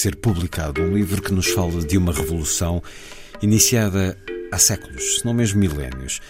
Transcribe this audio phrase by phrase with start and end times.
[0.00, 2.82] ser publicado um livro que nos fala de uma revolução
[3.42, 4.16] iniciada
[4.50, 6.22] há séculos, se não mesmo milénios.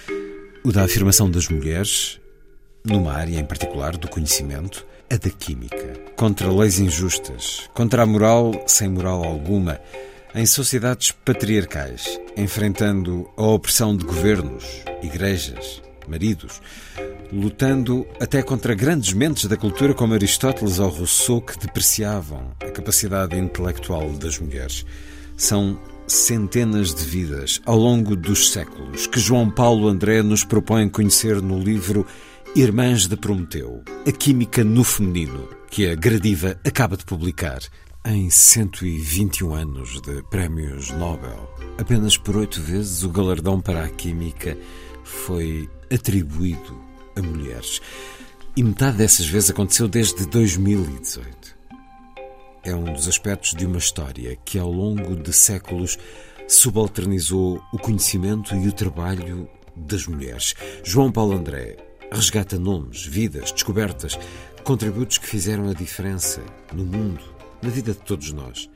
[0.65, 2.21] O da afirmação das mulheres,
[2.85, 5.95] numa área em particular do conhecimento, a da química.
[6.17, 9.81] Contra leis injustas, contra a moral sem moral alguma,
[10.35, 14.65] em sociedades patriarcais, enfrentando a opressão de governos,
[15.01, 16.61] igrejas, maridos,
[17.33, 23.37] lutando até contra grandes mentes da cultura como Aristóteles ou Rousseau que depreciavam a capacidade
[23.39, 24.85] intelectual das mulheres.
[25.37, 31.41] São centenas de vidas ao longo dos séculos que João Paulo André nos propõe conhecer
[31.41, 32.05] no livro
[32.57, 37.61] Irmãs de Prometeu, a química no feminino, que a Gradiva acaba de publicar.
[38.05, 44.57] Em 121 anos de prémios Nobel, apenas por oito vezes o galardão para a química
[45.05, 47.81] foi atribuído a mulheres.
[48.57, 51.57] E metade dessas vezes aconteceu desde 2018.
[52.63, 55.99] É um dos aspectos de uma história que, ao longo de séculos,
[56.47, 60.55] subalternizou o conhecimento e o trabalho das mulheres.
[60.85, 61.77] João Paulo André
[62.13, 64.19] resgata nomes, vidas, descobertas,
[64.65, 66.43] contributos que fizeram a diferença
[66.73, 67.23] no mundo,
[67.63, 68.69] na vida de todos nós.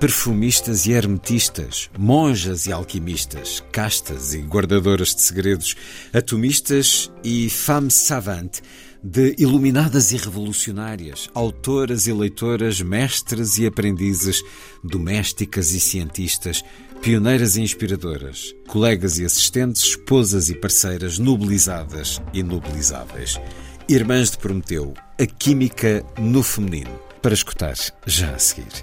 [0.00, 5.76] Perfumistas e hermetistas, monjas e alquimistas, castas e guardadoras de segredos,
[6.10, 8.62] atomistas e femmes savantes,
[9.02, 14.42] de iluminadas e revolucionárias, autoras e leitoras, mestres e aprendizes,
[14.82, 16.64] domésticas e cientistas,
[17.02, 23.38] pioneiras e inspiradoras, colegas e assistentes, esposas e parceiras, nobilizadas e nobilizáveis.
[23.86, 26.98] Irmãs de Prometeu, a química no feminino.
[27.20, 28.82] Para escutar já a seguir.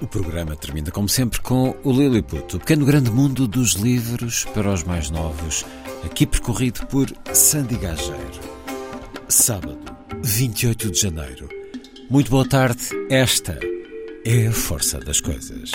[0.00, 4.72] O programa termina, como sempre, com o Lilliput, o pequeno grande mundo dos livros para
[4.72, 5.64] os mais novos,
[6.04, 8.40] aqui percorrido por Sandy Gageiro.
[9.26, 9.78] Sábado,
[10.22, 11.48] 28 de janeiro.
[12.10, 12.88] Muito boa tarde.
[13.08, 13.58] Esta
[14.24, 15.72] é a força das coisas.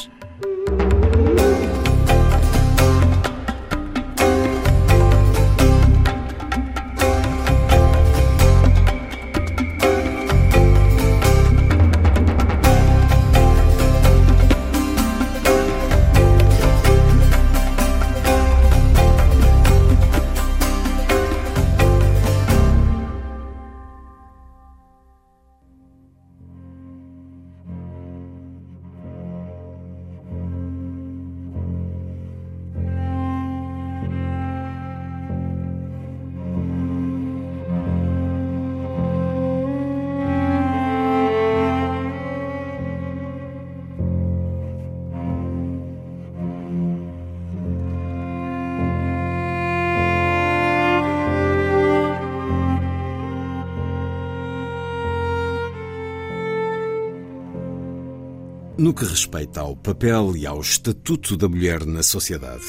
[58.81, 62.65] No que respeita ao papel e ao estatuto da mulher na sociedade,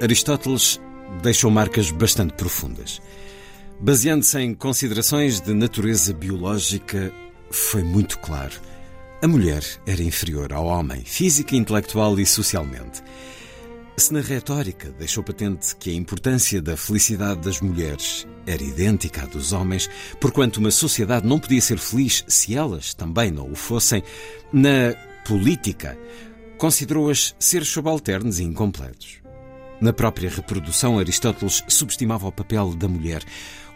[0.00, 0.80] Aristóteles
[1.22, 3.02] deixou marcas bastante profundas.
[3.78, 7.12] Baseando-se em considerações de natureza biológica,
[7.50, 8.54] foi muito claro.
[9.22, 13.02] A mulher era inferior ao homem, física, intelectual e socialmente.
[13.94, 19.26] Se na retórica deixou patente que a importância da felicidade das mulheres era idêntica à
[19.26, 24.02] dos homens, porquanto uma sociedade não podia ser feliz se elas também não o fossem,
[24.50, 25.98] na política
[26.58, 29.20] considerou-as seres subalternos e incompletos.
[29.80, 33.24] Na própria reprodução, Aristóteles subestimava o papel da mulher.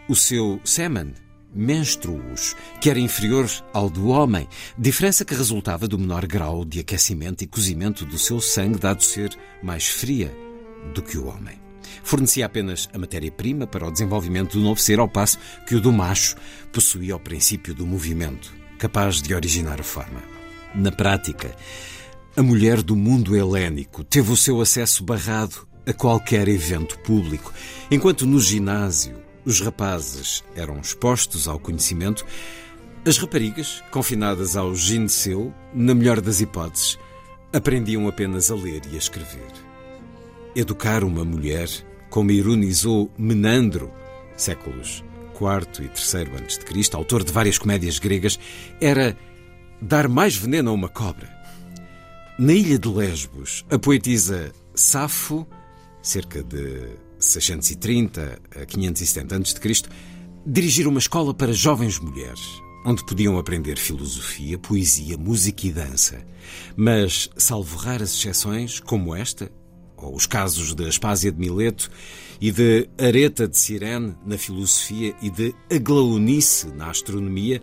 [0.07, 1.13] O seu semen,
[1.53, 4.47] menstruus, que era inferior ao do homem,
[4.77, 9.37] diferença que resultava do menor grau de aquecimento e cozimento do seu sangue, dado ser
[9.61, 10.33] mais fria
[10.93, 11.59] do que o homem.
[12.03, 15.91] Fornecia apenas a matéria-prima para o desenvolvimento do novo ser, ao passo que o do
[15.91, 16.37] macho
[16.71, 20.36] possuía o princípio do movimento, capaz de originar a forma.
[20.77, 21.55] Na prática,
[22.35, 27.51] a mulher do mundo helénico teve o seu acesso barrado a qualquer evento público,
[27.89, 32.23] enquanto no ginásio os rapazes eram expostos ao conhecimento,
[33.03, 36.99] as raparigas, confinadas ao gineceu, na melhor das hipóteses,
[37.51, 39.51] aprendiam apenas a ler e a escrever.
[40.55, 41.67] Educar uma mulher,
[42.11, 43.91] como ironizou Menandro,
[44.35, 45.03] séculos
[45.33, 48.39] IV e III a.C., autor de várias comédias gregas,
[48.79, 49.17] era
[49.81, 51.29] dar mais veneno a uma cobra.
[52.37, 55.47] Na ilha de Lesbos, a poetisa Safo,
[56.01, 56.89] cerca de
[57.19, 59.83] 630 a 570 a.C.,
[60.45, 66.25] dirigiram uma escola para jovens mulheres, onde podiam aprender filosofia, poesia, música e dança.
[66.75, 69.51] Mas, salvo raras exceções, como esta,
[69.97, 71.89] ou os casos de Aspásia de Mileto
[72.39, 77.61] e de Areta de Cirene na filosofia e de Aglaonice na astronomia,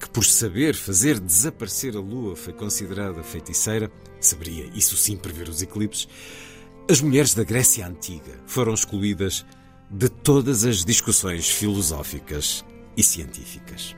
[0.00, 5.60] que por saber fazer desaparecer a lua foi considerada feiticeira, saberia, isso sim, prever os
[5.60, 6.08] eclipses,
[6.88, 9.44] as mulheres da Grécia Antiga foram excluídas
[9.90, 12.64] de todas as discussões filosóficas
[12.96, 13.94] e científicas.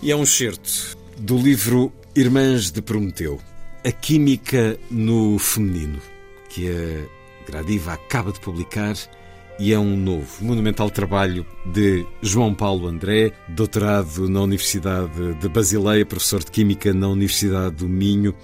[0.00, 3.40] E é um certo do livro Irmãs de Prometeu,
[3.84, 6.00] A Química no Feminino,
[6.48, 8.94] que a Gradiva acaba de publicar
[9.60, 16.04] e é um novo, monumental trabalho de João Paulo André, doutorado na Universidade de Basileia,
[16.06, 18.34] professor de Química na Universidade do Minho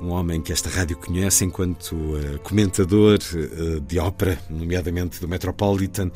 [0.00, 6.10] um homem que esta rádio conhece enquanto uh, comentador uh, de ópera, nomeadamente do Metropolitan,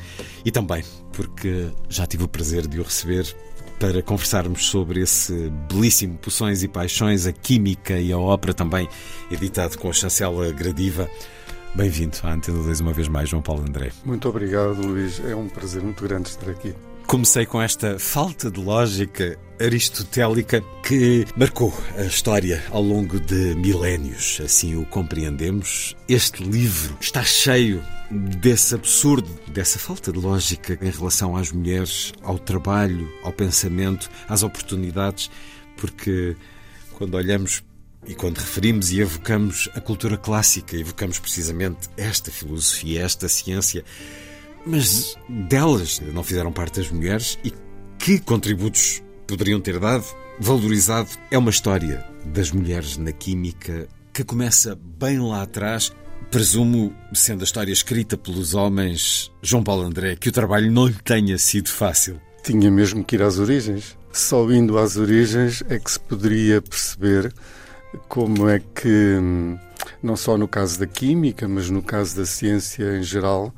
[0.45, 3.35] e também porque já tive o prazer de o receber
[3.79, 8.87] para conversarmos sobre esse belíssimo Poções e Paixões, a Química e a Ópera, também
[9.31, 11.09] editado com a chancela Gradiva.
[11.75, 13.91] Bem-vindo à Antena 2 uma vez mais, João Paulo André.
[14.03, 15.21] Muito obrigado, Luís.
[15.23, 16.73] É um prazer muito grande estar aqui.
[17.05, 24.39] Comecei com esta falta de lógica aristotélica que marcou a história ao longo de milénios,
[24.43, 25.95] assim o compreendemos.
[26.07, 32.37] Este livro está cheio desse absurdo, dessa falta de lógica em relação às mulheres, ao
[32.37, 35.31] trabalho, ao pensamento, às oportunidades,
[35.77, 36.35] porque
[36.93, 37.63] quando olhamos
[38.09, 43.85] e quando referimos e evocamos a cultura clássica, evocamos precisamente esta filosofia, esta ciência
[44.65, 47.53] mas delas não fizeram parte as mulheres e
[47.97, 50.05] que contributos poderiam ter dado,
[50.39, 51.09] valorizado.
[51.31, 55.91] É uma história das mulheres na química que começa bem lá atrás.
[56.29, 60.97] Presumo, sendo a história escrita pelos homens, João Paulo André, que o trabalho não lhe
[61.03, 62.21] tenha sido fácil.
[62.43, 63.97] Tinha mesmo que ir às origens.
[64.11, 67.33] Só indo às origens é que se poderia perceber
[68.07, 69.17] como é que,
[70.01, 73.53] não só no caso da química, mas no caso da ciência em geral,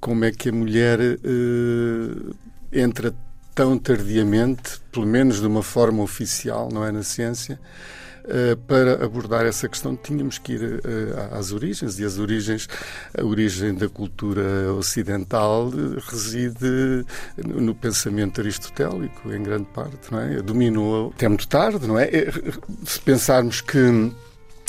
[0.00, 2.36] como é que a mulher uh,
[2.72, 3.14] entra
[3.54, 7.58] tão tardiamente, pelo menos de uma forma oficial, não é na ciência,
[8.66, 9.96] para abordar essa questão.
[9.96, 12.68] Tínhamos que ir uh, às origens, e as origens,
[13.16, 15.70] a origem da cultura ocidental
[16.10, 17.04] reside
[17.36, 20.42] no pensamento aristotélico, em grande parte, não é?
[20.42, 22.10] Dominou até muito tarde, não é?
[22.84, 24.12] Se pensarmos que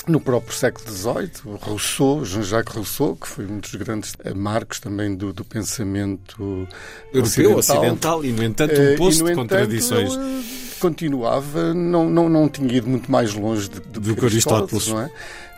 [0.08, 5.32] no próprio século XVIII, Rousseau, Jean-Jacques Rousseau, que foi um dos grandes marcos também do,
[5.32, 6.68] do pensamento
[7.14, 10.18] europeu, ocidental, ocidental, e, no entanto, um eh, poço de contradições.
[10.80, 15.02] Continuava, não, não, não tinha ido muito mais longe de, de do que Aristóteles, não
[15.02, 15.12] é?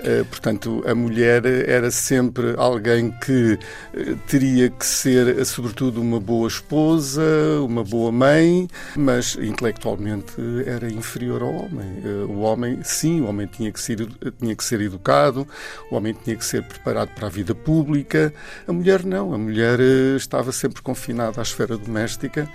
[0.03, 3.59] Eh, portanto, a mulher era sempre alguém que
[3.93, 7.21] eh, teria que ser, eh, sobretudo, uma boa esposa,
[7.61, 10.33] uma boa mãe, mas intelectualmente
[10.65, 11.87] era inferior ao homem.
[12.27, 14.07] O homem, sim, o homem tinha que ser,
[14.39, 15.47] tinha que ser educado,
[15.91, 18.33] o homem tinha que ser preparado para a vida pública.
[18.67, 19.79] A mulher não, a mulher
[20.15, 22.49] estava sempre confinada à esfera doméstica.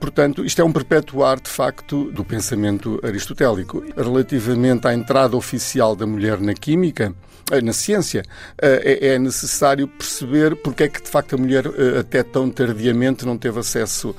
[0.00, 3.82] Portanto, isto é um perpetuar, de facto, do pensamento aristotélico.
[3.96, 7.14] Relativamente à entrada oficial da mulher na química,
[7.50, 8.22] eh, na ciência,
[8.60, 12.50] eh, é, é necessário perceber porque é que, de facto, a mulher eh, até tão
[12.50, 14.14] tardiamente não teve acesso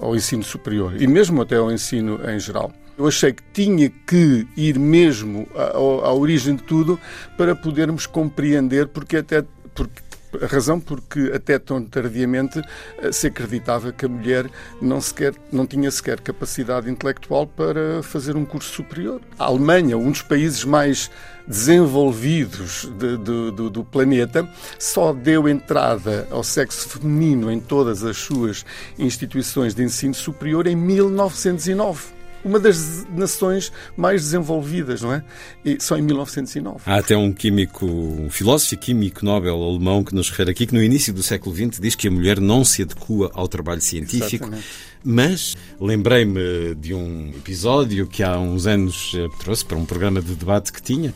[0.00, 2.72] ao ensino superior e mesmo até ao ensino em geral.
[2.98, 6.98] Eu achei que tinha que ir mesmo à, origem de tudo
[7.36, 10.02] para podermos compreender porque até porque
[10.42, 12.60] A razão porque até tão tardiamente
[12.98, 18.36] eh, se acreditava que a mulher não, sequer, não tinha sequer capacidade intelectual para fazer
[18.36, 19.20] um curso superior.
[19.38, 21.10] A Alemanha, um dos países mais
[21.46, 24.46] desenvolvidos de, de, do, do planeta,
[24.78, 28.66] só deu entrada ao sexo feminino em todas as suas
[28.98, 35.24] instituições de ensino superior em 1909 uma das nações mais desenvolvidas, não é?
[35.64, 36.82] E só em 1909.
[36.86, 40.74] Há até um químico, um filósofo e químico Nobel alemão que nos refere aqui que
[40.74, 44.44] no início do século XX diz que a mulher não se adequa ao trabalho científico.
[44.44, 44.66] Exatamente.
[45.04, 50.34] Mas lembrei-me de um episódio que há uns anos eh, trouxe para um programa de
[50.34, 51.14] debate que tinha,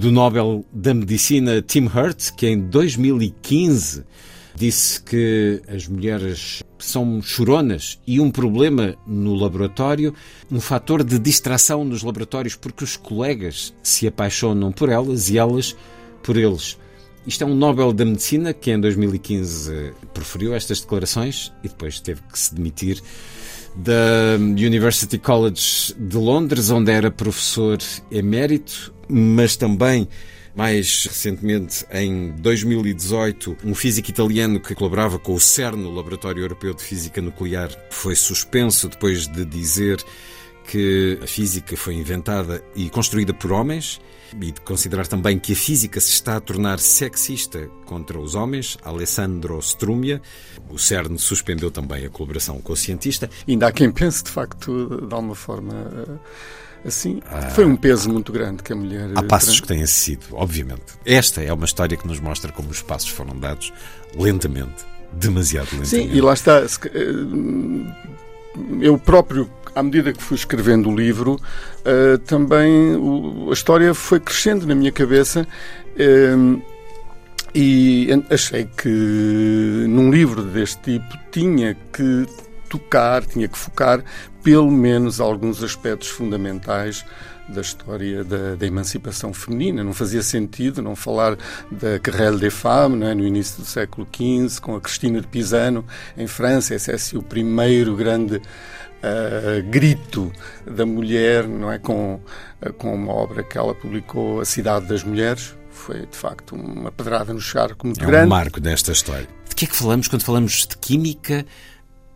[0.00, 4.04] do Nobel da Medicina Tim Hurt, que em 2015
[4.54, 10.14] disse que as mulheres são choronas e um problema no laboratório,
[10.50, 15.76] um fator de distração nos laboratórios porque os colegas se apaixonam por elas e elas
[16.22, 16.78] por eles.
[17.26, 22.22] Isto é um Nobel da Medicina que em 2015 proferiu estas declarações e depois teve
[22.22, 23.02] que se demitir
[23.76, 27.78] da University College de Londres, onde era professor
[28.10, 30.08] emérito, mas também
[30.54, 36.74] mais recentemente, em 2018, um físico italiano que colaborava com o CERN, o Laboratório Europeu
[36.74, 40.02] de Física Nuclear, foi suspenso depois de dizer
[40.66, 44.00] que a física foi inventada e construída por homens
[44.40, 48.78] e de considerar também que a física se está a tornar sexista contra os homens,
[48.84, 50.22] Alessandro Strumia.
[50.68, 53.28] O CERN suspendeu também a colaboração com o cientista.
[53.48, 56.20] Ainda há quem pense, de facto, de alguma forma
[56.84, 59.10] assim, ah, foi um peso muito grande que a mulher.
[59.14, 60.82] Há passos que têm sido, obviamente.
[61.04, 63.72] Esta é uma história que nos mostra como os passos foram dados
[64.16, 65.88] lentamente, demasiado lentamente.
[65.88, 66.60] Sim, e lá está.
[66.60, 66.66] Eh,
[68.80, 74.18] eu próprio, à medida que fui escrevendo o livro, uh, também o, a história foi
[74.18, 75.46] crescendo na minha cabeça.
[75.94, 76.60] Uh,
[77.54, 82.26] e achei que num livro deste tipo tinha que
[82.70, 84.02] tocar, tinha que focar
[84.42, 87.04] pelo menos alguns aspectos fundamentais
[87.48, 89.82] da história da, da, emancipação feminina.
[89.82, 91.36] Não fazia sentido não falar
[91.70, 93.14] da Querelle des Femmes é?
[93.14, 95.84] no início do século XV, com a Cristina de Pisano
[96.16, 96.74] em França.
[96.74, 100.32] Esse é assim, o primeiro grande uh, grito
[100.64, 101.78] da mulher, não é?
[101.78, 102.20] Com,
[102.62, 105.54] uh, com uma obra que ela publicou, A Cidade das Mulheres.
[105.70, 108.22] Foi, de facto, uma pedrada no charco muito é grande.
[108.22, 109.26] É um marco desta história.
[109.48, 111.44] De que é que falamos quando falamos de química?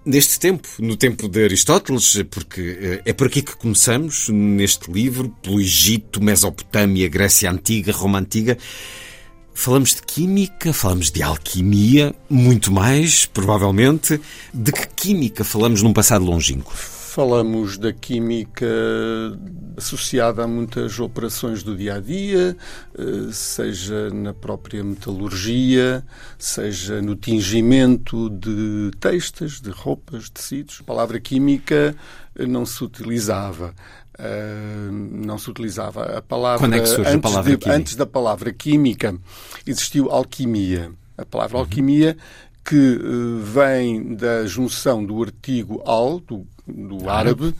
[0.06, 5.30] Neste tempo, no tempo de Aristóteles, porque eh, é por aqui que começamos, neste livro,
[5.42, 8.58] pelo Egito, Mesopotâmia, Grécia Antiga, Roma Antiga.
[9.54, 14.20] Falamos de química, falamos de alquimia, muito mais, provavelmente.
[14.52, 16.74] De que química falamos num passado longínquo?
[17.14, 18.66] Falamos da química
[19.76, 22.56] associada a muitas operações do dia a dia,
[22.98, 26.04] eh, seja na própria metalurgia,
[26.36, 30.78] seja no tingimento de textas, de roupas, tecidos.
[30.80, 31.94] A palavra química
[32.36, 33.72] não se utilizava.
[34.18, 36.58] Uh, não se utilizava a palavra.
[36.58, 39.16] Quando é que surge antes, a palavra de, antes da palavra química
[39.64, 40.90] existiu alquimia.
[41.16, 41.62] A palavra uhum.
[41.62, 42.16] alquimia
[42.64, 47.54] que uh, vem da junção do artigo al, do do árabe,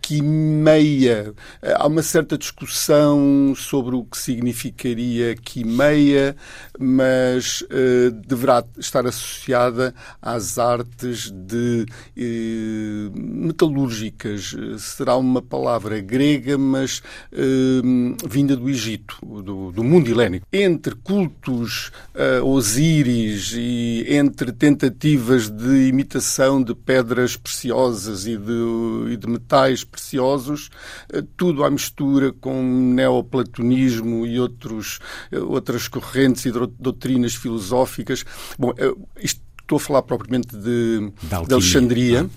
[0.00, 1.34] que meia.
[1.76, 6.36] Há uma certa discussão sobre o que significaria quimeia,
[6.78, 14.54] mas uh, deverá estar associada às artes de uh, metalúrgicas.
[14.78, 20.46] Será uma palavra grega, mas uh, vinda do Egito, do, do, mundo helénico.
[20.52, 21.90] Entre cultos
[22.42, 30.70] Osíris e entre tentativas de imitação de pedras preciosas e de, e de metais preciosos,
[31.12, 34.98] eh, tudo à mistura com neoplatonismo e outros,
[35.32, 38.24] eh, outras correntes e détrinas filosóficas.
[38.58, 42.28] Bom, eh, isto, estou a falar propriamente de, de Alexandria.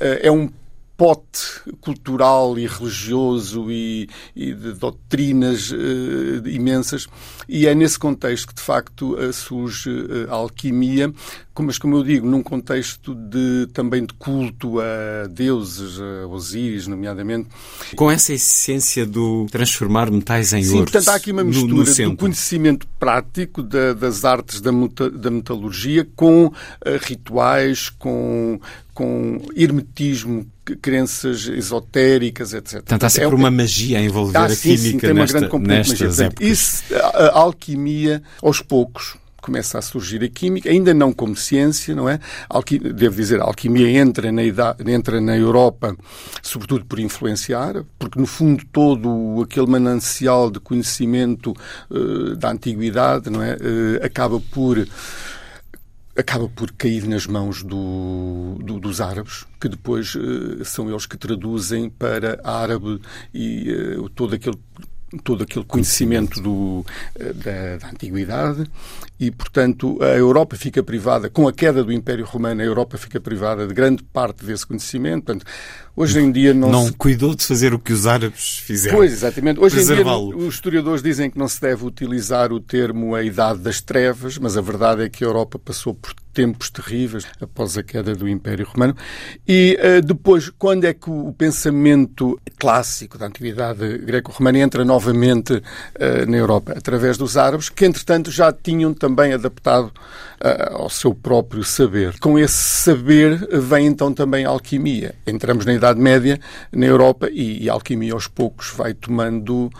[0.00, 0.14] Ah.
[0.22, 0.50] É um
[0.96, 7.06] pote cultural e religioso e, e de doutrinas uh, imensas.
[7.48, 11.12] E é nesse contexto que, de facto, uh, surge uh, a alquimia,
[11.58, 17.48] mas, como eu digo, num contexto de, também de culto a deuses, a Osíris, nomeadamente.
[17.94, 20.90] Com essa essência do transformar metais em Sim, ouro.
[20.90, 24.72] portanto, há aqui uma mistura no, no do conhecimento prático da, das artes da,
[25.12, 26.52] da metalurgia com
[27.00, 28.58] rituais, com,
[28.92, 30.44] com hermetismo
[30.80, 32.74] crenças esotéricas, etc.
[32.74, 35.38] Portanto, há sempre é, uma magia a envolver ah, a sim, química sim, tem nesta,
[35.38, 36.32] uma grande nestas magia.
[36.40, 41.94] Isso, a, a alquimia, aos poucos, começa a surgir a química, ainda não como ciência,
[41.94, 42.18] não é?
[42.48, 45.94] Alqui, devo dizer, a alquimia entra na, idade, entra na Europa,
[46.42, 51.54] sobretudo por influência árabe, porque no fundo todo aquele manancial de conhecimento
[51.90, 53.54] uh, da antiguidade, não é?
[53.54, 54.78] Uh, acaba por
[56.16, 61.16] acaba por cair nas mãos do, do, dos árabes, que depois uh, são eles que
[61.16, 63.00] traduzem para árabe
[63.32, 64.58] e uh, todo aquele
[65.22, 68.68] todo aquele conhecimento do, eh, da, da, antiguidade
[69.18, 73.20] e, portanto, a Europa fica privada, com a queda do Império Romano, a Europa fica
[73.20, 75.26] privada de grande parte desse conhecimento.
[75.26, 75.46] Portanto,
[75.96, 76.92] hoje em dia não, não se...
[76.92, 78.96] cuidou de fazer o que os árabes fizeram.
[78.96, 79.60] Pois, exatamente.
[79.60, 83.60] Hoje em dia os historiadores dizem que não se deve utilizar o termo a Idade
[83.60, 87.82] das Trevas, mas a verdade é que a Europa passou por tempos terríveis após a
[87.82, 88.94] queda do Império Romano.
[89.46, 96.28] E uh, depois, quando é que o pensamento clássico da antiguidade greco-romana entra novamente uh,
[96.28, 96.74] na Europa?
[96.76, 102.18] Através dos árabes, que entretanto já tinham também adaptado uh, ao seu próprio saber.
[102.18, 105.14] Com esse saber vem então também a alquimia.
[105.26, 106.40] Entramos na Idade Média
[106.72, 109.70] na Europa e, e a alquimia aos poucos vai tomando,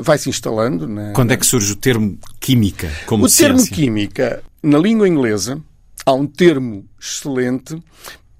[0.00, 0.88] vai se instalando.
[0.88, 3.54] Na, quando é que surge o termo química como o ciência?
[3.54, 5.60] Termo química, na língua inglesa,
[6.04, 7.80] há um termo excelente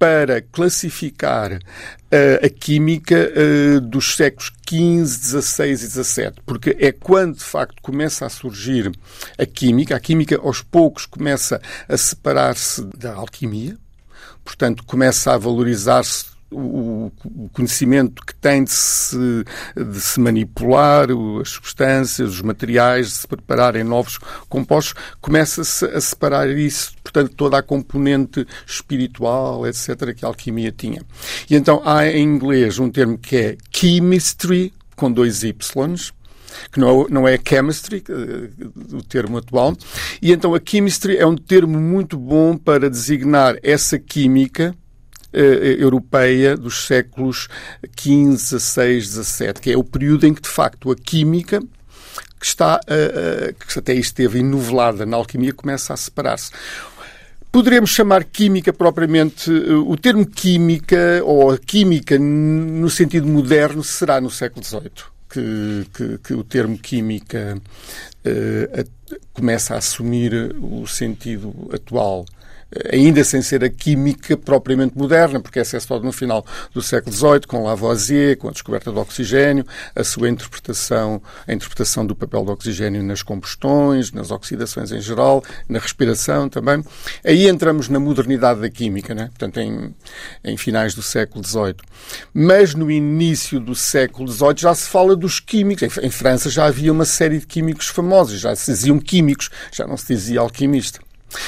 [0.03, 7.37] para classificar uh, a química uh, dos séculos XV, XVI e XVII, porque é quando
[7.37, 8.91] de facto começa a surgir
[9.37, 9.95] a química.
[9.95, 13.77] A química aos poucos começa a separar-se da alquimia,
[14.43, 17.11] portanto começa a valorizar-se o,
[17.51, 19.43] conhecimento que tem de se,
[19.75, 21.07] de se manipular
[21.41, 24.17] as substâncias, os materiais, de se prepararem novos
[24.49, 31.01] compostos, começa-se a separar isso, portanto, toda a componente espiritual, etc., que a alquimia tinha.
[31.49, 36.13] E então há em inglês um termo que é chemistry, com dois Ys,
[36.71, 38.03] que não, não é chemistry,
[38.91, 39.75] o termo atual.
[40.21, 44.75] E então a chemistry é um termo muito bom para designar essa química
[45.33, 47.47] europeia dos séculos
[47.99, 51.61] XV, XVI, XVII, que é o período em que, de facto, a química
[52.43, 56.51] que está, uh, uh, que até esteve enovelada na alquimia, começa a separar-se.
[57.49, 64.29] Poderemos chamar química propriamente, o termo química ou a química no sentido moderno será no
[64.29, 65.13] século XVIII.
[65.29, 72.25] Que, que, que, o termo química uh, a, começa a assumir o sentido atual
[72.91, 77.15] ainda sem ser a química propriamente moderna, porque essa é só no final do século
[77.15, 82.43] XVIII, com Lavoisier, com a descoberta do oxigênio, a sua interpretação, a interpretação do papel
[82.43, 86.83] do oxigênio nas combustões, nas oxidações em geral, na respiração também.
[87.23, 89.27] Aí entramos na modernidade da química, né?
[89.27, 89.93] portanto, em,
[90.43, 91.75] em finais do século XVIII.
[92.33, 95.97] Mas no início do século XVIII já se fala dos químicos.
[95.97, 99.85] Em, em França já havia uma série de químicos famosos, já se diziam químicos, já
[99.85, 100.99] não se dizia alquimista.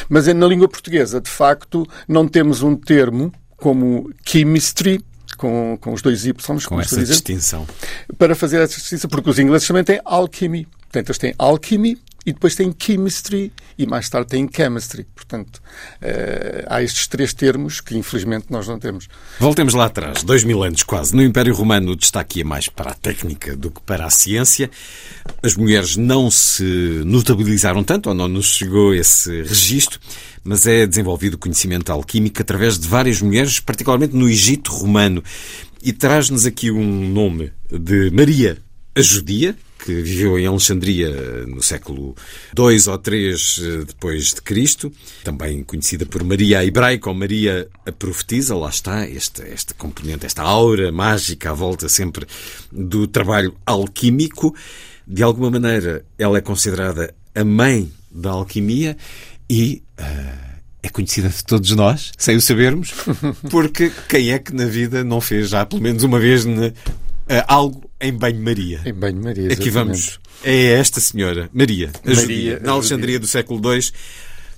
[0.09, 5.03] Mas na língua portuguesa, de facto, não temos um termo como chemistry,
[5.37, 6.33] com, com os dois Y,
[6.67, 7.67] com essa distinção.
[8.17, 10.67] Para fazer essa distinção, porque os ingleses também têm alchemy.
[10.81, 15.05] Portanto, eles têm alchemy e depois têm chemistry e mais tarde têm chemistry.
[15.15, 19.07] Portanto, uh, há estes três termos que infelizmente nós não temos.
[19.39, 21.15] Voltemos lá atrás, dois mil anos quase.
[21.15, 24.69] No Império Romano o destaque ia mais para a técnica do que para a ciência.
[25.43, 26.63] As mulheres não se
[27.05, 29.99] notabilizaram tanto, ou não nos chegou esse registro,
[30.43, 35.23] mas é desenvolvido o conhecimento alquímico através de várias mulheres, particularmente no Egito Romano.
[35.83, 38.57] E traz-nos aqui um nome de Maria
[38.95, 42.15] a Judia, que viveu em Alexandria no século
[42.57, 44.91] II ou III eh, depois de Cristo,
[45.23, 50.25] também conhecida por Maria a Hebraica ou Maria a Profetisa, lá está este, este componente,
[50.25, 52.25] esta aura mágica à volta sempre
[52.71, 54.55] do trabalho alquímico.
[55.05, 58.97] De alguma maneira, ela é considerada a mãe da alquimia
[59.47, 62.91] e uh, é conhecida de todos nós, sem o sabermos,
[63.51, 66.73] porque quem é que na vida não fez já pelo menos uma vez uh,
[67.47, 68.81] algo em banho-maria.
[68.85, 70.19] Em banho-maria, Aqui vamos.
[70.43, 73.91] É esta senhora, Maria, a Maria, Judia, na Alexandria do século II,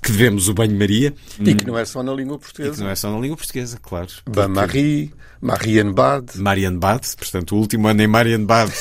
[0.02, 1.14] que devemos o banho-maria.
[1.40, 2.74] E que não é só na língua portuguesa.
[2.74, 4.08] E que não é só na língua portuguesa, claro.
[4.30, 6.38] Bain-Marie, Marienbad.
[6.38, 8.72] Marienbad, portanto, o último ano em Marienbad.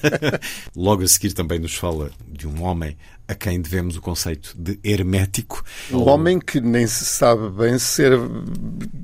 [0.74, 2.96] Logo a seguir também nos fala de um homem
[3.28, 5.64] a quem devemos o conceito de hermético.
[5.90, 6.08] Um ou...
[6.08, 8.12] homem que nem se sabe bem ser,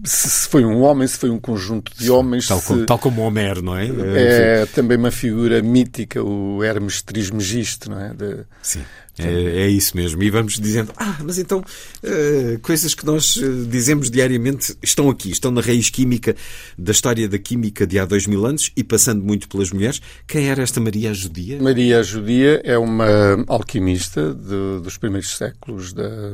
[0.05, 2.47] se foi um homem, se foi um conjunto de homens.
[2.47, 2.67] Tal, se...
[2.67, 3.89] como, tal como Homero, não é?
[4.15, 8.13] É também uma figura mítica, o Hermes Trismegisto, não é?
[8.13, 8.45] De...
[8.63, 8.83] Sim.
[9.19, 10.23] É, é, isso mesmo.
[10.23, 15.31] E vamos dizendo, ah, mas então uh, coisas que nós uh, dizemos diariamente estão aqui,
[15.31, 16.37] estão na raiz química
[16.77, 20.01] da história da química de há dois mil anos e passando muito pelas mulheres.
[20.27, 21.61] Quem era esta Maria Judia?
[21.61, 26.33] Maria Judia é uma alquimista de, dos primeiros séculos da,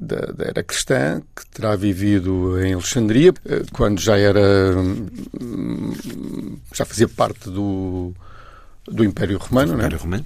[0.00, 4.40] da, da, era cristã, que terá vivido em Alexandria, eh, quando já era.
[5.40, 8.12] Hum, já fazia parte do,
[8.86, 9.76] do Império Romano, do é?
[9.78, 10.24] Império Romano.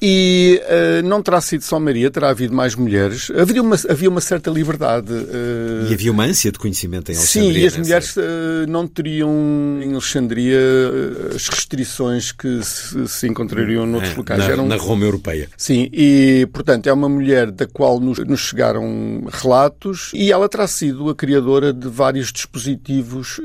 [0.00, 3.30] E uh, não terá sido só Maria, terá havido mais mulheres.
[3.30, 5.10] Havia uma, havia uma certa liberdade.
[5.12, 5.90] Uh...
[5.90, 7.52] E havia uma ânsia de conhecimento em Alexandria.
[7.52, 8.20] Sim, e as mulheres uh,
[8.68, 10.58] não teriam em Alexandria
[11.34, 14.40] as restrições que se, se encontrariam noutros é, locais.
[14.40, 14.66] Na, Eram...
[14.66, 15.48] na Roma Europeia.
[15.56, 20.66] Sim, e portanto é uma mulher da qual nos, nos chegaram relatos e ela terá
[20.66, 23.40] sido a criadora de vários dispositivos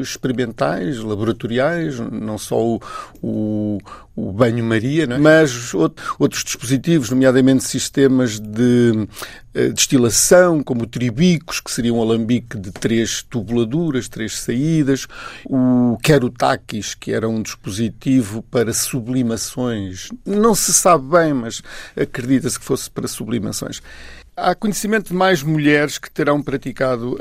[0.00, 2.80] experimentais, laboratoriais, não só o,
[3.22, 3.78] o
[4.16, 5.18] o banho-maria, é?
[5.18, 9.06] mas outros dispositivos, nomeadamente sistemas de
[9.52, 15.06] eh, destilação, como tribicos, que seria um alambique de três tubuladuras, três saídas,
[15.44, 20.08] o querotakis, que era um dispositivo para sublimações.
[20.24, 21.62] Não se sabe bem, mas
[21.94, 23.82] acredita-se que fosse para sublimações.
[24.36, 27.18] Há conhecimento de mais mulheres que terão praticado uh,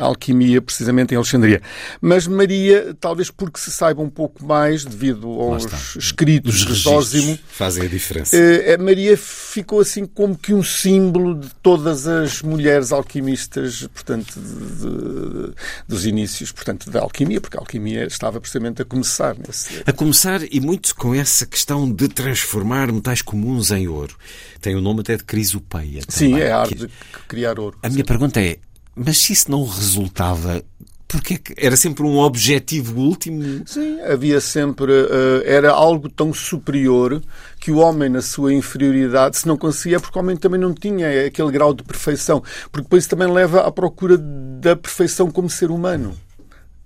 [0.00, 1.60] alquimia precisamente em Alexandria.
[2.00, 7.36] Mas Maria, talvez porque se saiba um pouco mais, devido aos escritos Os de Zósimo,
[7.48, 8.36] fazem a diferença.
[8.36, 15.48] Uh, Maria ficou assim como que um símbolo de todas as mulheres alquimistas, portanto, de,
[15.48, 15.54] de,
[15.88, 19.36] dos inícios, portanto, da alquimia, porque a alquimia estava precisamente a começar.
[19.36, 19.82] Nesse...
[19.84, 24.14] A começar e muito com essa questão de transformar metais comuns em ouro.
[24.60, 26.02] Tem o nome até de crisopeia.
[26.08, 26.88] Sim, é a arte de
[27.26, 27.78] criar ouro.
[27.82, 28.58] A minha pergunta é,
[28.94, 30.62] mas se isso não resultava
[31.10, 33.62] porque era sempre um objetivo último?
[33.66, 34.92] Sim, havia sempre.
[34.92, 37.20] Uh, era algo tão superior
[37.58, 41.26] que o homem, na sua inferioridade, se não conseguia, porque o homem também não tinha
[41.26, 42.40] aquele grau de perfeição.
[42.70, 46.16] Porque depois também leva à procura da perfeição como ser humano.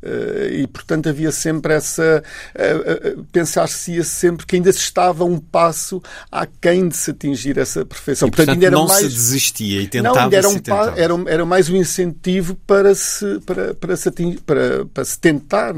[0.04, 2.22] Uh, e, portanto, havia sempre essa.
[2.54, 7.86] Uh, uh, Pensar-se-ia sempre que ainda se estava um passo aquém de se atingir essa
[7.86, 8.28] perfeição.
[8.28, 9.00] E, portanto, portanto não mais...
[9.00, 11.00] se desistia e tentava não, era, um tentava.
[11.00, 15.74] era, era, mais um incentivo para se, para, para se, atingir, para, para se tentar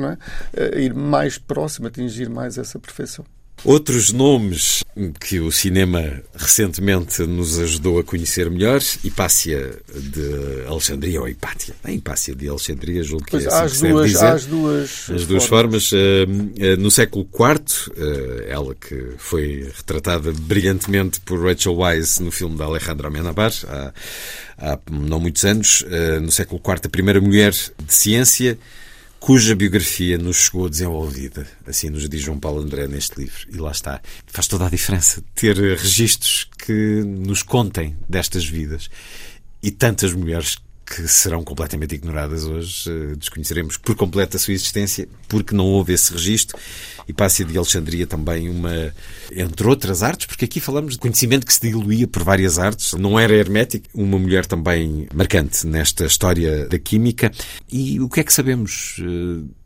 [0.57, 0.81] é?
[0.81, 3.25] ir mais próximo, atingir mais essa perfeição.
[3.67, 4.85] Outros nomes
[5.21, 11.75] que o cinema recentemente nos ajudou a conhecer melhor, Hipácia de Alexandria ou Hipátia.
[11.83, 14.27] A Hipácia de Alexandria, julgo que pois é assim as que se duas, dizer.
[14.27, 15.91] As duas, as duas formas.
[15.91, 16.79] formas.
[16.79, 17.93] No século IV,
[18.47, 23.93] ela que foi retratada brilhantemente por Rachel Weisz no filme da Alejandra Amenabar, há,
[24.59, 25.85] há não muitos anos.
[26.23, 28.57] No século IV, a primeira mulher de ciência
[29.27, 33.41] cuja biografia nos chegou desenvolvida, assim nos diz João Paulo André neste livro.
[33.53, 34.01] E lá está.
[34.25, 38.89] Faz toda a diferença ter registros que nos contem destas vidas.
[39.61, 45.55] E tantas mulheres que serão completamente ignoradas hoje, desconheceremos por completo a sua existência, porque
[45.55, 46.57] não houve esse registro.
[47.09, 48.93] E Pácia de Alexandria também uma,
[49.33, 53.19] entre outras artes, porque aqui falamos de conhecimento que se diluía por várias artes, não
[53.19, 57.31] era hermético, uma mulher também marcante nesta história da química.
[57.71, 59.01] E o que é que sabemos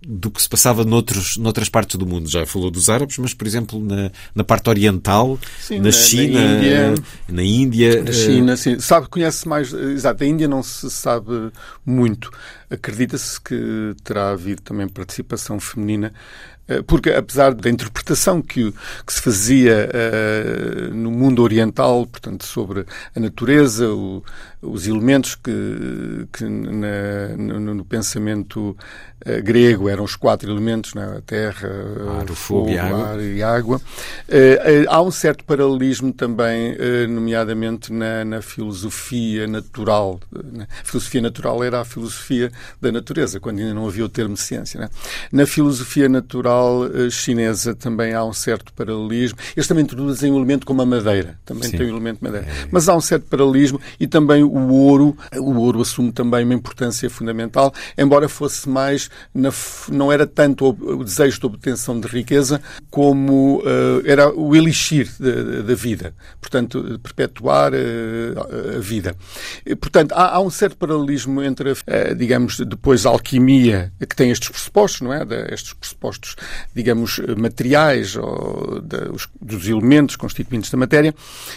[0.02, 2.28] do que se passava noutros, noutras partes do mundo?
[2.28, 6.40] Já falou dos árabes, mas, por exemplo, na, na parte oriental, sim, na, na, China,
[6.40, 6.94] na Índia,
[7.28, 8.02] na Índia.
[8.02, 8.78] Na China, sim.
[8.80, 9.72] Sabe, conhece mais.
[9.72, 11.09] Exato, a Índia não se sabe
[11.84, 12.30] muito.
[12.70, 16.12] Acredita-se que terá havido também participação feminina
[16.86, 18.72] porque apesar da interpretação que,
[19.04, 24.22] que se fazia uh, no mundo oriental, portanto, sobre a natureza, o,
[24.62, 25.52] os elementos que,
[26.32, 28.76] que na, no, no, pensamento
[29.26, 31.16] uh, grego eram os quatro elementos, né?
[31.16, 31.68] a terra,
[32.18, 33.08] ar, o fogo, fogo, e água.
[33.08, 33.76] ar e água.
[34.28, 36.76] Uh, há um certo paralelismo também,
[37.08, 40.20] nomeadamente na, na, filosofia natural.
[40.30, 40.66] Né?
[40.82, 44.80] A filosofia natural era a filosofia da natureza, quando ainda não havia o termo ciência.
[44.80, 44.88] Né?
[45.32, 49.38] Na filosofia natural chinesa também há um certo paralelismo.
[49.56, 51.38] Eles também introduzem um elemento como a madeira.
[51.44, 51.78] Também Sim.
[51.78, 52.46] tem um elemento de madeira.
[52.46, 52.68] É.
[52.70, 55.16] Mas há um certo paralelismo e também o ouro.
[55.36, 59.10] O ouro assume também uma importância fundamental, embora fosse mais.
[59.34, 59.50] Na,
[59.88, 62.60] não era tanto o, desejo de obtenção de riqueza
[62.90, 66.14] como uh, era o elixir da, vida.
[66.40, 69.14] Portanto, perpetuar uh, a vida.
[69.64, 74.30] E, portanto, há, há, um certo paralelismo entre, uh, digamos, depois a alquimia, que tem
[74.30, 75.24] estes pressupostos, não é?
[75.24, 76.36] De, estes pressupostos
[76.74, 81.14] digamos, materiais ou da, os, dos elementos constituintes da matéria,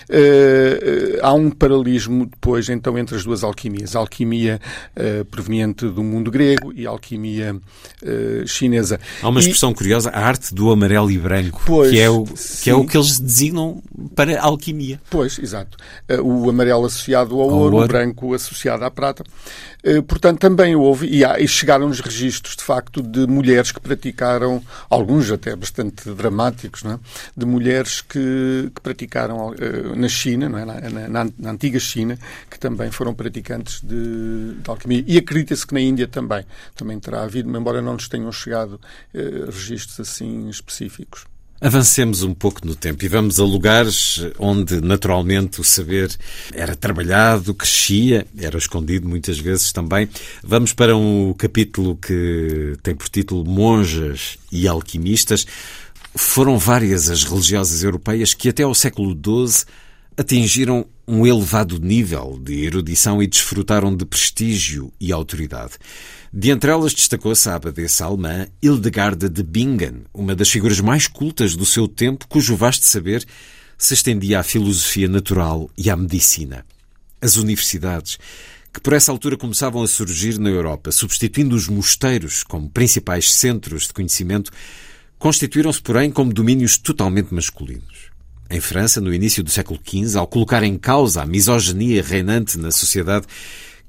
[0.10, 3.96] uh, há um paralelismo depois, então, entre as duas alquimias.
[3.96, 4.60] A alquimia
[4.98, 9.00] uh, proveniente do mundo grego e a alquimia uh, chinesa.
[9.22, 12.26] Há uma expressão e, curiosa, a arte do amarelo e branco, pois, que, é o,
[12.62, 13.82] que é o que eles designam
[14.14, 15.00] para a alquimia.
[15.10, 15.78] Pois, exato.
[16.22, 19.24] o amarelo associado ao, ao ouro, ouro, o branco associado à prata.
[20.08, 25.30] Portanto, também houve, e, há, e chegaram-nos registros, de facto, de mulheres que praticaram, alguns
[25.30, 26.98] até bastante dramáticos, é?
[27.36, 30.66] de mulheres que, que praticaram uh, na China, é?
[30.66, 32.18] Na, na, na, antiga China,
[32.50, 35.04] que também foram praticantes de, de alquimia.
[35.06, 38.80] E acredita-se que na Índia também, também terá havido, embora não nos tenham chegado
[39.14, 41.26] uh, registros assim específicos.
[41.64, 46.14] Avancemos um pouco no tempo e vamos a lugares onde naturalmente o saber
[46.54, 50.10] era trabalhado, crescia, era escondido muitas vezes também.
[50.44, 55.48] Vamos para um capítulo que tem por título Monjas e Alquimistas.
[56.14, 59.64] Foram várias as religiosas europeias que até ao século XII
[60.18, 65.76] atingiram um elevado nível de erudição e desfrutaram de prestígio e autoridade.
[66.36, 71.56] De entre elas destacou-se a abadesa alemã Hildegarda de Bingen, uma das figuras mais cultas
[71.56, 73.24] do seu tempo, cujo vasto saber
[73.78, 76.66] se estendia à filosofia natural e à medicina.
[77.22, 78.18] As universidades,
[78.74, 83.84] que por essa altura começavam a surgir na Europa, substituindo os mosteiros como principais centros
[83.86, 84.52] de conhecimento,
[85.20, 88.12] constituíram-se, porém, como domínios totalmente masculinos.
[88.50, 92.72] Em França, no início do século XV, ao colocar em causa a misoginia reinante na
[92.72, 93.28] sociedade,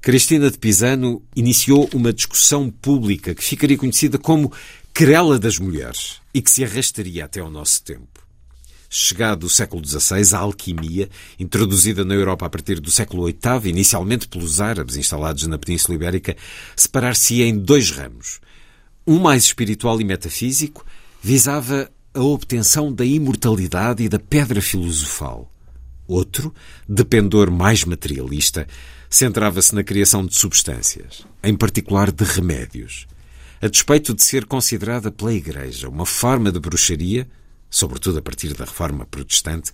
[0.05, 4.53] Cristina de Pisano iniciou uma discussão pública que ficaria conhecida como
[4.93, 8.23] querela das mulheres e que se arrastaria até ao nosso tempo.
[8.90, 11.09] Chegado o século XVI, a alquimia,
[11.40, 16.37] introduzida na Europa a partir do século VIII, inicialmente pelos árabes instalados na Península Ibérica,
[16.77, 18.40] separar-se-ia em dois ramos.
[19.07, 20.85] Um mais espiritual e metafísico
[21.23, 25.51] visava a obtenção da imortalidade e da pedra filosofal.
[26.07, 26.55] Outro,
[26.87, 28.69] de pendor mais materialista,
[29.14, 33.07] centrava-se na criação de substâncias, em particular de remédios.
[33.62, 37.29] A despeito de ser considerada pela Igreja uma forma de bruxaria,
[37.70, 39.70] sobretudo a partir da reforma protestante,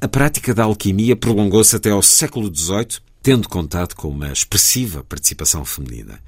[0.00, 5.66] a prática da alquimia prolongou-se até ao século XVIII, tendo contado com uma expressiva participação
[5.66, 6.18] feminina.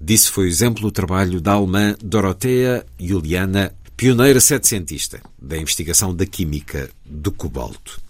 [0.00, 6.88] Disso foi exemplo o trabalho da alemã Dorothea Juliana, pioneira setecentista da investigação da química
[7.04, 8.00] do cobalto.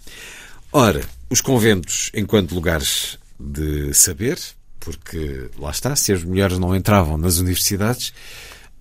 [0.71, 4.39] Ora, os conventos, enquanto lugares de saber,
[4.79, 8.13] porque lá está, se as mulheres não entravam nas universidades,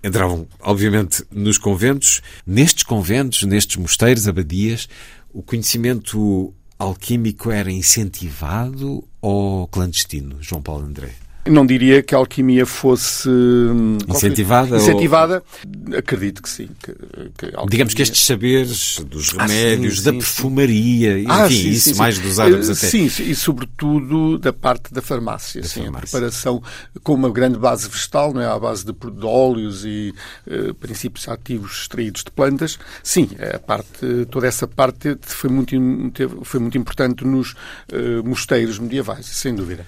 [0.02, 2.22] entravam, obviamente, nos conventos.
[2.46, 4.88] Nestes conventos, nestes mosteiros, abadias,
[5.32, 11.27] o conhecimento alquímico era incentivado ou clandestino, João Paulo André?
[11.50, 14.76] Não diria que a alquimia fosse hum, incentivada.
[14.76, 15.42] Incentivada,
[15.90, 15.98] ou...
[15.98, 16.68] acredito que sim.
[16.82, 17.70] Que, que alquimia...
[17.70, 21.20] Digamos que estes saberes dos remédios, ah, sim, da sim, perfumaria, sim.
[21.20, 22.86] enfim, ah, isso mais dos árabes até.
[22.86, 25.62] Sim, e sobretudo da parte da farmácia.
[25.62, 25.98] Da sim, farmácia.
[25.98, 26.62] a preparação
[27.02, 28.46] com uma grande base vegetal, não é?
[28.46, 30.14] à base de, de óleos e
[30.46, 32.78] uh, princípios ativos extraídos de plantas.
[33.02, 35.74] Sim, a parte, toda essa parte foi muito,
[36.42, 39.86] foi muito importante nos uh, mosteiros medievais, sem dúvida.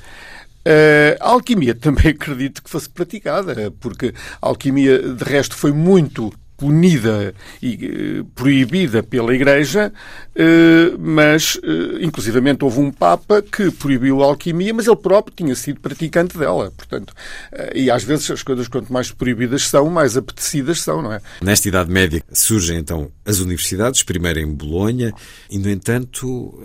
[0.61, 6.33] Uh, a alquimia também acredito que fosse praticada, porque a alquimia, de resto, foi muito
[6.57, 9.91] punida e uh, proibida pela Igreja,
[10.37, 11.59] uh, mas,
[12.03, 16.71] inclusivamente, houve um Papa que proibiu a alquimia, mas ele próprio tinha sido praticante dela.
[16.77, 17.15] Portanto,
[17.75, 21.23] e às vezes as coisas, quanto mais proibidas são, mais apetecidas são, não é?
[21.41, 25.15] Nesta Idade Média surgem então as universidades, primeiro em Bolonha,
[25.51, 26.63] e, no entanto,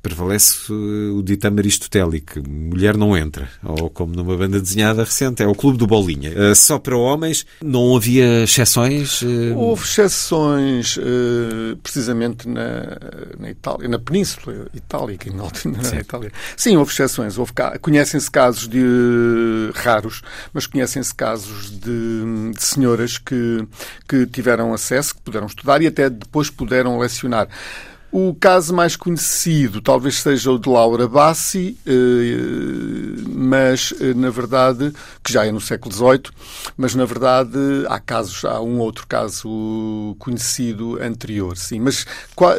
[0.00, 5.54] prevalece o ditame aristotélico, mulher não entra, ou como numa banda desenhada recente, é o
[5.54, 6.30] Clube do Bolinha.
[6.30, 9.22] Uh, só para homens, não havia exceções?
[9.22, 9.56] Uh...
[9.56, 12.98] Houve exceções, uh, precisamente na,
[13.38, 16.32] na Itália, na Península Itálica, na Itália.
[16.56, 17.36] Sim, houve exceções.
[17.36, 23.66] Houve, conhecem-se casos de raros, mas conhecem-se casos de, de senhoras que,
[24.08, 27.48] que tiveram acesso, que puderam estudar e até depois puderam lecionar.
[28.10, 34.94] O caso mais conhecido talvez seja o de Laura Bassi, eh, mas eh, na verdade,
[35.22, 36.32] que já é no século XVIII,
[36.74, 41.80] mas na verdade há casos, há um outro caso conhecido anterior, sim.
[41.80, 42.06] Mas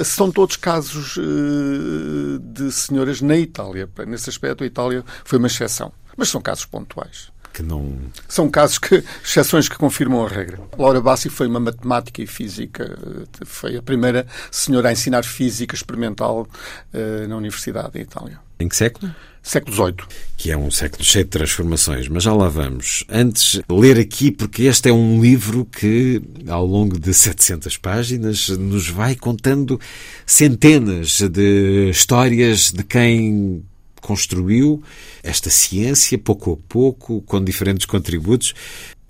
[0.05, 3.89] são todos casos eh, de senhoras na Itália.
[4.05, 5.91] Nesse aspecto, a Itália foi uma exceção.
[6.15, 7.95] Mas são casos pontuais que não.
[8.27, 10.59] São casos que, exceções que confirmam a regra.
[10.77, 12.97] Laura Bassi foi uma matemática e física,
[13.45, 16.47] foi a primeira senhora a ensinar física experimental
[16.93, 18.39] uh, na Universidade da Itália.
[18.59, 19.13] Em que século?
[19.41, 20.07] Século XVIII.
[20.37, 23.05] Que é um século cheio de transformações, mas já lá vamos.
[23.09, 28.89] Antes, ler aqui, porque este é um livro que, ao longo de 700 páginas, nos
[28.89, 29.79] vai contando
[30.25, 33.63] centenas de histórias de quem
[34.01, 34.83] construiu
[35.23, 38.53] esta ciência, pouco a pouco, com diferentes contributos.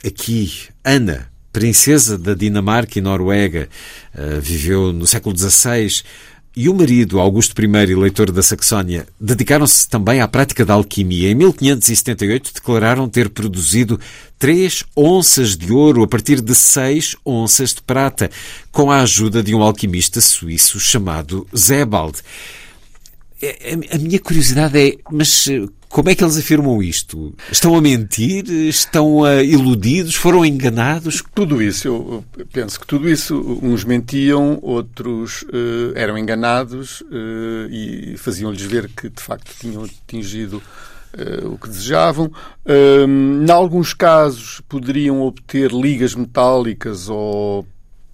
[0.05, 0.51] Aqui,
[0.83, 3.69] Ana, princesa da Dinamarca e Noruega,
[4.13, 6.03] uh, viveu no século XVI
[6.55, 11.29] e o marido, Augusto I, eleitor da Saxónia, dedicaram-se também à prática da alquimia.
[11.29, 13.99] Em 1578 declararam ter produzido
[14.37, 18.31] três onças de ouro a partir de seis onças de prata,
[18.71, 22.19] com a ajuda de um alquimista suíço chamado Zebald.
[23.41, 27.33] É, a minha curiosidade é, mas eh, como é que eles afirmam isto?
[27.51, 28.49] Estão a mentir?
[28.49, 30.13] Estão a iludidos?
[30.15, 31.23] Foram enganados?
[31.33, 38.15] Tudo isso, eu penso que tudo isso, uns mentiam, outros uh, eram enganados uh, e
[38.17, 40.61] faziam-lhes ver que de facto tinham atingido
[41.11, 42.27] Uh, o que desejavam.
[42.63, 47.65] Uh, em alguns casos poderiam obter ligas metálicas ou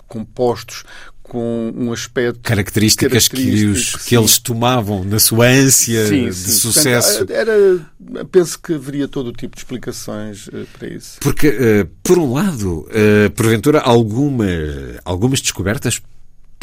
[0.08, 0.86] compostos
[1.28, 6.52] com um aspecto características que, os, que eles tomavam na sua ânsia sim, de sim.
[6.52, 7.18] sucesso.
[7.20, 11.18] Portanto, era, penso que haveria todo o tipo de explicações uh, para isso.
[11.22, 14.46] Porque, uh, por um lado, uh, porventura, alguma,
[15.04, 16.00] algumas descobertas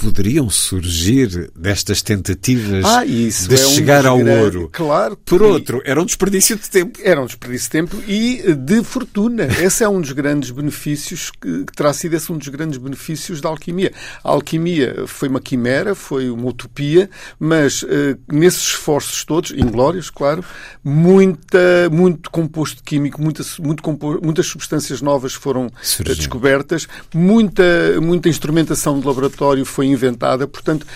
[0.02, 4.68] poderiam surgir destas tentativas ah, de é chegar um ao ouro.
[4.72, 5.16] Claro.
[5.16, 6.98] Por outro, era um desperdício de tempo.
[7.02, 9.44] Era um desperdício de tempo e de fortuna.
[9.62, 13.40] Esse é um dos grandes benefícios que, que terá sido esse um dos grandes benefícios
[13.40, 13.92] da alquimia.
[14.24, 17.88] A alquimia foi uma quimera, foi uma utopia, mas uh,
[18.30, 20.44] nesses esforços todos, inglórios, claro,
[20.82, 26.16] muita, muito composto químico, muita, muito compo muitas substâncias novas foram Surgiu.
[26.16, 30.86] descobertas, muita, muita instrumentação de laboratório foi inventada, portanto,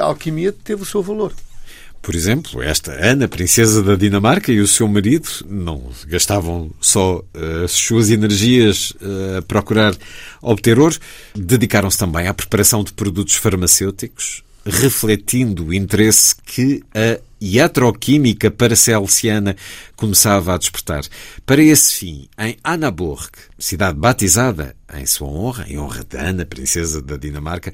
[0.00, 1.32] a alquimia teve o seu valor.
[2.00, 7.64] Por exemplo, esta Ana, princesa da Dinamarca, e o seu marido não gastavam só uh,
[7.64, 9.94] as suas energias uh, a procurar
[10.40, 10.96] obter ouro,
[11.34, 19.56] dedicaram-se também à preparação de produtos farmacêuticos, refletindo o interesse que a iatroquímica paracelsiana
[19.96, 21.04] começava a despertar.
[21.46, 27.00] Para esse fim, em Anaborg, cidade batizada em sua honra, em honra de Ana, princesa
[27.02, 27.72] da Dinamarca,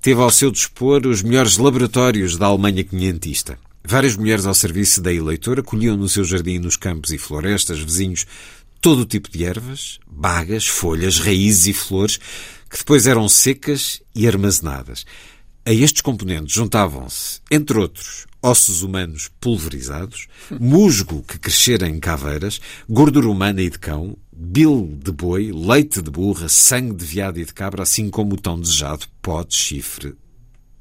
[0.00, 3.58] teve ao seu dispor os melhores laboratórios da Alemanha quinhentista.
[3.86, 8.26] Várias mulheres ao serviço da eleitora colhiam no seu jardim, nos campos e florestas vizinhos,
[8.80, 12.18] todo o tipo de ervas, bagas, folhas, raízes e flores,
[12.70, 15.04] que depois eram secas e armazenadas.
[15.66, 20.28] A estes componentes juntavam-se, entre outros, ossos humanos pulverizados,
[20.60, 26.10] musgo que crescera em caveiras, gordura humana e de cão, bil de boi, leite de
[26.10, 30.14] burra, sangue de veado e de cabra, assim como o tão desejado pó de chifre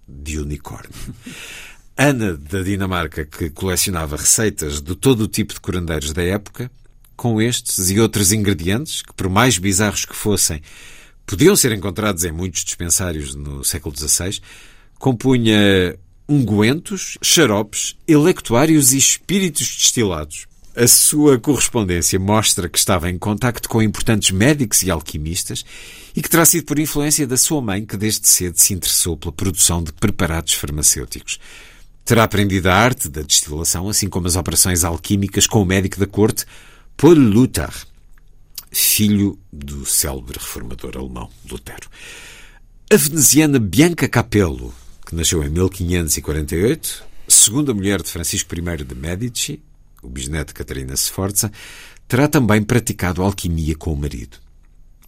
[0.05, 0.91] de unicórnio.
[1.95, 6.69] Ana da Dinamarca, que colecionava receitas de todo o tipo de curandeiros da época,
[7.15, 10.61] com estes e outros ingredientes, que por mais bizarros que fossem,
[11.25, 14.41] podiam ser encontrados em muitos dispensários no século XVI,
[14.99, 20.47] compunha ungüentos, xaropes, electuários e espíritos destilados.
[20.75, 25.63] A sua correspondência mostra que estava em contacto com importantes médicos e alquimistas
[26.15, 29.31] e que terá sido por influência da sua mãe que desde cedo se interessou pela
[29.31, 31.39] produção de preparados farmacêuticos.
[32.03, 36.07] Terá aprendido a arte da destilação, assim como as operações alquímicas com o médico da
[36.07, 36.43] corte,
[36.97, 37.71] Paul Luther,
[38.71, 41.87] filho do célebre reformador alemão Lutero.
[42.91, 44.73] A veneziana Bianca Capello
[45.13, 49.61] que nasceu em 1548, segunda mulher de Francisco I de Medici,
[50.01, 51.51] o bisneto de Catarina Sforza,
[52.07, 54.37] terá também praticado alquimia com o marido.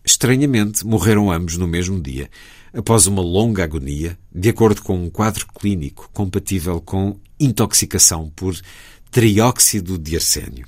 [0.06, 2.30] Estranhamente, morreram ambos no mesmo dia,
[2.72, 8.56] após uma longa agonia, de acordo com um quadro clínico compatível com intoxicação por
[9.10, 10.68] trióxido de arsénio.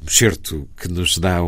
[0.00, 1.40] Um certo que nos dá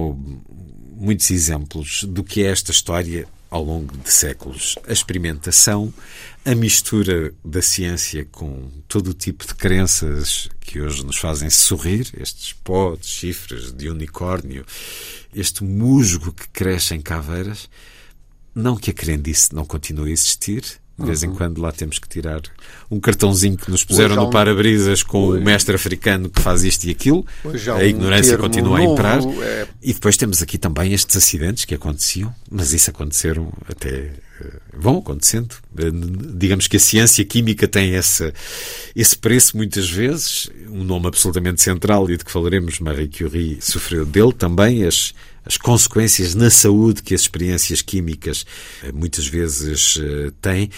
[0.96, 4.74] muitos exemplos do que é esta história ao longo de séculos.
[4.84, 5.94] A experimentação,
[6.44, 12.12] a mistura da ciência com todo o tipo de crenças que hoje nos fazem sorrir,
[12.18, 14.66] estes potes, chifres de unicórnio,
[15.32, 17.70] este musgo que cresce em caveiras,
[18.52, 20.64] não que a crendice não continue a existir,
[20.96, 21.35] de vez em uhum.
[21.35, 22.40] quando lá temos que tirar
[22.88, 26.90] um cartãozinho que nos puseram no para-brisas com o mestre africano que faz isto e
[26.90, 27.26] aquilo.
[27.76, 29.20] A ignorância um continua a imperar.
[29.42, 29.66] É...
[29.83, 34.12] E depois temos aqui também estes acidentes que aconteciam, mas isso aconteceram até.
[34.40, 35.57] Eh, vão acontecendo.
[35.76, 35.90] Eh,
[36.37, 38.33] digamos que a ciência química tem esse,
[38.94, 40.48] esse preço muitas vezes.
[40.68, 44.85] Um nome absolutamente central e de que falaremos, Marie Curie sofreu dele também.
[44.85, 45.12] As,
[45.44, 48.44] as consequências na saúde que as experiências químicas
[48.83, 50.70] eh, muitas vezes eh, têm.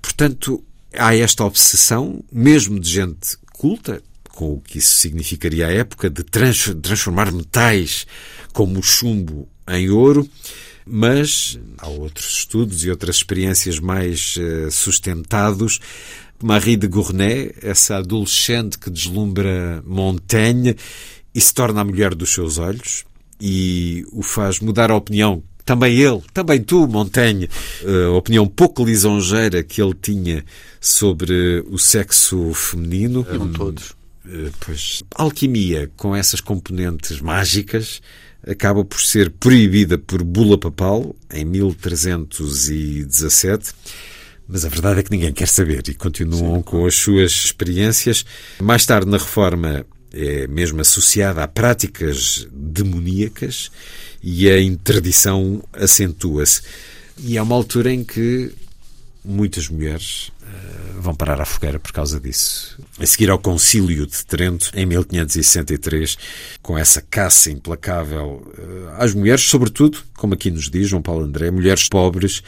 [0.00, 0.62] Portanto,
[0.94, 6.22] há esta obsessão, mesmo de gente culta, com o que isso significaria à época, de
[6.22, 8.06] transformar metais
[8.52, 10.28] como o chumbo em ouro,
[10.86, 15.80] mas há outros estudos e outras experiências mais eh, sustentados.
[16.40, 20.76] Marie de Gournay, essa adolescente que deslumbra Montaigne
[21.34, 23.04] e se torna a mulher dos seus olhos,
[23.40, 27.50] e o faz mudar a opinião também ele, também tu, Montaigne,
[28.06, 30.44] a opinião pouco lisonjeira que ele tinha
[30.80, 33.26] sobre o sexo feminino.
[33.28, 33.92] Eram todos.
[34.24, 38.00] Eh, pois, alquimia com essas componentes mágicas
[38.46, 43.72] acaba por ser proibida por bula papal em 1317.
[44.48, 46.62] Mas a verdade é que ninguém quer saber e continuam Sim.
[46.62, 48.24] com as suas experiências.
[48.60, 49.84] Mais tarde, na Reforma,
[50.16, 53.70] é mesmo associada a práticas demoníacas
[54.22, 56.62] e a interdição acentua-se.
[57.18, 58.50] E há uma altura em que
[59.22, 62.78] muitas mulheres uh, vão parar à fogueira por causa disso.
[62.98, 66.16] A seguir ao Concílio de Trento, em 1563,
[66.62, 71.50] com essa caça implacável uh, às mulheres, sobretudo, como aqui nos diz João Paulo André,
[71.50, 72.42] mulheres pobres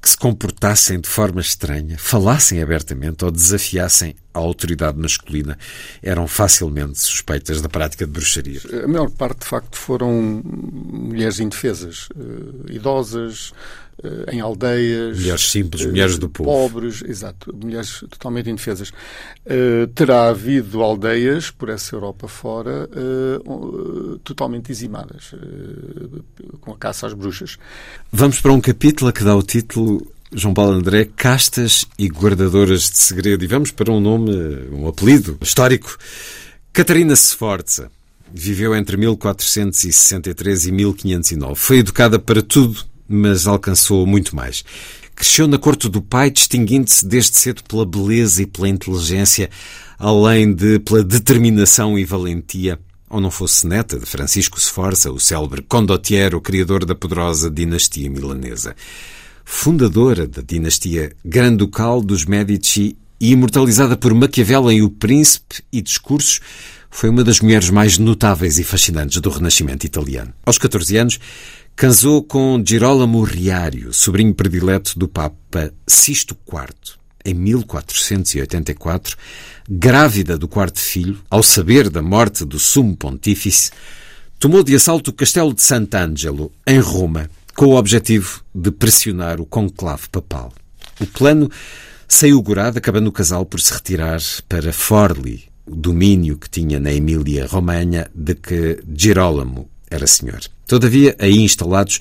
[0.00, 5.58] que se comportassem de forma estranha, falassem abertamente ou desafiassem a autoridade masculina,
[6.02, 8.60] eram facilmente suspeitas da prática de bruxaria.
[8.82, 13.52] A maior parte, de facto, foram mulheres indefesas, uh, idosas,
[14.30, 15.18] em aldeias.
[15.18, 16.50] Mulheres simples, mulheres do povo.
[16.50, 18.92] Pobres, exato, mulheres totalmente indefesas.
[19.94, 22.88] terá havido aldeias por essa Europa fora
[24.24, 25.32] totalmente dizimadas,
[26.60, 27.58] com a caça às bruxas.
[28.12, 32.98] Vamos para um capítulo que dá o título João Paulo André, castas e guardadoras de
[32.98, 33.44] segredo.
[33.44, 34.32] E vamos para um nome,
[34.70, 35.96] um apelido histórico.
[36.72, 37.90] Catarina Sforza.
[38.32, 41.54] Viveu entre 1463 e 1509.
[41.56, 44.64] Foi educada para tudo, mas alcançou muito mais.
[45.14, 49.50] Cresceu na corte do pai, distinguindo-se desde cedo pela beleza e pela inteligência,
[49.98, 55.62] além de pela determinação e valentia ou não fosse neta de Francisco Sforza, o célebre
[55.62, 58.76] condottiero, criador da poderosa dinastia milanesa
[59.50, 66.40] fundadora da dinastia Granducal dos Medici e imortalizada por Maquiavel em O Príncipe e Discursos,
[66.88, 70.32] foi uma das mulheres mais notáveis e fascinantes do Renascimento italiano.
[70.46, 71.20] Aos 14 anos,
[71.76, 76.98] casou com Girolamo Riario, sobrinho predileto do Papa Sisto IV.
[77.24, 79.16] Em 1484,
[79.68, 83.70] grávida do quarto filho, ao saber da morte do sumo pontífice,
[84.38, 89.46] tomou de assalto o castelo de Sant'Angelo, em Roma, com o objetivo de pressionar o
[89.46, 90.52] conclave papal.
[90.98, 91.50] O plano
[92.08, 96.92] saiu augurado, acabando o casal por se retirar para Forli, o domínio que tinha na
[96.92, 100.40] Emília-Romanha de que Girolamo era senhor.
[100.66, 102.00] Todavia, aí instalados,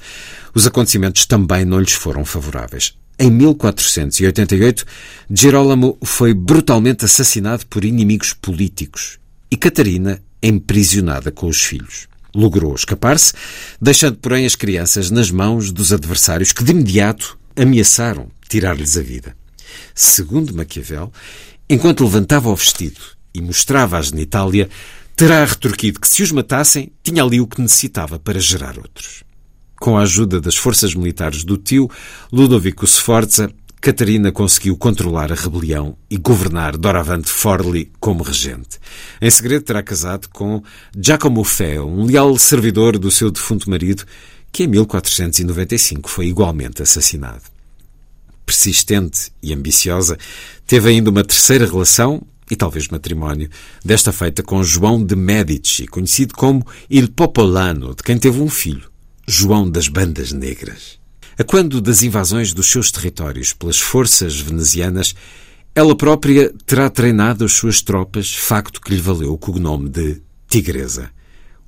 [0.53, 2.93] os acontecimentos também não lhes foram favoráveis.
[3.17, 4.85] Em 1488,
[5.29, 9.19] Girolamo foi brutalmente assassinado por inimigos políticos
[9.51, 13.33] e Catarina emprisionada com os filhos logrou escapar-se,
[13.81, 19.35] deixando, porém, as crianças nas mãos dos adversários que, de imediato, ameaçaram tirar-lhes a vida.
[19.93, 21.11] Segundo Maquiavel,
[21.69, 22.99] enquanto levantava o vestido
[23.33, 24.69] e mostrava a genitália,
[25.19, 29.25] terá retorquido que, se os matassem, tinha ali o que necessitava para gerar outros.
[29.77, 31.91] Com a ajuda das forças militares do tio,
[32.31, 33.51] Ludovico Sforza
[33.81, 38.79] Catarina conseguiu controlar a rebelião e governar doravante Forli como regente.
[39.21, 40.63] Em segredo terá casado com
[40.97, 44.05] Giacomo Feo, um leal servidor do seu defunto marido,
[44.53, 47.43] que em 1495 foi igualmente assassinado.
[48.45, 50.17] Persistente e ambiciosa,
[50.65, 53.49] teve ainda uma terceira relação, e talvez matrimónio,
[53.83, 58.89] desta feita com João de Medici, conhecido como Il Popolano, de quem teve um filho,
[59.27, 60.99] João das Bandas Negras.
[61.37, 65.15] A quando das invasões dos seus territórios pelas forças venezianas,
[65.73, 71.09] ela própria terá treinado as suas tropas, facto que lhe valeu o cognome de Tigresa.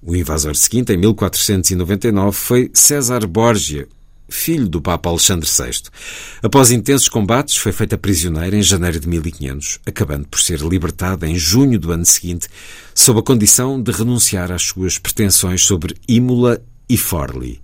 [0.01, 3.88] O invasor seguinte, em 1499, foi César Borgia,
[4.32, 5.89] filho do Papa Alexandre VI.
[6.41, 11.38] Após intensos combates, foi feita prisioneira em janeiro de 1500, acabando por ser libertada em
[11.38, 12.47] junho do ano seguinte,
[12.95, 17.61] sob a condição de renunciar às suas pretensões sobre Imola e Forli.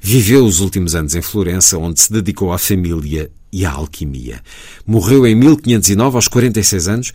[0.00, 4.40] Viveu os últimos anos em Florença, onde se dedicou à família e à alquimia.
[4.86, 7.12] Morreu em 1509, aos 46 anos.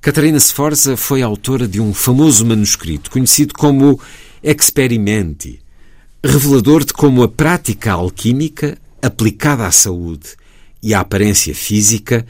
[0.00, 3.98] Catarina Sforza foi autora de um famoso manuscrito, conhecido como
[4.42, 5.63] Experimenti,
[6.26, 10.30] revelador de como a prática alquímica, aplicada à saúde
[10.82, 12.26] e à aparência física,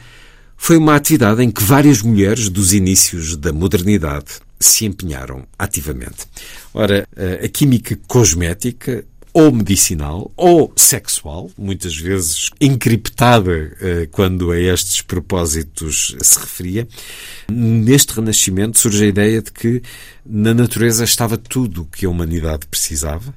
[0.56, 6.26] foi uma atividade em que várias mulheres dos inícios da modernidade se empenharam ativamente.
[6.72, 7.06] Ora,
[7.42, 16.16] a química cosmética ou medicinal ou sexual, muitas vezes encriptada eh, quando a estes propósitos
[16.22, 16.86] se referia.
[17.50, 19.82] Neste renascimento surge a ideia de que
[20.24, 23.34] na natureza estava tudo o que a humanidade precisava.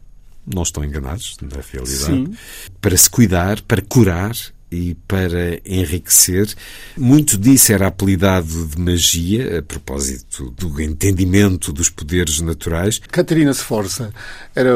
[0.52, 2.06] Não estão enganados, na realidade.
[2.06, 2.34] Sim.
[2.80, 4.36] Para se cuidar, para curar
[4.72, 6.54] e para enriquecer.
[6.98, 13.00] Muito disso era apelidado de magia, a propósito do entendimento dos poderes naturais.
[13.12, 14.14] Catarina Sforza
[14.56, 14.74] era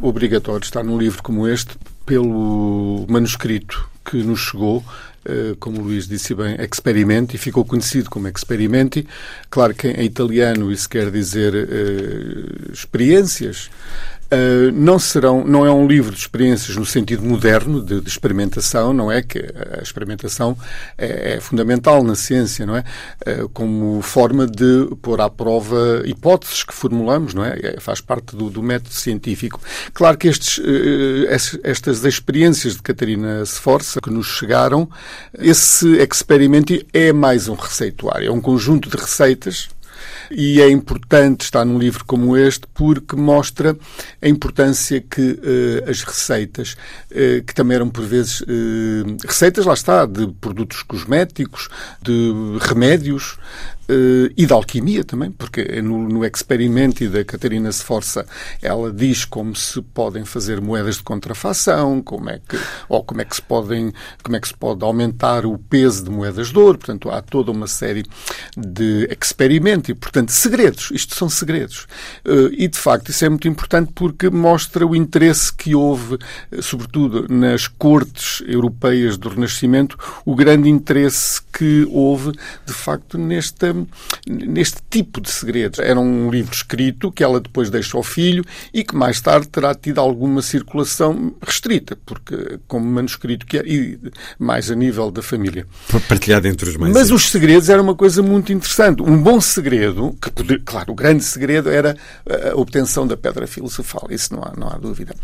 [0.00, 4.84] obrigatório estar num livro como este pelo manuscrito que nos chegou,
[5.24, 9.06] eh, como o Luís disse bem, Experimenti, ficou conhecido como Experimenti.
[9.48, 13.70] Claro que em italiano isso quer dizer uh, experiências,
[14.32, 18.92] Uh, não serão, não é um livro de experiências no sentido moderno de, de experimentação,
[18.92, 20.56] não é que a experimentação
[20.96, 22.84] é, é fundamental na ciência, não é?
[23.26, 27.58] Uh, como forma de pôr à prova hipóteses que formulamos, não é?
[27.60, 29.60] é faz parte do, do, método científico.
[29.92, 34.88] Claro que estes, uh, estas experiências de Catarina Sforza que nos chegaram,
[35.38, 39.68] esse experimento é mais um receituário, é um conjunto de receitas
[40.30, 43.76] e é importante estar num livro como este porque mostra
[44.22, 46.76] a importância que uh, as receitas,
[47.10, 48.46] uh, que também eram por vezes uh,
[49.26, 51.68] receitas, lá está, de produtos cosméticos,
[52.02, 53.38] de remédios,
[53.90, 58.26] uh, e da alquimia também, porque no, no experimento da Catarina Sforza
[58.62, 63.24] ela diz como se podem fazer moedas de contrafação, como é que, ou como é
[63.24, 66.78] que se podem, como é que se pode aumentar o peso de moedas de ouro,
[66.78, 68.04] portanto há toda uma série
[68.56, 70.90] de experimentos e, portanto, segredos.
[70.92, 71.86] Isto são segredos.
[72.24, 76.18] Uh, e, de facto, isso é muito importante porque mostra o interesse que houve,
[76.50, 82.32] eh, sobretudo nas cortes europeias do Renascimento, o grande interesse que houve,
[82.66, 83.74] de facto, nesta
[84.26, 85.78] neste tipo de segredos.
[85.78, 89.74] Era um livro escrito que ela depois deixa ao filho e que mais tarde terá
[89.74, 93.98] tido alguma circulação restrita, porque como manuscrito que é, e
[94.38, 95.66] mais a nível da família.
[96.08, 96.92] Partilhado entre os mais.
[96.92, 99.02] Mas os segredos era uma coisa muito interessante.
[99.02, 104.08] Um bom segredo, que poder, claro, o grande segredo era a obtenção da pedra filosofal,
[104.10, 105.14] isso não há, não há dúvida.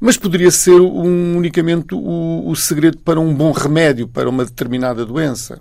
[0.00, 5.04] Mas poderia ser um, unicamente o, o segredo para um bom remédio para uma determinada
[5.04, 5.60] doença.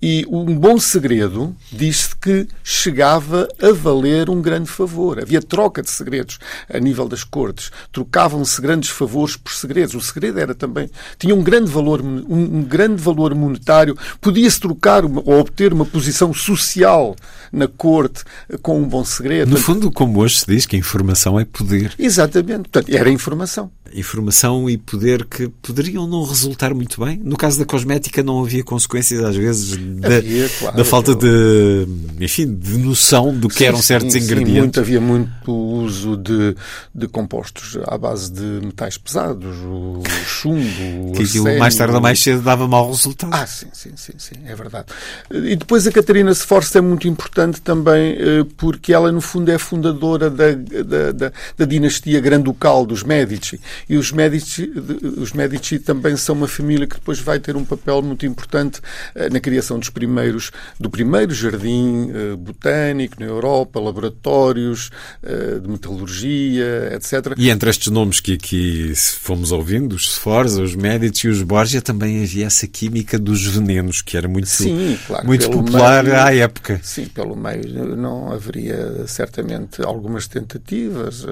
[0.00, 5.18] E um bom segredo diz-se que chegava a valer um grande favor.
[5.18, 6.38] Havia troca de segredos
[6.68, 7.70] a nível das cortes.
[7.90, 9.94] Trocavam-se grandes favores por segredos.
[9.94, 13.96] O segredo era também tinha um grande valor, um, grande valor monetário.
[14.20, 17.16] Podia-se trocar uma, ou obter uma posição social
[17.50, 18.22] na corte
[18.60, 19.50] com um bom segredo.
[19.50, 21.94] No fundo, como hoje se diz, que a informação é poder.
[21.98, 22.68] Exatamente.
[22.68, 27.20] Portanto, era informação informação e poder que poderiam não resultar muito bem.
[27.22, 31.86] No caso da cosmética não havia consequências às vezes da, havia, claro, da falta de,
[32.20, 34.54] enfim, de noção do que sim, eram certos sim, ingredientes.
[34.54, 36.56] Sim, muito, havia muito uso de,
[36.94, 42.20] de compostos à base de metais pesados, o chumbo, que aquilo mais tarde ou mais
[42.20, 43.32] cedo dava mau resultado.
[43.32, 44.86] Ah, sim, sim, sim, sim, é verdade.
[45.30, 49.58] E depois a Catarina Sforza é muito importante também eh, porque ela no fundo é
[49.58, 54.72] fundadora da, da, da, da dinastia granducal dos Medici e os Medici,
[55.16, 58.80] os Medici também são uma família que depois vai ter um papel muito importante
[59.14, 64.90] eh, na criação dos primeiros, do primeiro jardim eh, botânico na Europa, laboratórios
[65.22, 67.34] eh, de metalurgia, etc.
[67.36, 71.80] E entre estes nomes que aqui fomos ouvindo, os Sforza, os Medici e os Borgia,
[71.80, 76.34] também havia essa química dos venenos, que era muito, sim, claro, muito popular meio, à
[76.34, 76.80] época.
[76.82, 81.26] Sim, pelo meio não haveria certamente algumas tentativas.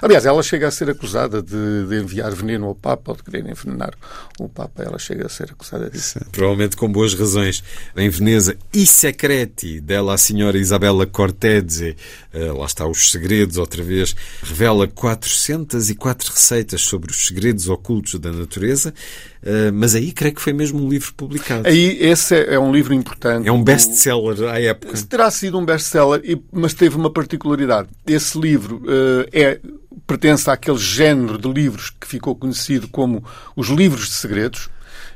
[0.00, 3.48] Aliás, ela chega a ser acusada de de, enviar veneno ao Papa ou de querer
[3.48, 3.94] envenenar
[4.38, 4.82] o Papa.
[4.82, 6.20] Ela chega a ser acusada disso.
[6.30, 7.62] Provavelmente com boas razões.
[7.96, 11.96] Em Veneza, I Secreti, dela a senhora Isabella Cortese,
[12.34, 18.32] uh, lá está os segredos, outra vez, revela 404 receitas sobre os segredos ocultos da
[18.32, 18.94] natureza.
[19.42, 21.66] Uh, mas aí creio que foi mesmo um livro publicado.
[21.66, 23.48] Aí esse é, é um livro importante.
[23.48, 24.96] É um best-seller à época.
[25.08, 26.22] Terá sido um best-seller,
[26.52, 27.88] mas teve uma particularidade.
[28.06, 29.60] Esse livro uh, é
[30.06, 33.24] pertence àquele género de livros que ficou conhecido como
[33.56, 34.68] os livros de segredos,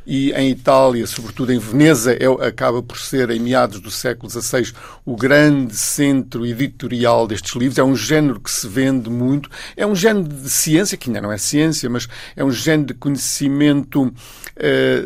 [0.06, 4.72] e em Itália, sobretudo em Veneza, é, acaba por ser, em meados do século XVI,
[5.04, 7.78] o grande centro editorial destes livros.
[7.78, 9.50] É um género que se vende muito.
[9.76, 12.94] É um género de ciência, que ainda não é ciência, mas é um género de
[12.94, 14.12] conhecimento
[14.54, 15.02] eh,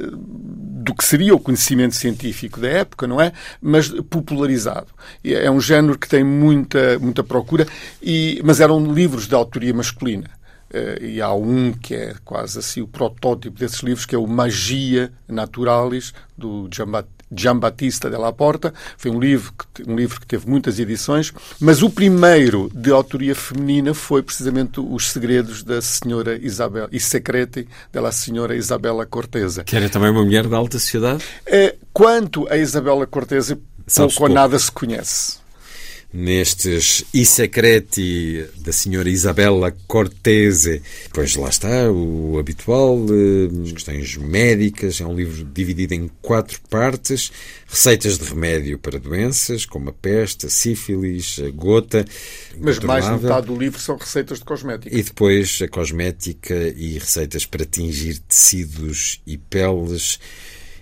[0.80, 3.32] do que seria o conhecimento científico da época, não é?
[3.60, 4.88] Mas popularizado.
[5.22, 7.66] É um género que tem muita, muita procura,
[8.02, 10.30] e, mas eram livros de autoria masculina.
[10.72, 14.26] Uh, e há um que é quase assim o protótipo desses livros, que é o
[14.26, 17.19] Magia Naturalis, do Giambattista
[18.10, 18.74] della Porta.
[18.96, 23.34] Foi um livro, que, um livro que teve muitas edições, mas o primeiro de autoria
[23.34, 29.64] feminina foi precisamente Os Segredos da Senhora Isabel, e Secreti della Senhora Isabela Cortesa.
[29.64, 31.24] Que era também uma mulher da alta sociedade?
[31.46, 33.58] Uh, quanto a Isabela Cortesa,
[33.94, 35.39] pouco ou nada se conhece.
[36.12, 40.82] Nestes I Secreti da senhora Isabella Cortese.
[41.12, 46.61] Pois lá está, o habitual, eh, as questões médicas, é um livro dividido em quatro
[46.68, 47.30] partes,
[47.66, 52.04] receitas de remédio para doenças, como a peste, a sífilis, a gota.
[52.58, 54.94] Mas mais de metade do livro são receitas de cosmética.
[54.94, 60.18] E depois a cosmética e receitas para tingir tecidos e peles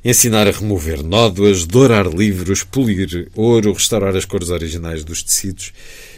[0.04, 5.72] ensinar a remover nódoas, dourar livros, polir ouro, restaurar as cores originais dos tecidos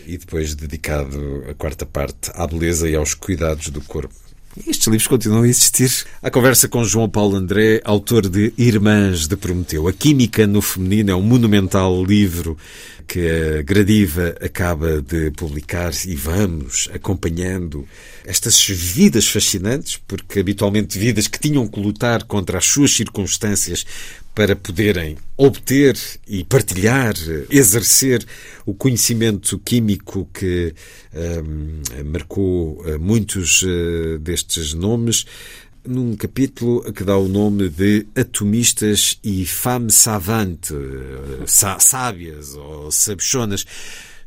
[0.06, 4.29] e depois dedicado a quarta parte à beleza e aos cuidados do corpo.
[4.57, 5.88] Estes livros continuam a existir.
[6.20, 9.86] A conversa com João Paulo André, autor de Irmãs de Prometeu.
[9.86, 12.59] A Química no Feminino é um monumental livro
[13.07, 17.86] que a Gradiva acaba de publicar e vamos acompanhando
[18.24, 23.86] estas vidas fascinantes, porque habitualmente vidas que tinham que lutar contra as suas circunstâncias
[24.41, 25.95] para poderem obter
[26.26, 27.12] e partilhar,
[27.51, 28.24] exercer
[28.64, 30.74] o conhecimento químico que
[31.12, 35.26] um, marcou uh, muitos uh, destes nomes
[35.86, 40.72] num capítulo que dá o nome de Atomistas e Femme Savante,
[41.47, 43.66] sábias ou sabichonas.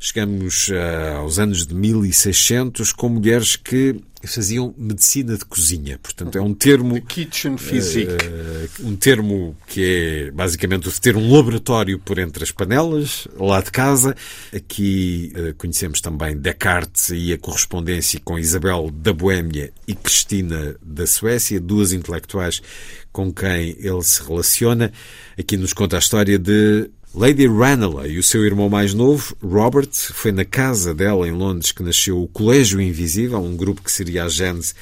[0.05, 5.97] Chegamos uh, aos anos de 1600 com mulheres que faziam medicina de cozinha.
[5.97, 6.95] Portanto, é um termo.
[6.95, 8.11] The kitchen physique.
[8.11, 13.71] Uh, um termo que é basicamente ter um laboratório por entre as panelas, lá de
[13.71, 14.13] casa.
[14.53, 21.07] Aqui uh, conhecemos também Descartes e a correspondência com Isabel da Boémia e Cristina da
[21.07, 22.61] Suécia, duas intelectuais
[23.09, 24.91] com quem ele se relaciona.
[25.39, 29.91] Aqui nos conta a história de Lady Ranelagh e o seu irmão mais novo, Robert,
[29.91, 34.24] foi na casa dela em Londres que nasceu o Colégio Invisível, um grupo que seria
[34.24, 34.74] a gênese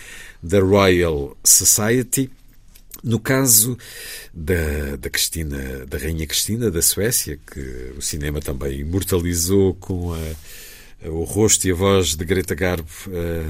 [0.42, 2.32] da Royal Society.
[3.04, 3.78] No caso
[4.34, 11.10] da, da Cristina, da Rainha Cristina da Suécia, que o cinema também imortalizou com a,
[11.10, 12.88] o rosto e a voz de Greta Garbo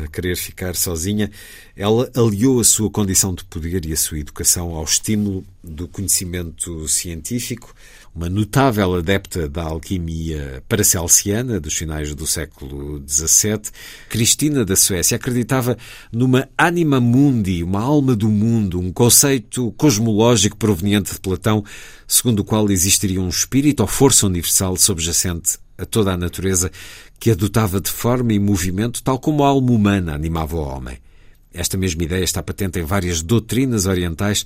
[0.03, 1.29] a querer ficar sozinha,
[1.75, 6.87] ela aliou a sua condição de poder e a sua educação ao estímulo do conhecimento
[6.87, 7.75] científico,
[8.13, 13.61] uma notável adepta da alquimia paracelsiana dos finais do século XVII,
[14.09, 15.77] Cristina da Suécia acreditava
[16.11, 21.63] numa anima mundi, uma alma do mundo, um conceito cosmológico proveniente de Platão,
[22.05, 26.69] segundo o qual existiria um espírito ou força universal subjacente a toda a natureza
[27.19, 30.97] que a dotava de forma e movimento, tal como a alma humana animava o homem.
[31.53, 34.45] Esta mesma ideia está patente em várias doutrinas orientais,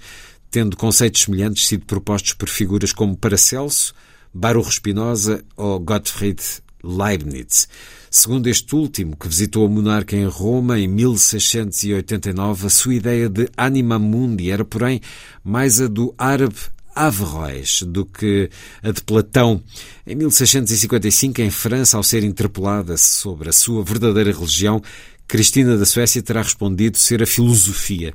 [0.56, 3.94] tendo conceitos semelhantes sido propostos por figuras como Paracelso,
[4.34, 6.42] Baruch Spinoza ou Gottfried
[6.82, 7.68] Leibniz.
[8.10, 13.50] Segundo este último, que visitou a monarca em Roma em 1689, a sua ideia de
[13.58, 15.02] anima mundi era, porém,
[15.44, 16.56] mais a do árabe
[16.96, 18.50] Averroes do que
[18.82, 19.62] a de Platão.
[20.08, 24.82] Em 1655, em França, ao ser interpelada sobre a sua verdadeira religião,
[25.28, 28.14] Cristina da Suécia terá respondido ser a filosofia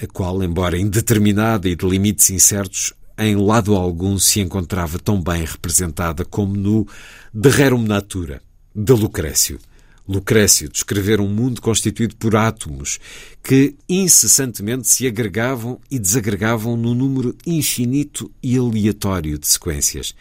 [0.00, 5.44] a qual, embora indeterminada e de limites incertos, em lado algum se encontrava tão bem
[5.44, 6.86] representada como no
[7.32, 8.42] De Rerum Natura,
[8.74, 9.58] de Lucrécio.
[10.08, 13.00] Lucrécio descrever um mundo constituído por átomos
[13.42, 20.14] que incessantemente se agregavam e desagregavam num número infinito e aleatório de sequências.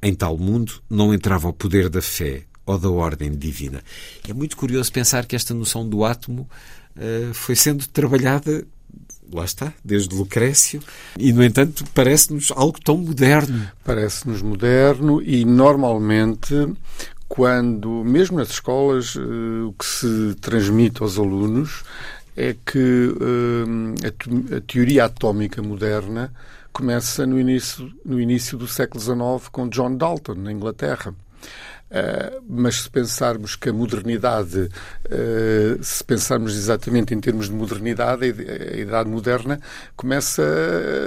[0.00, 3.82] Em tal mundo não entrava o poder da fé ou da ordem divina.
[4.28, 6.48] É muito curioso pensar que esta noção do átomo
[6.96, 8.66] uh, foi sendo trabalhada
[9.34, 10.80] lá está, desde Lucrécio,
[11.18, 13.68] e no entanto parece-nos algo tão moderno.
[13.84, 16.54] Parece-nos moderno e normalmente
[17.28, 21.82] quando, mesmo nas escolas, uh, o que se transmite aos alunos
[22.36, 23.14] é que
[24.00, 26.32] a, a, teoria atómica moderna
[26.72, 31.14] começa no início, no início do século XIX com John Dalton, na Inglaterra.
[31.90, 38.24] Uh, mas se pensarmos que a modernidade, uh, se pensarmos exatamente em termos de modernidade,
[38.24, 39.60] a, idade moderna
[39.94, 40.42] começa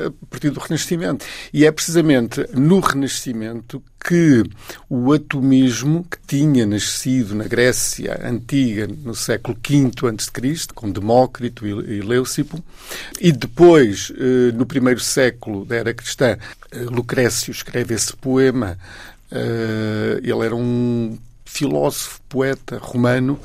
[0.07, 1.25] a partir do Renascimento.
[1.51, 4.43] E é precisamente no Renascimento que
[4.89, 12.01] o atomismo, que tinha nascido na Grécia antiga no século V a.C., com Demócrito e
[12.01, 12.63] Leucipo,
[13.19, 14.13] e depois,
[14.53, 16.38] no primeiro século da era cristã,
[16.89, 18.78] Lucrécio escreve esse poema
[19.32, 21.17] ele era um
[21.47, 23.39] filósofo, poeta romano,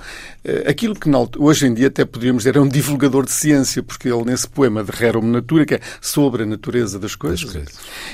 [0.45, 1.09] uh, aquilo que
[1.39, 4.83] hoje em dia até poderíamos dizer é um divulgador de ciência, porque ele nesse poema
[4.85, 7.69] de Rerum Natura, que é sobre a natureza das coisas, das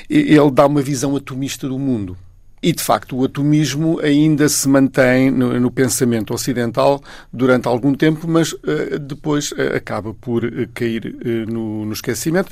[0.09, 2.15] ele dá uma visão atomista do mundo.
[2.61, 7.01] E, de facto, o atomismo ainda se mantém no, no pensamento ocidental
[7.31, 11.15] durante algum tempo, mas uh, depois uh, acaba por uh, cair
[11.47, 12.49] no, no, esquecimento.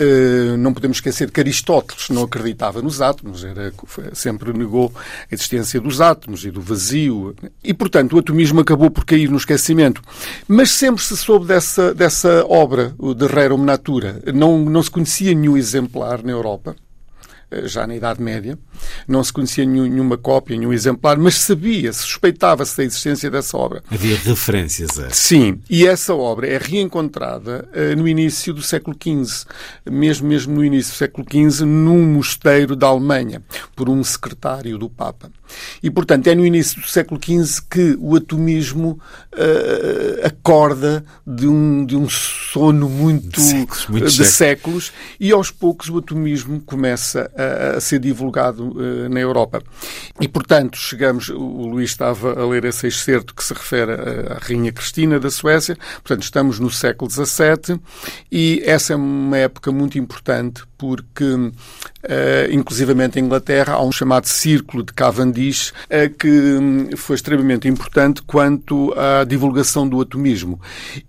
[0.00, 3.72] Uh, não podemos esquecer que Aristóteles não acreditava nos átomos, era,
[4.12, 7.34] sempre negou a existência dos átomos e do vazio.
[7.64, 10.00] E, portanto, o atomismo acabou por cair no esquecimento.
[10.46, 14.22] Mas sempre se soube dessa, dessa obra, de Rerum Natura.
[14.32, 16.76] Não, não se conhecia nenhum exemplar na Europa.
[17.50, 18.58] Eh, já na Idade Média.
[19.06, 23.82] Não se conhecia nenhuma cópia, nenhum exemplar, mas sabia, suspeitava-se da existência dessa obra.
[23.90, 25.10] Havia referências a.
[25.10, 29.46] Sim, e essa obra é reencontrada uh, no início do século XV,
[29.90, 33.42] mesmo, mesmo no início do século XV, num mosteiro da Alemanha,
[33.74, 35.30] por um secretário do Papa.
[35.82, 39.00] E, portanto, é no início do século XV que o atomismo
[39.34, 45.50] uh, acorda de um, de um sono muito de séculos, muito de séculos e aos
[45.50, 49.62] poucos o atomismo começa a, a ser divulgado uh, na Europa.
[50.20, 54.72] E, portanto, chegamos, o Luís estava a ler esse excerto que se refere à Rainha
[54.72, 57.80] Cristina da Suécia, portanto, estamos no século XVII
[58.30, 61.52] e essa é uma época muito importante porque, uh,
[62.52, 68.22] inclusivamente em Inglaterra, há um chamado Círculo de Cavendish, uh, que um, foi extremamente importante
[68.22, 70.60] quanto à divulgação do atomismo.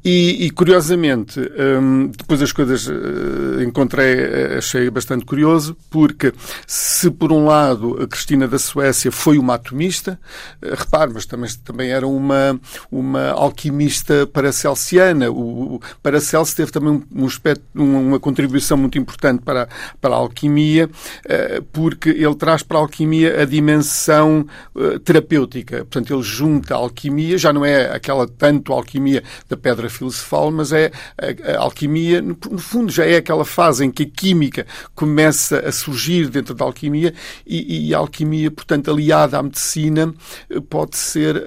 [0.04, 6.34] E, e curiosamente, um, depois as coisas uh, encontrei, achei bastante curioso, porque
[6.66, 10.20] se por um lado a Cristina da Suécia foi uma atomista,
[10.62, 12.60] repare, mas também, também era uma,
[12.92, 15.30] uma alquimista paracelsiana.
[15.30, 19.68] O, o Paracelso teve também um, um aspecto, uma contribuição muito importante para para,
[20.00, 20.90] para a alquimia,
[21.26, 24.46] eh, porque ele traz para a alquimia a dimensão
[24.76, 25.78] eh, terapêutica.
[25.80, 30.72] Portanto, ele junta a alquimia, já não é aquela tanto alquimia da pedra filosofal, mas
[30.72, 35.60] é a, a alquimia, no, fundo, já é aquela fase em que a química começa
[35.60, 37.14] a surgir dentro da alquimia
[37.46, 40.14] e, e a alquimia, portanto, aliada à medicina,
[40.50, 41.40] eh, pode ser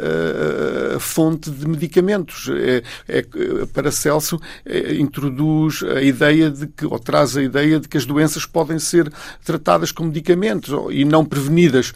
[0.98, 2.48] fonte de medicamentos.
[2.50, 3.22] É, é,
[3.72, 8.46] para Celso, é, introduz a ideia de que, ou traz a ideia de que doenças
[8.46, 9.12] podem ser
[9.44, 11.92] tratadas com medicamentos e não prevenidas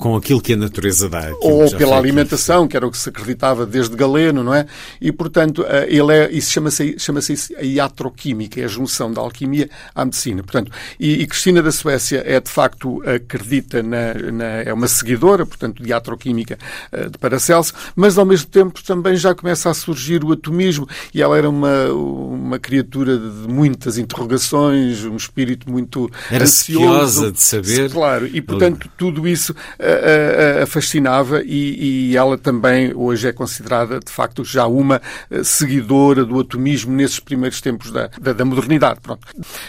[0.00, 1.30] com aquilo que a natureza dá.
[1.42, 4.66] Ou pela alimentação, que era o que se acreditava desde Galeno, não é?
[4.98, 9.68] E, portanto, eh, ele é, isso chama-se chama a iatroquímica, é a junção da alquimia
[9.94, 10.42] à medicina.
[10.42, 15.44] Portanto, e, e Cristina da Suécia é, de facto, acredita na, na é uma seguidora,
[15.44, 16.58] portanto, de iatroquímica
[16.90, 21.20] eh, de Paracelso, mas, ao mesmo tempo, também já começa a surgir o atomismo e
[21.20, 27.30] ela era uma, uma criatura de muitas interrogações, um espírito muito era ansioso.
[27.30, 27.90] de saber.
[27.90, 29.54] Claro, e, portanto, tudo isso
[29.90, 35.42] a, a, fascinava e, e, ela também hoje é considerada, de facto, já uma eh,
[35.42, 39.00] seguidora do atomismo nesses primeiros tempos da, da, da modernidade.
[39.00, 39.26] Pronto.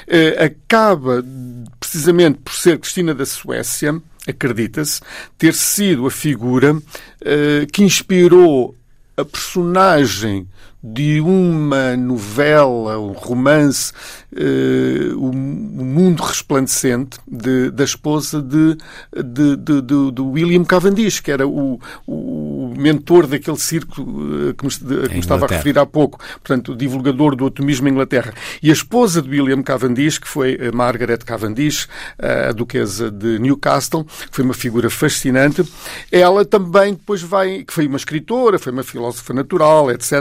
[0.07, 1.23] Eh, acaba,
[1.79, 5.01] precisamente por ser Cristina da Suécia, acredita-se,
[5.37, 8.75] ter sido a figura uh, que inspirou
[9.17, 10.47] a personagem
[10.83, 13.93] de uma novela, um romance,
[14.33, 18.77] uh, o, Mundo Resplandecente, de, da esposa de,
[19.13, 25.07] de, de, de, William Cavendish, que era o, o mentor daquele círculo uh, que me,
[25.07, 28.33] que me estava a referir há pouco, portanto, o divulgador do atomismo em Inglaterra.
[28.61, 31.87] E a esposa de William Cavendish, que foi Margaret Cavendish,
[32.19, 35.63] a duquesa de Newcastle, que foi uma figura fascinante,
[36.11, 40.11] ela também depois vai, que foi uma escritora, foi uma filósofa natural, etc.,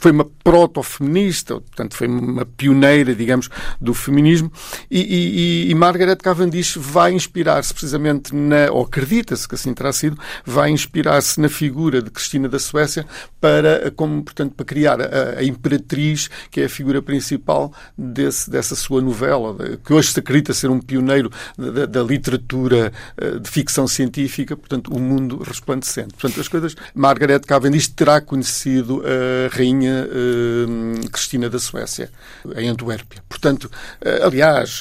[0.00, 3.48] foi uma proto-feminista, portanto, foi uma pioneira, digamos,
[3.80, 4.50] do feminismo,
[4.90, 10.18] e, e, e Margaret Cavendish vai inspirar-se precisamente na, ou acredita-se que assim terá sido,
[10.44, 13.06] vai inspirar-se na figura de Cristina da Suécia
[13.40, 18.74] para, como, portanto, para criar a, a imperatriz, que é a figura principal desse, dessa
[18.74, 23.86] sua novela, que hoje se acredita ser um pioneiro da, da literatura eh, de ficção
[23.86, 26.14] científica, portanto, o mundo resplandecente.
[26.14, 32.10] Portanto, as coisas, Margaret Cavendish terá conhecido a rainha uh, Cristina da Suécia,
[32.56, 33.22] em Antuérpia.
[33.28, 34.80] Portanto, uh, aliás,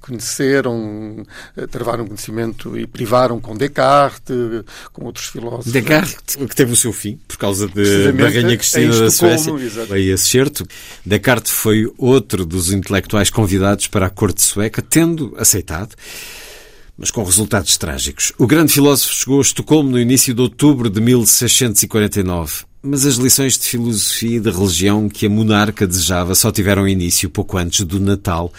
[0.00, 1.24] conheceram,
[1.70, 5.72] travaram conhecimento e privaram com Descartes, com outros filósofos.
[5.72, 9.52] Descartes, que teve o seu fim, por causa de, da Rainha Cristina da Suécia.
[9.90, 10.66] Aí esse certo.
[11.04, 15.94] Descartes foi outro dos intelectuais convidados para a corte sueca, tendo aceitado
[16.98, 18.32] mas com resultados trágicos.
[18.38, 22.64] O grande filósofo chegou a Estocolmo no início de outubro de 1649.
[22.82, 27.28] Mas as lições de filosofia e de religião que a monarca desejava só tiveram início
[27.28, 28.52] pouco antes do Natal,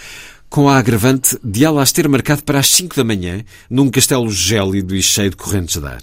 [0.49, 4.30] com a agravante de ela as ter marcado para as 5 da manhã, num castelo
[4.30, 6.01] gélido e cheio de correntes de ar.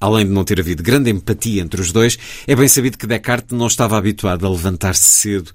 [0.00, 3.56] Além de não ter havido grande empatia entre os dois, é bem sabido que Descartes
[3.56, 5.52] não estava habituado a levantar-se cedo,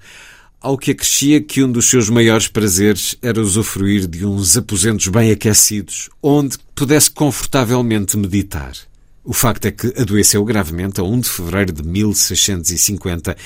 [0.60, 5.30] ao que acrescia que um dos seus maiores prazeres era usufruir de uns aposentos bem
[5.30, 8.72] aquecidos, onde pudesse confortavelmente meditar.
[9.24, 13.36] O facto é que adoeceu gravemente a 1 de fevereiro de 1650,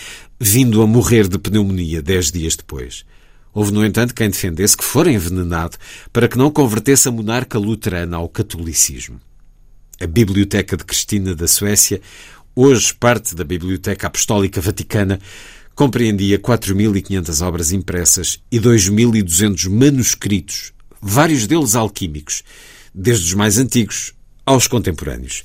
[0.41, 3.05] vindo a morrer de pneumonia dez dias depois.
[3.53, 5.77] Houve, no entanto, quem defendesse que fora envenenado
[6.13, 9.21] para que não convertesse a monarca luterana ao catolicismo.
[10.01, 12.01] A Biblioteca de Cristina da Suécia,
[12.55, 15.21] hoje parte da Biblioteca Apostólica Vaticana,
[15.75, 22.43] compreendia 4.500 obras impressas e 2.200 manuscritos, vários deles alquímicos,
[22.93, 24.13] desde os mais antigos
[24.45, 25.45] aos contemporâneos.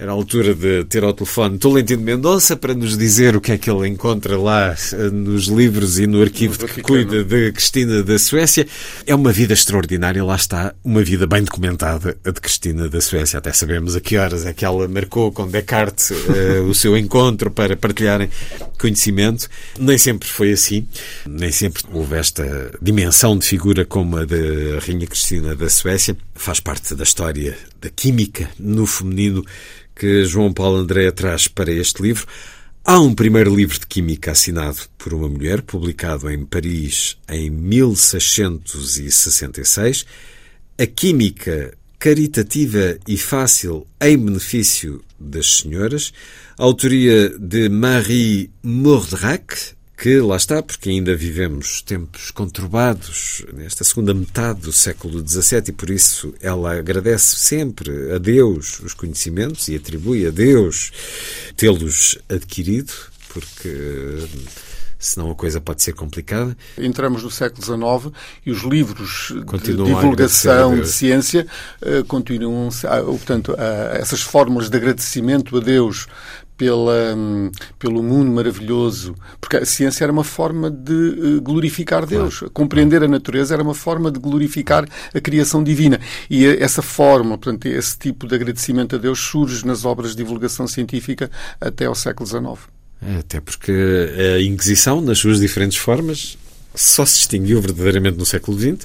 [0.00, 3.58] Era a altura de ter ao telefone Tolentino Mendonça para nos dizer o que é
[3.58, 8.00] que ele encontra lá eh, nos livros e no arquivo de que cuida de Cristina
[8.04, 8.64] da Suécia.
[9.04, 13.40] É uma vida extraordinária, lá está, uma vida bem documentada, a de Cristina da Suécia.
[13.40, 17.50] Até sabemos a que horas é que ela marcou com Descartes uh, o seu encontro
[17.50, 18.30] para partilharem
[18.78, 19.48] conhecimento.
[19.80, 20.86] Nem sempre foi assim,
[21.26, 24.36] nem sempre houve esta dimensão de figura como a da
[24.86, 26.16] Rainha Cristina da Suécia.
[26.36, 29.44] Faz parte da história da química no feminino
[29.98, 32.24] que João Paulo André traz para este livro.
[32.84, 40.06] Há um primeiro livro de química assinado por uma mulher, publicado em Paris em 1666.
[40.78, 46.12] A química caritativa e fácil em benefício das senhoras,
[46.56, 54.60] autoria de Marie Mordrac, que lá está, porque ainda vivemos tempos conturbados nesta segunda metade
[54.60, 60.24] do século XVII e por isso ela agradece sempre a Deus os conhecimentos e atribui
[60.24, 60.92] a Deus
[61.56, 62.92] tê-los adquirido,
[63.28, 64.28] porque
[65.00, 66.56] senão a coisa pode ser complicada.
[66.78, 68.14] Entramos no século XIX
[68.46, 71.44] e os livros Continuam de divulgação de ciência
[71.82, 76.06] uh, continuam, uh, portanto, uh, essas fórmulas de agradecimento a Deus
[76.58, 77.16] pela,
[77.78, 82.40] pelo mundo maravilhoso, porque a ciência era uma forma de eh, glorificar Deus.
[82.40, 82.52] Claro.
[82.52, 86.00] Compreender a natureza era uma forma de glorificar a criação divina.
[86.28, 90.66] E essa forma, portanto, esse tipo de agradecimento a Deus surge nas obras de divulgação
[90.66, 91.30] científica
[91.60, 92.68] até ao século XIX.
[93.00, 93.72] É, até porque
[94.36, 96.36] a Inquisição, nas suas diferentes formas,
[96.74, 98.84] só se extinguiu verdadeiramente no século XX.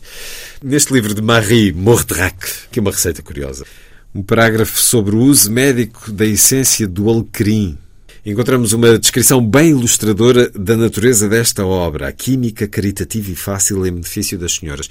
[0.62, 2.38] Neste livro de Marie Mordrac,
[2.72, 3.66] que é uma receita curiosa
[4.14, 7.78] um parágrafo sobre o uso médico da essência do alecrim.
[8.24, 13.92] Encontramos uma descrição bem ilustradora da natureza desta obra, a química caritativa e fácil em
[13.92, 14.88] benefício das senhoras.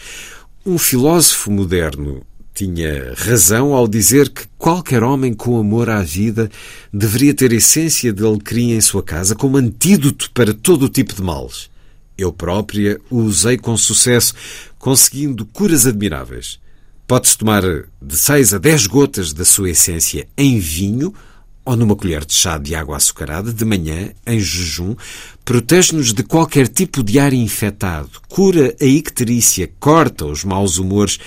[0.66, 6.51] Um filósofo moderno tinha razão ao dizer que qualquer homem com amor à vida
[6.93, 11.23] deveria ter essência de alecrim em sua casa como antídoto para todo o tipo de
[11.23, 11.70] males.
[12.18, 14.35] Eu própria o usei com sucesso,
[14.79, 16.61] conseguindo curas admiráveis.
[17.07, 21.12] Pode-se tomar de 6 a 10 gotas da sua essência em vinho
[21.64, 24.96] ou numa colher de chá de água açucarada de manhã, em jejum,
[25.44, 31.20] protege-nos de qualquer tipo de ar infectado, cura a icterícia, corta os maus humores,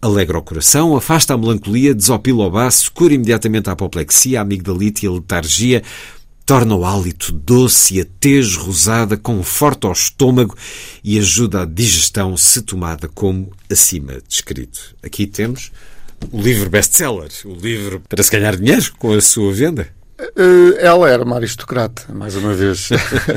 [0.00, 5.04] alegra o coração, afasta a melancolia, desopila o baço, cura imediatamente a apoplexia, a amigdalite
[5.04, 5.82] e a letargia,
[6.50, 10.58] torna o hálito doce e a tez rosada, conforta o estômago
[11.04, 14.96] e ajuda a digestão se tomada como acima descrito.
[15.00, 15.70] Aqui temos
[16.32, 19.86] o livro best-seller, o livro para se ganhar dinheiro com a sua venda.
[20.18, 22.88] Eh, ela era uma aristocrata, mais uma vez.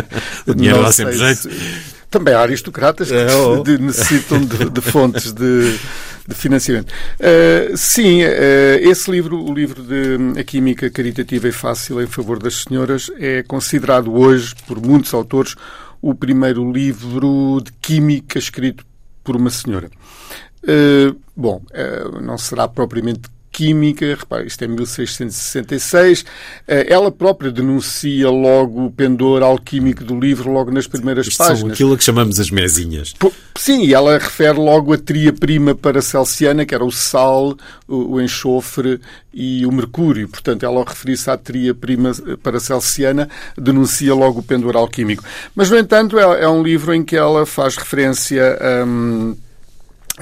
[0.47, 1.47] o dinheiro dá sempre jeito.
[2.13, 3.63] Também há aristocratas que é, oh.
[3.81, 5.79] necessitam de, de fontes de,
[6.27, 6.93] de financiamento.
[7.19, 8.27] Uh, sim, uh,
[8.81, 13.09] esse livro, o livro de hum, A Química Caritativa e Fácil em Favor das Senhoras,
[13.17, 15.55] é considerado hoje, por muitos autores,
[15.99, 18.85] o primeiro livro de química escrito
[19.23, 19.89] por uma senhora.
[20.63, 21.63] Uh, bom,
[22.21, 23.21] não será propriamente
[23.53, 26.25] química, repare, isto é 1666,
[26.67, 31.59] eh, ela própria denuncia logo o pendor alquímico do livro, logo nas primeiras isto páginas.
[31.59, 33.13] São aquilo que chamamos as mesinhas.
[33.55, 37.55] Sim, e ela refere logo a tria-prima paracelsiana, que era o sal,
[37.87, 38.99] o enxofre
[39.31, 40.27] e o mercúrio.
[40.27, 45.23] Portanto, ela, ao referir-se à tria-prima paracelsiana, denuncia logo o pendor alquímico.
[45.55, 48.83] Mas, no entanto, é, é um livro em que ela faz referência a.
[48.83, 49.35] Hum,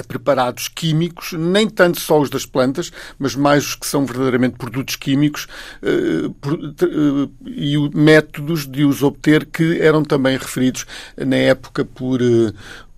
[0.08, 4.96] preparados químicos, nem tanto só os das plantas, mas mais os que são verdadeiramente produtos
[4.96, 5.48] químicos
[5.82, 6.30] eh,
[6.82, 10.86] eh, e métodos de os obter que eram também referidos
[11.18, 12.54] na época por eh,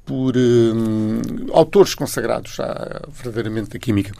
[0.06, 1.22] por um,
[1.54, 4.12] autores consagrados à, verdadeiramente da química.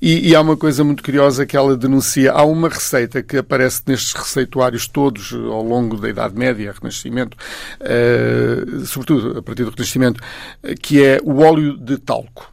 [0.00, 2.32] E, e, há uma coisa muito curiosa que ela denuncia.
[2.32, 7.36] Há uma receita que aparece nestes receituários todos ao longo da Idade Média, Renascimento,
[7.80, 10.20] uh, sobretudo a partir do Renascimento,
[10.80, 12.51] que é o óleo de talco.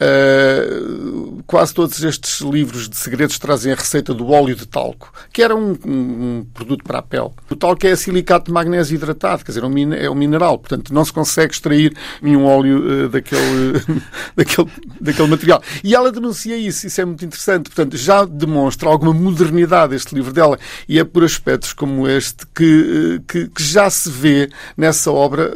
[0.00, 5.42] Uh, quase todos estes livros de segredos trazem a receita do óleo de talco, que
[5.42, 7.30] era um, um, produto para a pele.
[7.50, 11.04] O talco é silicato de magnésio hidratado, quer dizer, é, é um mineral, portanto não
[11.04, 13.82] se consegue extrair nenhum óleo uh, daquele,
[14.36, 14.68] daquele,
[15.00, 15.60] daquele material.
[15.82, 20.32] E ela denuncia isso, isso é muito interessante, portanto já demonstra alguma modernidade este livro
[20.32, 25.10] dela, e é por aspectos como este que, uh, que, que já se vê nessa
[25.10, 25.52] obra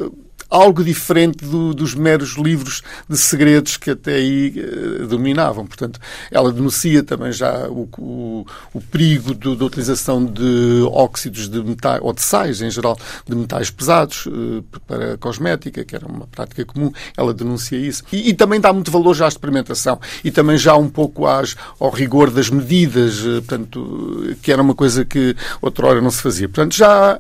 [0.53, 5.67] algo diferente do, dos meros livros de segredos que até aí uh, dominavam.
[5.67, 5.99] Portanto,
[6.31, 12.13] ela denuncia também já o, o, o perigo da utilização de óxidos de metais, ou
[12.13, 16.93] de sais em geral, de metais pesados uh, para cosmética, que era uma prática comum.
[17.17, 18.03] Ela denuncia isso.
[18.13, 21.57] E, e, também dá muito valor já à experimentação e também já um pouco às,
[21.81, 26.47] ao rigor das medidas, uh, portanto, que era uma coisa que outrora não se fazia.
[26.47, 27.19] Portanto, já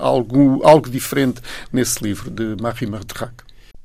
[0.00, 1.40] algo, algo diferente
[1.72, 2.56] nesse livro de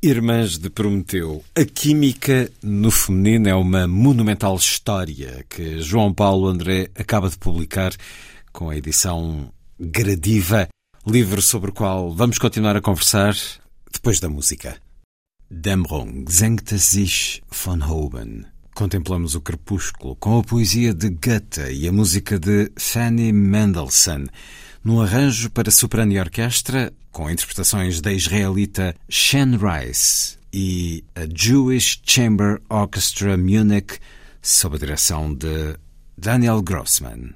[0.01, 1.43] Irmãs de Prometeu.
[1.55, 7.93] A química no feminino é uma monumental história que João Paulo André acaba de publicar
[8.53, 10.67] com a edição Gradiva,
[11.05, 13.35] livro sobre o qual vamos continuar a conversar
[13.91, 14.77] depois da música.
[15.49, 18.45] Dämmerung senkte sich von oben.
[18.75, 24.27] Contemplamos o crepúsculo com a poesia de Goethe e a música de Fanny Mendelssohn
[24.88, 31.99] num arranjo para soprano e orquestra, com interpretações da israelita Shen Rice e a Jewish
[32.05, 33.99] Chamber Orchestra Munich,
[34.41, 35.75] sob a direção de
[36.17, 37.35] Daniel Grossman.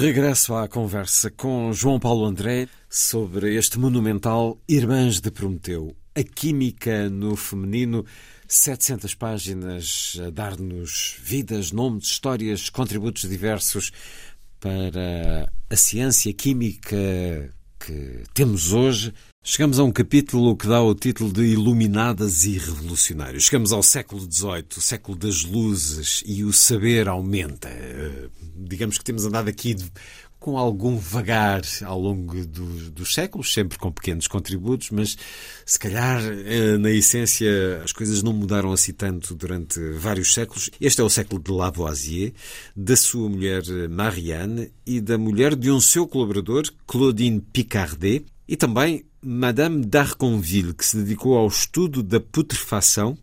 [0.00, 5.96] Regresso à conversa com João Paulo André sobre este monumental Irmãs de Prometeu.
[6.14, 8.06] A química no feminino,
[8.46, 13.90] 700 páginas a dar-nos vidas, nomes, histórias, contributos diversos
[14.60, 16.96] para a ciência química
[17.88, 19.14] que temos hoje.
[19.42, 23.44] Chegamos a um capítulo que dá o título de Iluminadas e Revolucionários.
[23.44, 27.70] Chegamos ao século XVIII, o século das luzes, e o saber aumenta.
[27.70, 29.74] Eh, digamos que temos andado aqui
[30.38, 35.16] com algum vagar ao longo do, dos séculos, sempre com pequenos contributos, mas
[35.66, 40.70] se calhar, eh, na essência, as coisas não mudaram assim tanto durante vários séculos.
[40.80, 42.32] Este é o século de Lavoisier,
[42.76, 49.04] da sua mulher Marianne e da mulher de um seu colaborador, Claudine Picardet, e também
[49.20, 53.18] Madame d'Arconville, que se dedicou ao estudo da putrefação,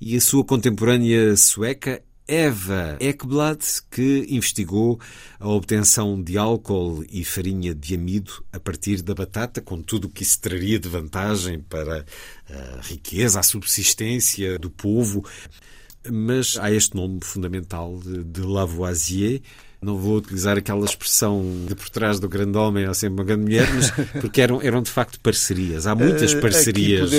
[0.00, 5.00] e a sua contemporânea sueca Eva Ekblad, que investigou
[5.40, 10.10] a obtenção de álcool e farinha de amido a partir da batata, com tudo o
[10.10, 12.04] que isso traria de vantagem para
[12.50, 15.24] a riqueza, a subsistência do povo.
[16.10, 19.40] Mas há este nome fundamental de Lavoisier,
[19.80, 23.42] não vou utilizar aquela expressão de por trás do grande homem há sempre uma grande
[23.42, 25.86] mulher, mas porque eram, eram de facto parcerias.
[25.86, 27.10] Há muitas eh, parcerias,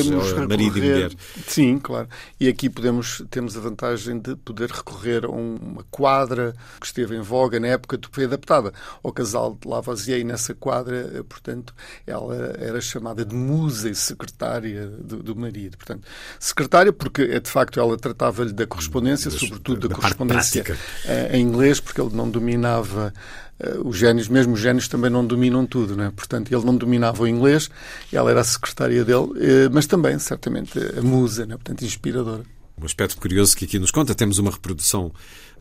[0.47, 1.11] marido e mulher.
[1.47, 2.09] Sim, claro.
[2.37, 7.21] E aqui podemos, temos a vantagem de poder recorrer a uma quadra que esteve em
[7.21, 11.73] voga na época que foi adaptada ao casal de Lavoisier e nessa quadra, eh, portanto,
[12.05, 15.77] ela era chamada de musa e secretária do, do marido.
[15.77, 16.05] Portanto,
[16.37, 20.65] secretária porque, de facto, ela tratava-lhe da correspondência, sobretudo da, da correspondência
[21.05, 23.13] eh, em inglês, porque ele não dominava dominava
[23.59, 26.11] uh, os génios, mesmo os génios também não dominam tudo, né?
[26.15, 27.69] portanto ele não dominava o inglês,
[28.11, 31.55] ela era a secretária dele, uh, mas também certamente a musa, né?
[31.55, 32.43] portanto inspiradora.
[32.81, 35.11] Um aspecto curioso que aqui nos conta, temos uma reprodução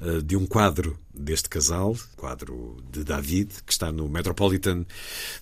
[0.01, 4.87] uh, de um quadro deste casal, quadro de David, que está no Metropolitan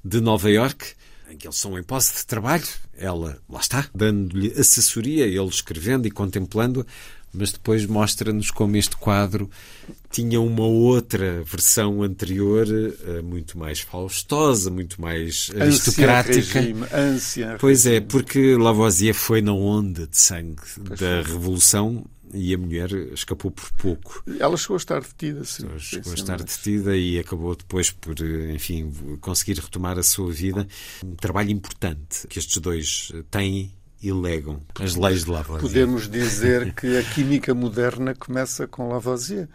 [0.05, 0.95] de Nova York,
[1.31, 2.65] em que eles são em posse de trabalho,
[2.97, 6.87] ela lá está, dando-lhe assessoria, ele escrevendo e contemplando
[7.37, 9.51] mas depois mostra-nos como este quadro
[10.11, 16.61] tinha uma outra versão anterior, eh, muito mais faustosa, muito mais aristocrática.
[16.61, 18.07] Regime, ânsia pois é, regime.
[18.07, 21.33] é, porque Lavoisier foi na onda de sangue pois da foi.
[21.33, 24.23] Revolução e a mulher escapou por pouco.
[24.39, 25.67] Ela chegou a estar detida, sim.
[25.79, 28.17] Chegou a estar detida e acabou depois por,
[28.51, 30.67] enfim, conseguir retomar a sua vida.
[31.05, 33.73] Um trabalho importante que estes dois têm
[34.03, 35.69] e legam as leis de Lavoisier.
[35.69, 39.49] Podemos dizer que a química moderna começa com Lavoisier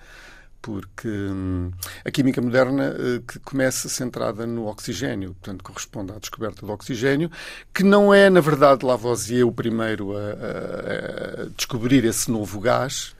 [0.62, 1.72] porque hum,
[2.06, 7.32] a química moderna uh, que começa centrada no oxigênio, portanto corresponde à descoberta do oxigênio,
[7.74, 13.16] que não é na verdade Lavoisier o primeiro a, a, a descobrir esse novo gás,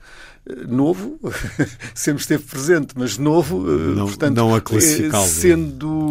[0.68, 1.20] novo,
[1.94, 6.10] sempre esteve presente, mas novo, eh, não, portanto, não a classificá-lo, sendo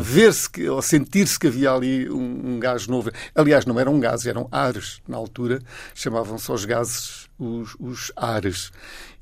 [0.00, 3.10] ver-se ou sentir-se que havia ali um, um, gás novo.
[3.34, 5.60] Aliás, não era um gás, eram ares na altura,
[5.94, 8.70] chamavam-se os gases os, os ares.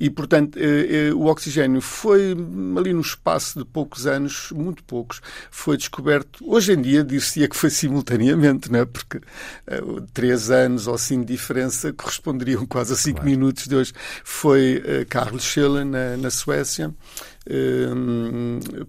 [0.00, 2.36] E, portanto, eh, eh, o oxigênio foi,
[2.76, 6.44] ali no espaço de poucos anos, muito poucos, foi descoberto.
[6.46, 8.84] Hoje em dia, dir-se-ia que foi simultaneamente, não é?
[8.84, 9.20] porque
[9.66, 9.80] eh,
[10.12, 13.30] três anos ou assim de diferença corresponderiam quase a cinco claro.
[13.30, 13.92] minutos de hoje.
[14.24, 16.94] Foi Carlos Schiller, na, na Suécia,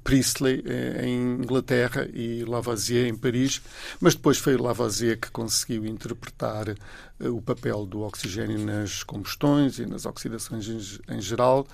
[0.03, 0.63] Priestley
[1.03, 3.61] em Inglaterra e Lavoisier em Paris,
[3.99, 6.75] mas depois foi Lavoisier que conseguiu interpretar
[7.19, 11.67] o papel do oxigênio nas combustões e nas oxidações em geral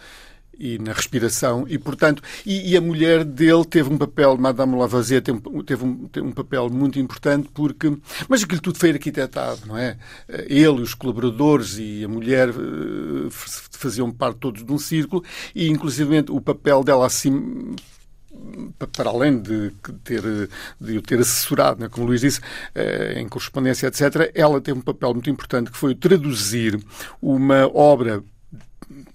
[0.58, 5.22] e na respiração e portanto e, e, a mulher dele teve um papel Madame Lavoisier
[5.22, 7.96] teve, teve, um, teve um papel muito importante porque
[8.28, 9.98] mas aquilo tudo foi arquitetado não é
[10.48, 15.24] ele os colaboradores e a mulher uh, faziam parte todos de um círculo
[15.56, 17.76] e inclusivamente o papel dela assim
[18.94, 19.72] para além de
[20.04, 20.22] ter,
[20.80, 22.42] de o ter assessorado, né, como o Luís disse,
[22.76, 26.80] eh, em correspondência, etc., ela teve um papel muito importante que foi traduzir
[27.22, 28.24] uma obra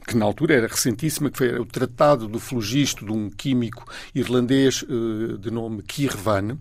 [0.06, 4.84] que na altura era recentíssima, que foi o Tratado do Flogisto de um químico irlandês
[4.88, 6.58] eh, de nome Kirvan.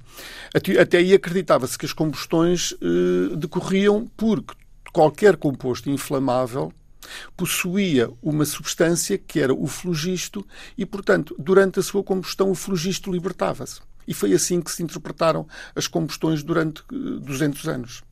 [0.53, 4.53] Até aí acreditava-se que as combustões eh, decorriam porque
[4.91, 6.71] qualquer composto inflamável
[7.35, 10.45] possuía uma substância que era o flogisto
[10.77, 13.79] e, portanto, durante a sua combustão, o flogisto libertava-se.
[14.07, 15.45] E foi assim que se interpretaram
[15.75, 18.03] as combustões durante 200 eh, anos.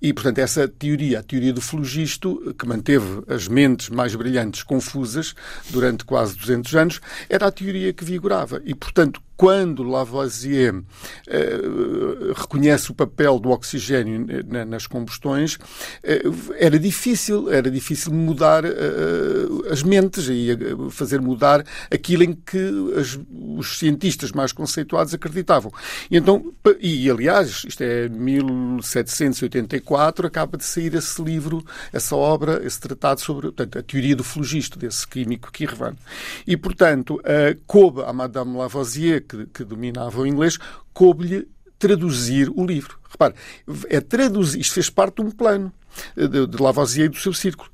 [0.00, 5.34] E, portanto, essa teoria, a teoria do flogisto, que manteve as mentes mais brilhantes confusas
[5.70, 8.60] durante quase 200 anos, era a teoria que vigorava.
[8.64, 10.82] E, portanto, quando Lavoisier
[11.26, 11.60] eh,
[12.36, 14.26] reconhece o papel do oxigênio
[14.66, 15.56] nas combustões,
[16.02, 16.20] eh,
[16.58, 18.70] era difícil, era difícil mudar eh,
[19.70, 20.54] as mentes e
[20.90, 23.18] fazer mudar aquilo em que as,
[23.56, 25.72] os cientistas mais conceituados acreditavam.
[26.10, 31.64] E, então, e aliás, isto é 1784, acaba de sair esse livro,
[31.94, 35.94] essa obra, esse tratado sobre portanto, a teoria do flogisto, desse químico Kirvan.
[36.46, 37.18] E, portanto,
[37.66, 40.58] coube a Madame Lavoisier que, que dominava o inglês,
[40.92, 41.46] coube-lhe
[41.78, 42.98] traduzir o livro.
[43.08, 43.34] Repare,
[43.88, 45.72] é traduzir, isto fez parte de um plano.
[46.16, 47.70] de, de Lavoisier e do seu círculo.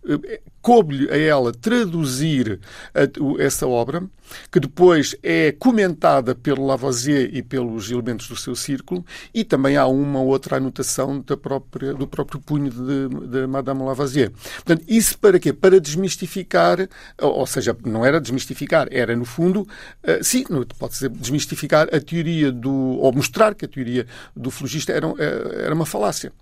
[0.66, 2.58] Coube-lhe a ela traduzir
[2.92, 3.02] a,
[3.40, 4.02] essa obra,
[4.50, 9.86] que depois é comentada pelo Lavoisier e pelos elementos do seu círculo, e também há
[9.86, 14.32] uma outra anotação da própria, do próprio punho de, de Madame Lavoisier.
[14.56, 15.52] Portanto, isso para quê?
[15.52, 16.78] Para desmistificar,
[17.22, 20.44] ou seja, não era desmistificar, era no fundo, uh, sim,
[20.80, 25.62] pode ser desmistificar a teoria do, ou mostrar que a teoria do flogista era, eh,
[25.66, 26.32] era uma falácia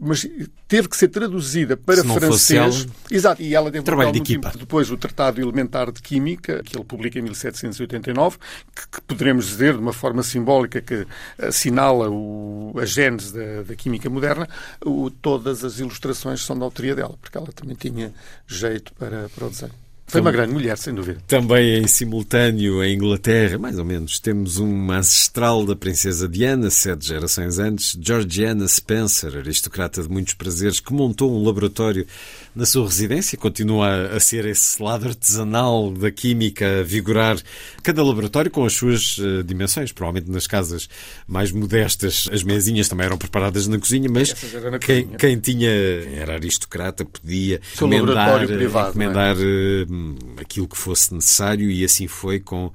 [0.00, 0.26] mas
[0.68, 2.86] teve que ser traduzida para francês.
[3.10, 4.52] Exato, e ela deu trabalho de equipa.
[4.56, 8.38] Depois o Tratado Elementar de Química, que ele publica em 1789,
[8.74, 11.06] que, que poderemos dizer de uma forma simbólica que
[11.38, 14.48] assinala o, a gênese da, da química moderna,
[14.84, 18.12] o, todas as ilustrações são da autoria dela, porque ela também tinha
[18.46, 19.82] jeito para, para o desenho.
[20.12, 21.22] Foi uma grande mulher, sem dúvida.
[21.26, 27.06] Também em simultâneo, em Inglaterra, mais ou menos, temos uma ancestral da princesa Diana, sete
[27.06, 32.06] gerações antes, Georgiana Spencer, aristocrata de muitos prazeres, que montou um laboratório
[32.54, 37.38] na sua residência, continua a ser esse lado artesanal da química a vigorar
[37.82, 39.90] cada laboratório com as suas uh, dimensões.
[39.90, 40.88] Provavelmente nas casas
[41.26, 44.34] mais modestas as mesinhas também eram preparadas na cozinha, mas
[44.70, 45.18] na quem, cozinha.
[45.18, 49.84] quem, tinha era aristocrata podia recomendar, recomendar é?
[49.84, 52.70] uh, aquilo que fosse necessário e assim foi com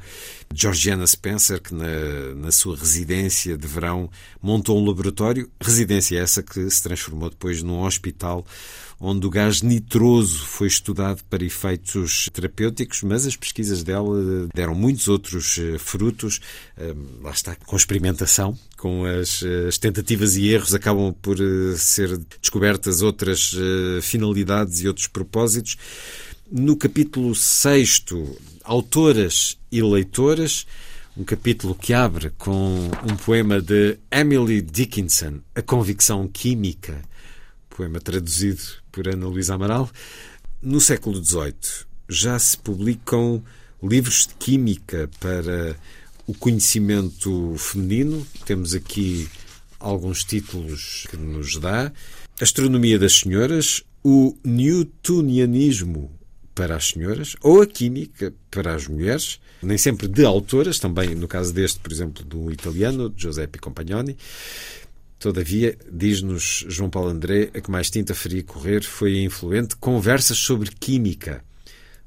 [0.54, 4.10] Georgiana Spencer, que na, na sua residência de verão
[4.42, 8.46] montou um laboratório, residência essa que se transformou depois num hospital
[9.00, 15.08] onde o gás nitroso foi estudado para efeitos terapêuticos, mas as pesquisas dela deram muitos
[15.08, 16.40] outros eh, frutos.
[17.22, 23.02] Lá está, com experimentação, com as, as tentativas e erros, acabam por eh, ser descobertas
[23.02, 25.78] outras eh, finalidades e outros propósitos.
[26.52, 28.06] No capítulo 6,
[28.68, 30.68] Autoras e Leitoras,
[31.16, 37.02] um capítulo que abre com um poema de Emily Dickinson, A Convicção Química,
[37.70, 38.62] poema traduzido
[38.92, 39.90] por Ana Luísa Amaral.
[40.62, 41.54] No século XVIII
[42.10, 43.42] já se publicam
[43.82, 45.78] livros de química para
[46.28, 48.28] o conhecimento feminino.
[48.46, 49.30] Temos aqui
[49.80, 51.90] alguns títulos que nos dá.
[52.42, 56.17] Astronomia das Senhoras, o Newtonianismo
[56.58, 61.28] para as senhoras, ou a química para as mulheres, nem sempre de autoras, também no
[61.28, 64.18] caso deste, por exemplo, do italiano, Giuseppe Compagnoni.
[65.20, 70.40] Todavia, diz-nos João Paulo André, a que mais tinta faria correr foi a influente Conversas
[70.40, 71.44] sobre Química,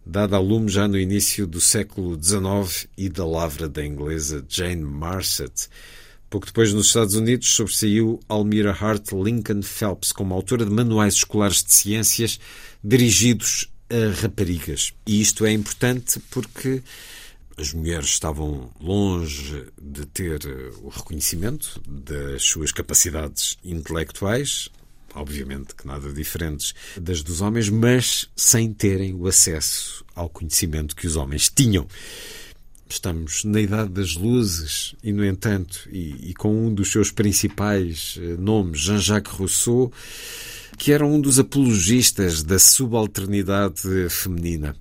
[0.05, 4.83] dada ao lume já no início do século XIX e da lavra da inglesa Jane
[4.83, 5.69] Marset.
[6.29, 11.63] Pouco depois, nos Estados Unidos, sobressaiu Almira Hart Lincoln Phelps como autora de manuais escolares
[11.63, 12.41] de ciências
[12.83, 13.70] dirigidos
[14.23, 14.93] raparigas.
[15.07, 16.83] E isto é importante porque
[17.61, 24.71] as mulheres estavam longe de ter eh, o reconhecimento das suas capacidades intelectuais,
[25.15, 31.07] obviamente que nada diferentes das dos homens, mas sem terem o acesso ao conhecimento que
[31.07, 31.87] os homens tinham.
[32.89, 38.19] Estamos na Idade das Luzes e, no entanto, e, e com um dos seus principais
[38.19, 39.93] eh, nomes, Jean-Jacques Rousseau,
[40.81, 44.75] que era um dos apologistas da subalternidade feminina.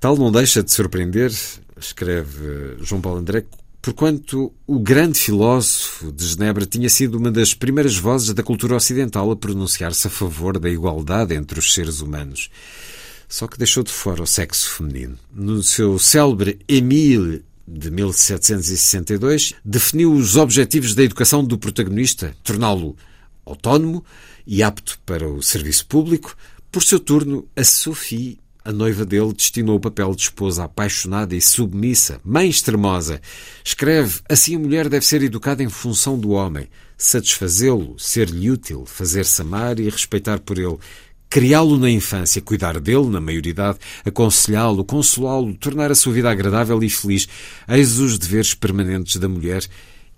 [0.00, 1.32] Tal não deixa de surpreender
[1.78, 3.44] escreve João Paulo André,
[3.80, 9.30] porquanto o grande filósofo de Genebra tinha sido uma das primeiras vozes da cultura ocidental
[9.30, 12.50] a pronunciar-se a favor da igualdade entre os seres humanos.
[13.28, 15.16] Só que deixou de fora o sexo feminino.
[15.32, 22.96] No seu célebre Emile de 1762, definiu os objetivos da educação do protagonista, torná-lo
[23.46, 24.04] autónomo
[24.48, 26.34] e apto para o serviço público.
[26.72, 31.40] Por seu turno, a Sophie a noiva dele destinou o papel de esposa apaixonada e
[31.40, 33.18] submissa, mãe extremosa.
[33.64, 39.40] Escreve: assim a mulher deve ser educada em função do homem, satisfazê-lo, ser-lhe útil, fazer-se
[39.40, 40.76] amar e respeitar por ele.
[41.30, 46.90] Criá-lo na infância, cuidar dele na maioridade, aconselhá-lo, consolá-lo, tornar a sua vida agradável e
[46.90, 47.26] feliz.
[47.66, 49.66] Eis os deveres permanentes da mulher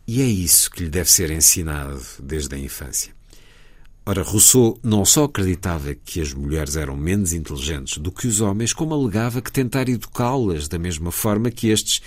[0.09, 3.20] e é isso que lhe deve ser ensinado desde a infância.
[4.11, 8.73] Ora, Rousseau não só acreditava que as mulheres eram menos inteligentes do que os homens,
[8.73, 12.03] como alegava que tentar educá-las da mesma forma que estes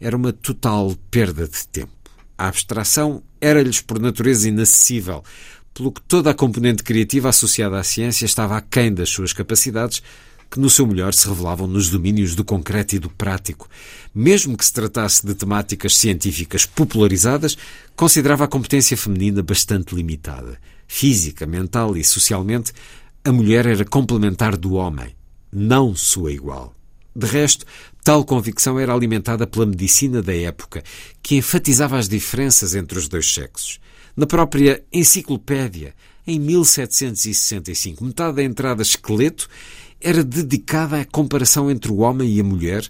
[0.00, 1.90] era uma total perda de tempo.
[2.38, 5.24] A abstração era-lhes por natureza inacessível,
[5.74, 10.00] pelo que toda a componente criativa associada à ciência estava aquém das suas capacidades,
[10.48, 13.68] que no seu melhor se revelavam nos domínios do concreto e do prático.
[14.14, 17.58] Mesmo que se tratasse de temáticas científicas popularizadas,
[17.96, 20.56] considerava a competência feminina bastante limitada
[20.88, 22.72] física, mental e socialmente,
[23.22, 25.14] a mulher era complementar do homem,
[25.52, 26.74] não sua igual.
[27.14, 27.66] De resto,
[28.02, 30.82] tal convicção era alimentada pela medicina da época,
[31.22, 33.78] que enfatizava as diferenças entre os dois sexos.
[34.16, 35.94] Na própria enciclopédia,
[36.28, 38.04] em 1765.
[38.04, 39.48] Metade da entrada esqueleto
[40.00, 42.86] era dedicada à comparação entre o homem e a mulher,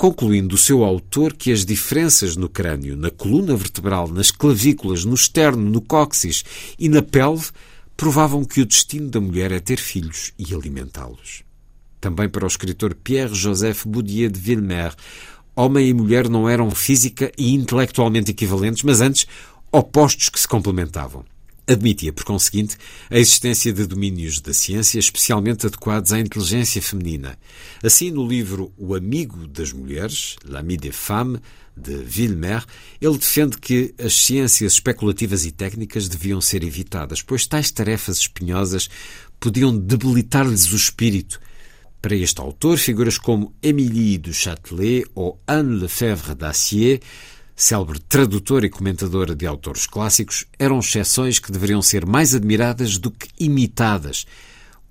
[0.00, 5.12] concluindo o seu autor que as diferenças no crânio, na coluna vertebral, nas clavículas, no
[5.12, 6.42] externo, no cóccix
[6.78, 7.50] e na pelve
[7.98, 11.42] provavam que o destino da mulher é ter filhos e alimentá-los.
[12.00, 14.94] Também para o escritor Pierre-Joseph Boudier de Villemer,
[15.54, 19.26] homem e mulher não eram física e intelectualmente equivalentes, mas antes
[19.70, 21.26] opostos que se complementavam.
[21.70, 22.76] Admitia, por conseguinte,
[23.08, 27.38] a existência de domínios da ciência especialmente adequados à inteligência feminina.
[27.80, 31.40] Assim, no livro O Amigo das Mulheres, L'Ami des Femmes,
[31.76, 32.64] de Villemer,
[33.00, 38.90] ele defende que as ciências especulativas e técnicas deviam ser evitadas, pois tais tarefas espinhosas
[39.38, 41.40] podiam debilitar-lhes o espírito.
[42.02, 47.00] Para este autor, figuras como Émilie du Châtelet ou Anne Lefebvre d'Acier
[47.62, 53.10] célebre tradutora e comentadora de autores clássicos, eram exceções que deveriam ser mais admiradas do
[53.10, 54.26] que imitadas.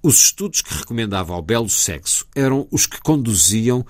[0.04, 3.86] Os estudos que recomendava ao belo sexo eram os que conduziam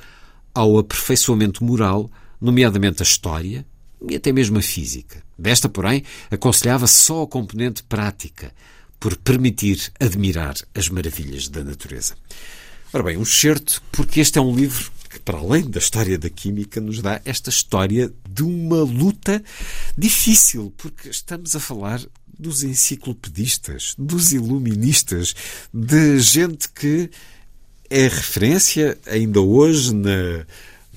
[0.54, 3.66] ao aperfeiçoamento moral, nomeadamente a história
[4.10, 5.22] e até mesmo a física.
[5.38, 8.54] Desta, porém, aconselhava só a componente prática,
[8.98, 12.16] por permitir admirar as maravilhas da natureza.
[12.92, 16.30] Ora bem, um certo, porque este é um livro que, para além da história da
[16.30, 19.44] química, nos dá esta história de uma luta
[19.98, 22.00] difícil, porque estamos a falar
[22.38, 25.36] dos enciclopedistas, dos iluministas,
[25.74, 27.10] de gente que
[27.90, 30.46] é referência ainda hoje na,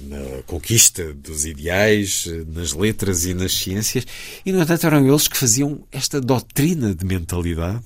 [0.01, 4.07] na conquista dos ideais, nas letras e nas ciências,
[4.45, 7.83] e no entanto eram eles que faziam esta doutrina de mentalidade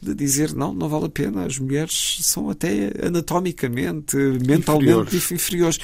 [0.00, 5.32] de dizer não, não vale a pena, as mulheres são até anatomicamente, mentalmente inferiores.
[5.32, 5.78] inferiores.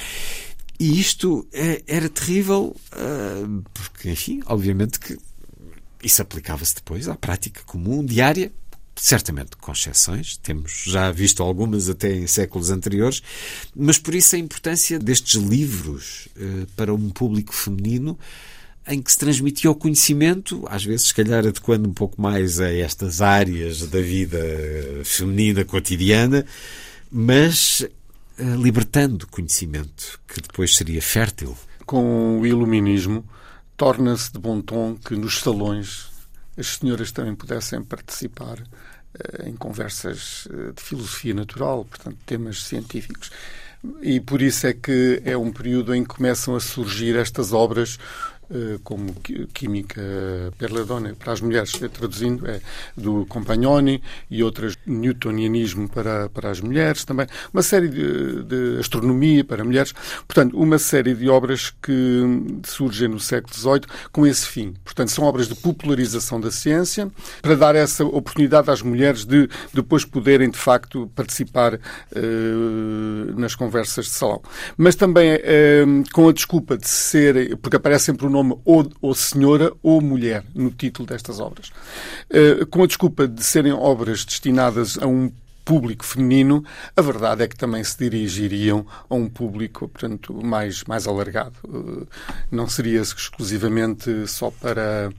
[0.79, 5.17] E isto é, era terrível, uh, porque, enfim, obviamente que
[6.03, 8.51] isso aplicava-se depois à prática comum, diária,
[8.95, 13.21] certamente com exceções, temos já visto algumas até em séculos anteriores,
[13.75, 18.17] mas por isso a importância destes livros uh, para um público feminino
[18.87, 22.71] em que se transmitia o conhecimento, às vezes, se calhar, adequando um pouco mais a
[22.71, 24.39] estas áreas da vida
[25.03, 26.45] feminina cotidiana,
[27.11, 27.85] mas
[28.37, 31.57] eh, libertando conhecimento que depois seria fértil.
[31.85, 33.25] Com o iluminismo,
[33.75, 36.09] torna-se de bom tom que nos salões
[36.57, 38.57] as senhoras também pudessem participar
[39.13, 43.31] eh, em conversas eh, de filosofia natural, portanto, temas científicos.
[44.01, 47.99] E por isso é que é um período em que começam a surgir estas obras
[48.83, 49.13] como
[49.53, 50.01] Química
[50.57, 52.61] Perladone para as mulheres, eh, traduzindo, é
[52.95, 59.43] do Compagnoni e outras Newtonianismo para, para as mulheres também, uma série de, de astronomia
[59.43, 59.93] para mulheres,
[60.27, 62.21] portanto, uma série de obras que
[62.65, 63.81] surgem no século XVIII
[64.11, 64.73] com esse fim.
[64.83, 67.11] Portanto, são obras de popularização da ciência
[67.41, 74.05] para dar essa oportunidade às mulheres de depois poderem, de facto, participar uh, nas conversas
[74.05, 74.41] de salão.
[74.77, 79.13] Mas também uh, com a desculpa de ser, porque aparece sempre o nome ou, ou
[79.13, 81.71] senhora ou mulher no título destas obras.
[82.29, 85.31] Uh, com a desculpa de serem obras destinadas a um
[85.67, 86.63] público feminino,
[86.95, 91.55] a verdade é que também se dirigiriam a um público, portanto, mais, mais alargado.
[91.65, 92.05] Eh,
[92.49, 95.11] não seria exclusivamente só para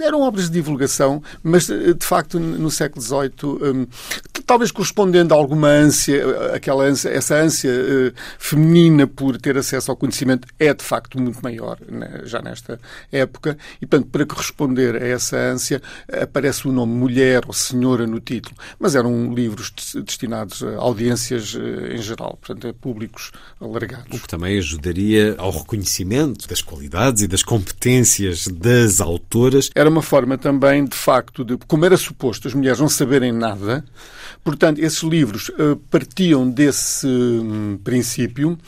[0.00, 3.86] eram obras de divulgação, mas de facto no século XVIII, hum,
[4.46, 7.70] talvez correspondendo a alguma ânsia, aquela ânsia, essa ânsia
[8.38, 12.78] feminina por ter acesso ao conhecimento é de facto muito maior né, já nesta
[13.10, 15.82] época e, portanto, para corresponder a essa ânsia
[16.22, 19.72] aparece o nome mulher ou senhora no título, mas eram livros
[20.04, 21.56] destinados a audiências
[21.90, 24.16] em geral, portanto, a públicos alargados.
[24.16, 30.02] O que também ajudaria ao reconhecimento das qualidades e das competências das autoras era uma
[30.02, 33.84] forma também, de facto, de, como era suposto as mulheres não saberem nada,
[34.44, 38.58] portanto, esses livros uh, partiam desse um, princípio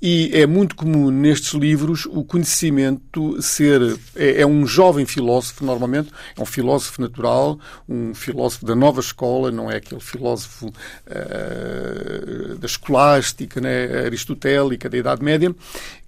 [0.00, 3.80] e é muito comum nestes livros o conhecimento ser.
[4.14, 7.58] É, é, um jovem filósofo, normalmente, é um filósofo natural,
[7.88, 14.98] um filósofo da nova escola, não é aquele filósofo uh, da escolástica, né, aristotélica, da
[14.98, 15.54] Idade Média,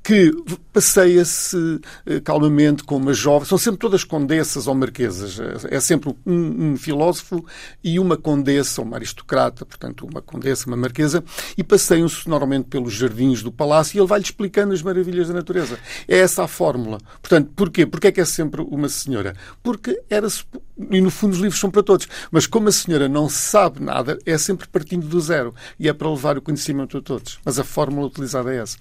[0.09, 0.33] que
[0.73, 3.47] passeia-se uh, calmamente com uma jovem.
[3.47, 5.39] São sempre todas condessas ou marquesas.
[5.69, 7.45] É sempre um, um filósofo
[7.85, 11.23] e uma condessa, uma aristocrata, portanto, uma condessa, uma marquesa,
[11.59, 15.79] e passeiam-se normalmente pelos jardins do palácio e ele vai-lhe explicando as maravilhas da natureza.
[16.09, 16.97] É essa a fórmula.
[17.21, 17.85] Portanto, porquê?
[17.85, 19.37] Porquê é que é sempre uma senhora?
[19.63, 20.27] Porque era
[20.91, 24.19] e no fundo os livros são para todos, mas como a senhora não sabe nada,
[24.25, 27.39] é sempre partindo do zero e é para levar o conhecimento a todos.
[27.45, 28.79] Mas a fórmula utilizada é essa.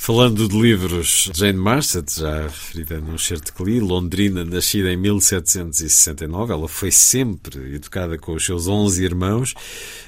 [0.00, 6.50] Falando de livros, Jane Marcet, já referida num certo que li, londrina, nascida em 1769,
[6.50, 9.54] ela foi sempre educada com os seus 11 irmãos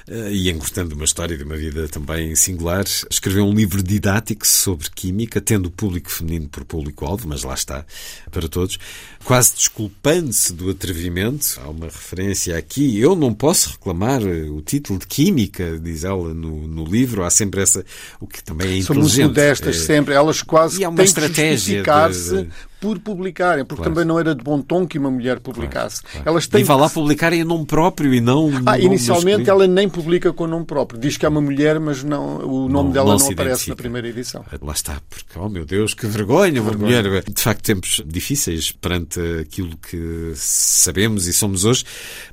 [0.07, 4.89] eh, e encurtando uma história de uma vida também singular, escreveu um livro didático sobre
[4.89, 7.85] química, tendo o público feminino por público-alvo, mas lá está,
[8.31, 8.79] para todos,
[9.23, 11.59] quase desculpando-se do atrevimento.
[11.61, 16.67] Há uma referência aqui, eu não posso reclamar o título de química, diz ela no,
[16.67, 17.85] no livro, há sempre essa,
[18.19, 19.19] o que também é inteligente.
[19.19, 20.13] Muito modestas, sempre.
[20.13, 22.49] Elas quase e há uma têm estratégia que justificar-se de
[22.81, 23.93] por publicarem, porque claro.
[23.93, 26.01] também não era de bom tom que uma mulher publicasse.
[26.01, 26.29] Claro, claro.
[26.29, 28.49] Elas têm e vai lá publicar em nome próprio e não.
[28.65, 30.99] Ah, inicialmente ela nem publica com nome próprio.
[30.99, 33.75] Diz que é uma mulher, mas não, o nome não, dela não, não aparece na
[33.75, 34.43] primeira edição.
[34.59, 37.03] Lá está, porque, oh meu Deus, que vergonha, uma vergonha.
[37.03, 37.23] mulher.
[37.23, 41.85] De facto, tempos difíceis perante aquilo que sabemos e somos hoje,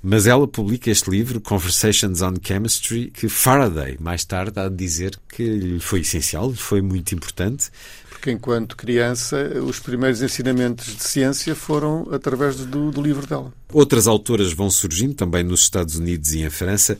[0.03, 5.15] mas ela publica este livro, Conversations on Chemistry, que Faraday, mais tarde, há de dizer
[5.29, 7.71] que lhe foi essencial, lhe foi muito importante
[8.19, 13.53] porque enquanto criança os primeiros ensinamentos de ciência foram através do, do livro dela.
[13.73, 16.99] Outras autoras vão surgindo também nos Estados Unidos e em França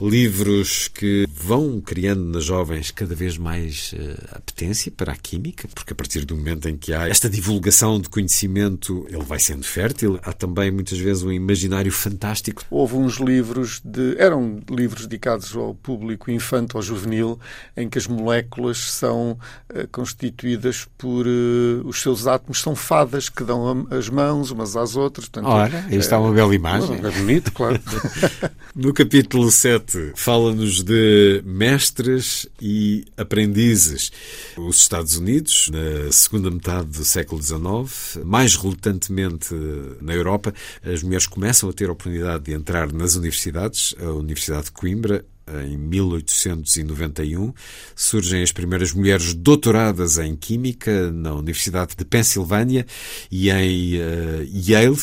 [0.00, 5.92] livros que vão criando nas jovens cada vez mais uh, apetência para a química, porque
[5.92, 10.18] a partir do momento em que há esta divulgação de conhecimento, ele vai sendo fértil.
[10.22, 12.64] Há também muitas vezes um imaginário fantástico.
[12.70, 17.38] Houve uns livros de eram livros dedicados ao público infanto ou juvenil,
[17.76, 19.38] em que as moléculas são
[19.72, 24.96] uh, constituídas por uh, os seus átomos são fadas que dão as mãos umas às
[24.96, 25.28] outras.
[25.28, 26.96] Portanto, Ora, aí está uma bela imagem.
[26.96, 27.80] É bonito, claro.
[28.74, 29.83] no capítulo 7
[30.14, 34.10] fala-nos de mestres e aprendizes.
[34.56, 39.54] Os Estados Unidos, na segunda metade do século XIX, mais relutantemente
[40.00, 40.52] na Europa,
[40.82, 45.24] as mulheres começam a ter a oportunidade de entrar nas universidades, a Universidade de Coimbra,
[45.46, 47.52] em 1891,
[47.94, 52.86] surgem as primeiras mulheres doutoradas em Química na Universidade de Pensilvânia
[53.30, 55.02] e em uh, Yale,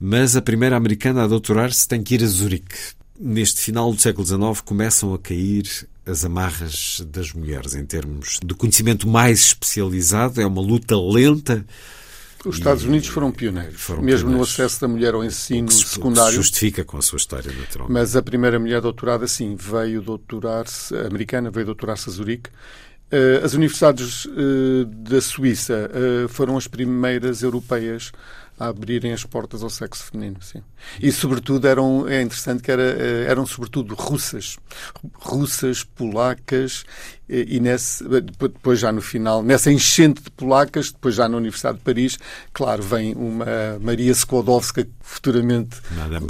[0.00, 4.26] mas a primeira americana a doutorar-se tem que ir a Zurique neste final do século
[4.26, 5.64] XIX começam a cair
[6.04, 10.40] as amarras das mulheres em termos de conhecimento mais especializado.
[10.40, 11.64] É uma luta lenta.
[12.44, 14.56] Os Estados Unidos foram pioneiros, foram mesmo pioneiros.
[14.58, 16.34] no acesso da mulher ao ensino se, secundário.
[16.34, 17.92] justifica com a sua história, naturalmente.
[17.92, 22.50] Mas a primeira mulher doutorada, sim, veio doutorar-se, americana, veio doutorar-se a Zurique.
[23.12, 29.62] Eh, as universidades eh, da Suíça eh, foram as primeiras europeias a abrirem as portas
[29.62, 30.62] ao sexo feminino, sim.
[31.00, 34.58] E, sobretudo, eram, é interessante que era, eh, eram, sobretudo, russas.
[35.20, 36.84] Russas, polacas,
[37.32, 41.84] e nesse, depois já no final, nessa enchente de polacas, depois já na Universidade de
[41.84, 42.18] Paris,
[42.52, 43.46] claro, vem uma
[43.80, 45.78] Maria Skłodowska, futuramente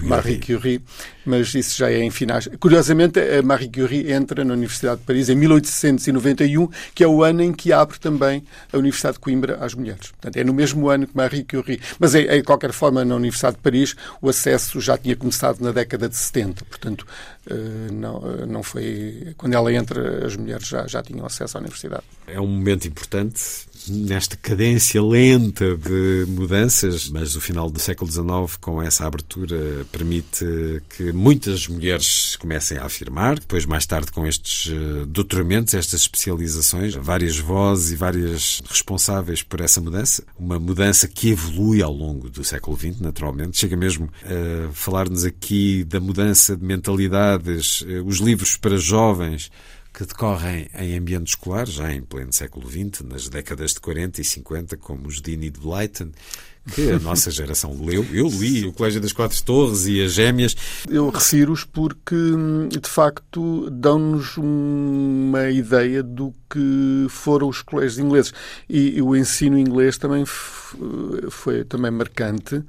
[0.05, 0.81] Marie Curie,
[1.25, 2.49] mas isso já é em finais.
[2.61, 7.43] Curiosamente, a Marie Curie entra na Universidade de Paris em 1891, que é o ano
[7.43, 10.13] em que abre também a Universidade de Coimbra às mulheres.
[10.13, 11.81] Portanto, é no mesmo ano que Marie Curie.
[11.99, 15.73] Mas, é, de qualquer forma, na Universidade de Paris, o acesso já tinha começado na
[15.73, 16.65] década de 70.
[16.65, 17.07] Portanto,
[17.49, 17.55] eh,
[17.93, 19.35] não, eh, não foi.
[19.37, 22.05] Quando ela entra, as mulheres já, já tinham acesso à universidade.
[22.27, 23.41] É um momento importante
[23.89, 30.45] nesta cadência lenta de mudanças, mas o final do século XIX, com essa abertura, permite
[30.97, 33.39] que muitas mulheres comecem a afirmar.
[33.39, 39.61] Depois, mais tarde, com estes eh, doutoramentos, estas especializações, várias vozes e várias responsáveis por
[39.61, 40.25] essa mudança.
[40.39, 43.59] Uma mudança que evolui ao longo do século XX, naturalmente.
[43.59, 49.51] Chega mesmo a falar-nos aqui da mudança de mentalidades, eh, os livros para jovens
[49.93, 54.25] que decorrem em ambiente escolar, já em pleno século XX, nas décadas de 40 e
[54.25, 56.13] 50, como os de Enid Blyton,
[56.73, 58.07] que a nossa geração leu.
[58.11, 60.57] Eu li o Colégio das Quatro Torres e as Gêmeas.
[60.89, 62.17] Eu refiro-os porque,
[62.71, 68.33] de facto, dão-nos uma ideia do que foram os colégios ingleses.
[68.69, 72.63] E, e o ensino inglês também foi também marcante.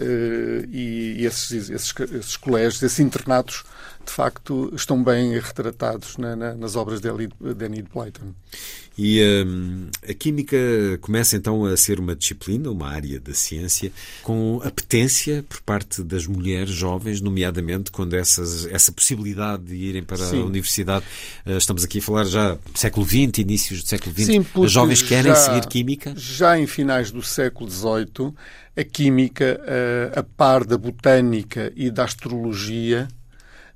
[0.00, 3.64] Eh, e esses, esses, esses colégios, esses internatos,
[4.08, 8.32] de facto, estão bem retratados na, na, nas obras de Enid Blyton.
[8.96, 10.56] E um, a química
[11.00, 16.26] começa então a ser uma disciplina, uma área da ciência, com apetência por parte das
[16.26, 20.40] mulheres jovens, nomeadamente quando essas, essa possibilidade de irem para Sim.
[20.40, 21.04] a universidade.
[21.46, 24.26] Uh, estamos aqui a falar já do século XX, inícios do século XX.
[24.26, 26.14] Sim, As jovens querem já, seguir química?
[26.16, 28.34] Já em finais do século XVIII,
[28.74, 33.06] a química, uh, a par da botânica e da astrologia,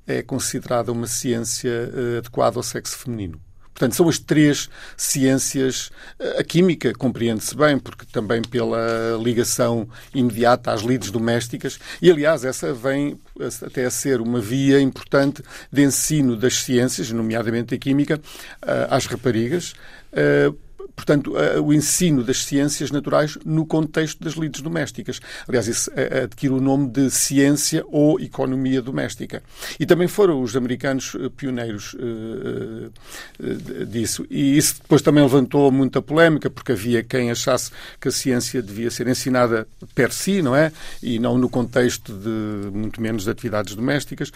[0.07, 3.39] é considerada uma ciência uh, adequada ao sexo feminino.
[3.73, 5.89] Portanto, são as três ciências.
[6.37, 12.71] A química compreende-se bem, porque também pela ligação imediata às lides domésticas, e aliás, essa
[12.71, 13.19] vem
[13.65, 18.21] até a ser uma via importante de ensino das ciências, nomeadamente a química,
[18.89, 19.73] às raparigas
[20.95, 21.33] portanto,
[21.63, 25.19] o ensino das ciências naturais no contexto das lides domésticas.
[25.47, 25.91] Aliás, isso
[26.23, 29.43] adquire o nome de ciência ou economia doméstica.
[29.79, 31.95] E também foram os americanos pioneiros
[33.87, 34.25] disso.
[34.29, 38.91] E isso depois também levantou muita polémica, porque havia quem achasse que a ciência devia
[38.91, 40.71] ser ensinada per si, não é?
[41.01, 44.31] E não no contexto de muito menos de atividades domésticas.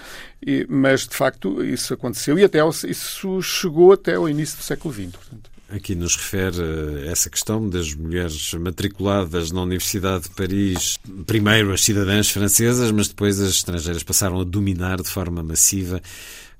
[0.67, 5.11] Mas, de facto, isso aconteceu e até isso chegou até ao início do século XX.
[5.11, 5.56] Portanto.
[5.69, 11.83] Aqui nos refere eh, essa questão das mulheres matriculadas na Universidade de Paris, primeiro as
[11.83, 16.01] cidadãs francesas, mas depois as estrangeiras passaram a dominar de forma massiva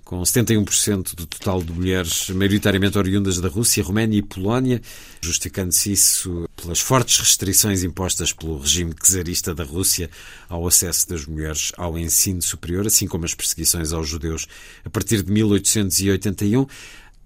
[0.08, 4.82] com 71% do total de mulheres maioritariamente oriundas da Rússia, Roménia e Polónia,
[5.20, 10.10] justificando-se isso pelas fortes restrições impostas pelo regime czarista da Rússia
[10.48, 14.48] ao acesso das mulheres ao ensino superior, assim como as perseguições aos judeus
[14.86, 16.66] a partir de 1881.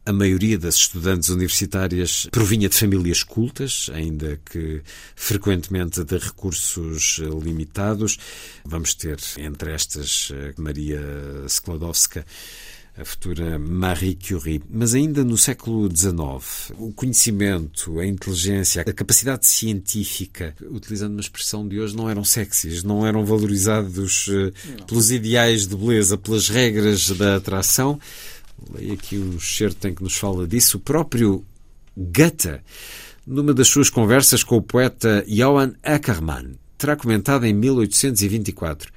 [0.03, 4.81] A maioria das estudantes universitárias provinha de famílias cultas, ainda que
[5.15, 8.17] frequentemente de recursos limitados.
[8.65, 10.99] Vamos ter entre estas Maria
[11.47, 12.25] Sklodowska,
[12.97, 14.61] a futura Marie Curie.
[14.69, 21.67] Mas ainda no século XIX, o conhecimento, a inteligência, a capacidade científica, utilizando uma expressão
[21.67, 24.51] de hoje, não eram sexys, não eram valorizados eh,
[24.85, 27.99] pelos ideais de beleza, pelas regras da atração.
[28.73, 30.77] Leia aqui um excerto em que nos fala disso.
[30.77, 31.45] O próprio
[31.95, 32.61] Goethe,
[33.25, 38.91] numa das suas conversas com o poeta Johann Ackermann, terá comentado em 1824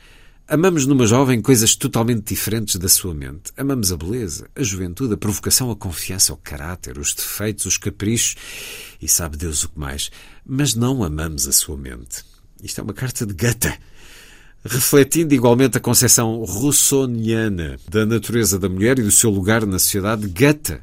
[0.47, 3.51] Amamos numa jovem coisas totalmente diferentes da sua mente.
[3.57, 8.37] Amamos a beleza, a juventude, a provocação, a confiança, o caráter, os defeitos, os caprichos
[9.01, 10.11] e sabe Deus o que mais.
[10.45, 12.23] Mas não amamos a sua mente.
[12.63, 13.73] Isto é uma carta de Goethe.
[14.67, 20.27] Refletindo igualmente a concepção russoniana da natureza da mulher e do seu lugar na sociedade,
[20.27, 20.79] Goethe,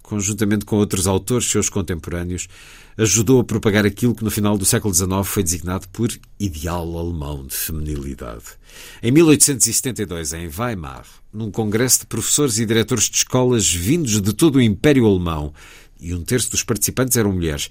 [0.00, 2.46] conjuntamente com outros autores seus contemporâneos,
[2.96, 6.08] ajudou a propagar aquilo que no final do século XIX foi designado por
[6.38, 8.44] ideal alemão de feminilidade.
[9.02, 14.56] Em 1872, em Weimar, num congresso de professores e diretores de escolas vindos de todo
[14.56, 15.52] o Império Alemão,
[16.00, 17.70] e um terço dos participantes eram mulheres,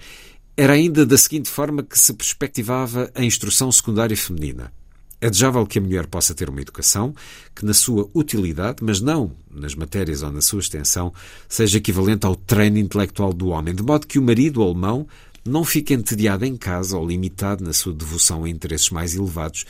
[0.58, 4.74] era ainda da seguinte forma que se perspectivava a instrução secundária feminina.
[5.22, 7.14] É desejável que a mulher possa ter uma educação
[7.56, 11.14] que, na sua utilidade, mas não nas matérias ou na sua extensão,
[11.48, 15.08] seja equivalente ao treino intelectual do homem, de modo que o marido alemão
[15.46, 19.66] não fique entediado em casa ou limitado na sua devoção a interesses mais elevados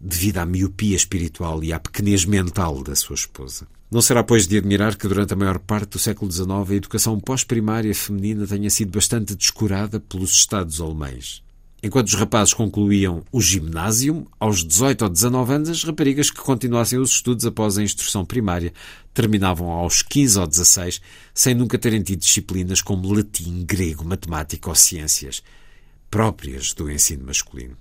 [0.00, 3.66] devido à miopia espiritual e à pequenez mental da sua esposa.
[3.90, 7.18] Não será, pois, de admirar que durante a maior parte do século XIX a educação
[7.18, 11.42] pós-primária feminina tenha sido bastante descurada pelos Estados alemães.
[11.82, 16.98] Enquanto os rapazes concluíam o ginásio, aos 18 ou 19 anos, as raparigas que continuassem
[16.98, 18.72] os estudos após a instrução primária
[19.14, 21.00] terminavam aos 15 ou 16,
[21.32, 25.42] sem nunca terem tido disciplinas como latim, grego, matemática ou ciências,
[26.10, 27.76] próprias do ensino masculino.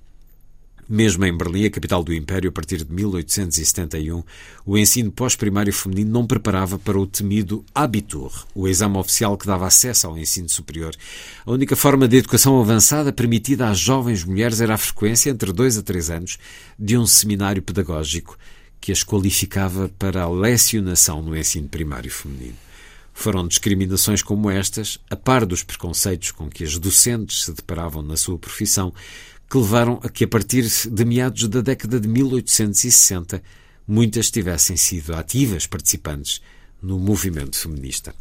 [0.91, 4.24] Mesmo em Berlim, a capital do Império, a partir de 1871,
[4.66, 9.68] o ensino pós-primário feminino não preparava para o temido Abitur, o exame oficial que dava
[9.68, 10.95] acesso ao ensino superior.
[11.45, 15.78] A única forma de educação avançada permitida às jovens mulheres era a frequência, entre dois
[15.78, 16.40] a três anos,
[16.80, 18.36] de um seminário pedagógico
[18.82, 22.56] que as qualificava para a lecionação no ensino primário feminino.
[23.14, 28.16] Foram discriminações como estas, a par dos preconceitos com que as docentes se deparavam na
[28.18, 28.91] sua profissão,
[29.50, 33.42] que levaram a que, a partir de meados da década de 1860,
[33.88, 36.42] muitas tivessem sido ativas participantes
[36.82, 38.14] no movimento feminista.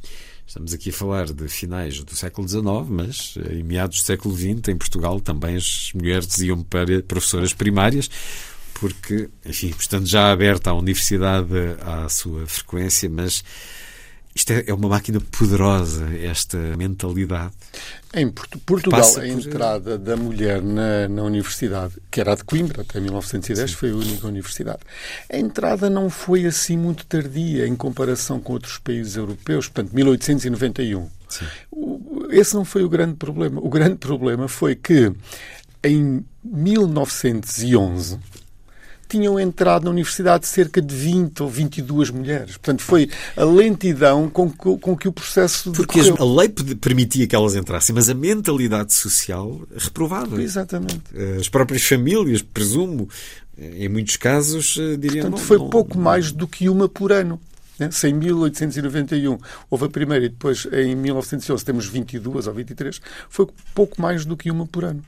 [0.47, 4.69] Estamos aqui a falar de finais do século XIX, mas em meados do século XX,
[4.69, 8.09] em Portugal, também as mulheres iam para professoras primárias,
[8.81, 11.53] porque, enfim, estando já aberta a universidade
[11.83, 13.45] à sua frequência, mas
[14.39, 17.53] isto é, é uma máquina poderosa, esta mentalidade.
[18.15, 22.83] Em Portugal, Passa a entrada da mulher na, na, universidade, que era a de Coimbra,
[22.83, 23.77] até 1910, Sim.
[23.77, 24.79] foi a única universidade.
[25.31, 31.09] A entrada não foi assim muito tardia em comparação com outros países europeus, portanto, 1891.
[31.29, 31.45] Sim.
[32.31, 33.61] Esse não foi o grande problema.
[33.61, 35.13] O grande problema foi que
[35.83, 38.19] em 1911
[39.09, 42.53] tinham entrado na universidade cerca de 20 ou 22 mulheres.
[42.53, 46.23] Portanto, foi a lentidão com que, com que o processo Porque decorreu.
[46.23, 50.43] a lei permitia que elas entrassem, mas a mentalidade social reprovava.
[50.43, 51.03] Exatamente.
[51.39, 53.09] As próprias famílias, presumo,
[53.59, 55.31] em muitos casos, eh, diriam...
[55.31, 56.05] Portanto, foi não, pouco não...
[56.05, 57.41] mais do que uma por ano.
[57.79, 57.91] Né?
[57.91, 59.39] Se em 1891
[59.71, 64.37] houve a primeira e depois em 1911 temos 22 ou 23, foi pouco mais do
[64.37, 65.03] que uma por ano.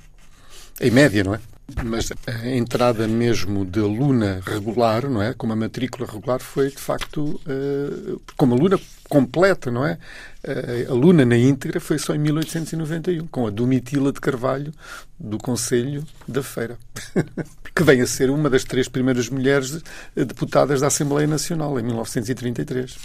[0.81, 1.41] Em média, não é?
[1.85, 5.33] Mas a entrada mesmo de aluna regular, não é?
[5.35, 8.79] Como a matrícula regular foi, de facto, uh, como aluna
[9.09, 9.99] completa, não é?
[10.45, 14.73] Uh, aluna na íntegra foi só em 1891, com a Domitila de Carvalho,
[15.19, 16.79] do Conselho da Feira,
[17.75, 19.83] que vem a ser uma das três primeiras mulheres
[20.15, 22.97] deputadas da Assembleia Nacional, em 1933.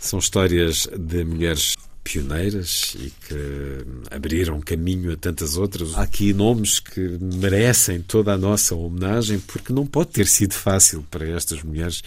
[0.00, 1.74] São histórias de mulheres
[2.04, 5.96] pioneiras e que abriram caminho a tantas outras.
[5.96, 11.04] Há aqui nomes que merecem toda a nossa homenagem, porque não pode ter sido fácil
[11.10, 12.02] para estas mulheres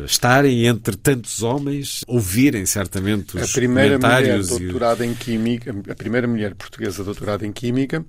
[0.00, 4.50] estarem entre tantos homens, ouvirem certamente os a primeira comentários.
[4.50, 5.10] Mulher doutorada e...
[5.10, 8.04] em Química, a primeira mulher portuguesa doutorada em Química,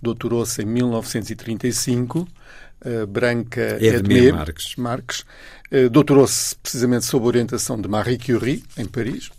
[0.00, 2.26] doutorou-se em 1935.
[2.84, 4.76] Uh, Branca Edmé Marques.
[4.76, 5.20] Marques
[5.72, 9.30] uh, doutorou-se precisamente sob orientação de Marie Curie, em Paris.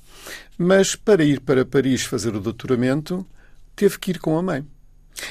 [0.57, 3.25] Mas para ir para Paris fazer o doutoramento,
[3.75, 4.65] teve que ir com a mãe.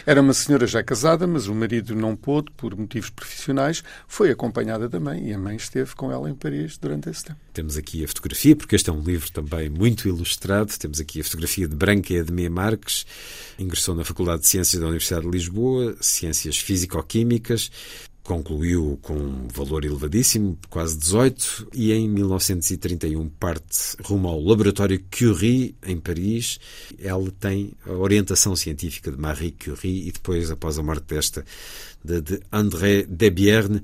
[0.04, 4.88] Era uma senhora já casada, mas o marido não pôde, por motivos profissionais, foi acompanhada
[4.88, 7.38] da mãe e a mãe esteve com ela em Paris durante esse tempo.
[7.52, 10.76] Temos aqui a fotografia, porque este é um livro também muito ilustrado.
[10.78, 13.06] Temos aqui a fotografia de Branca Edmé Marques.
[13.58, 17.70] Ingressou na Faculdade de Ciências da Universidade de Lisboa, Ciências Físico-Químicas
[18.26, 25.76] concluiu com um valor elevadíssimo, quase 18, e em 1931 parte rumo ao Laboratório Curie,
[25.86, 26.58] em Paris.
[26.98, 31.44] Ela tem a orientação científica de Marie Curie e depois, após a morte desta,
[32.04, 33.80] de, de André Debierne,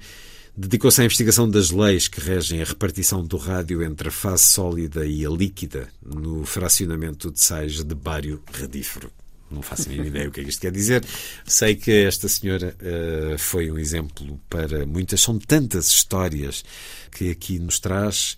[0.56, 5.06] dedicou-se à investigação das leis que regem a repartição do rádio entre a fase sólida
[5.06, 9.10] e a líquida no fracionamento de sais de bário radífero
[9.52, 11.04] não faço a ideia o que é que isto quer dizer.
[11.46, 15.20] Sei que esta senhora uh, foi um exemplo para muitas.
[15.20, 16.64] São tantas histórias
[17.10, 18.36] que aqui nos traz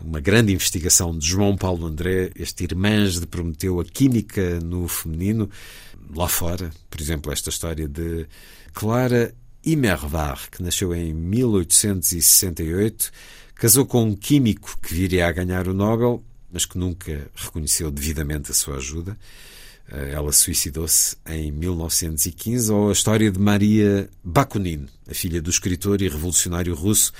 [0.00, 5.48] uma grande investigação de João Paulo André, este Irmãs de Prometeu, a química no feminino,
[6.14, 6.70] lá fora.
[6.90, 8.26] Por exemplo, esta história de
[8.72, 9.34] Clara
[9.64, 13.12] Imervar, que nasceu em 1868,
[13.54, 18.50] casou com um químico que viria a ganhar o Nobel, mas que nunca reconheceu devidamente
[18.50, 19.16] a sua ajuda.
[19.92, 26.00] Eh, ela suicidou-se em 1915, ou a história de Maria Bakunin, a filha do escritor
[26.00, 27.12] e revolucionário russo,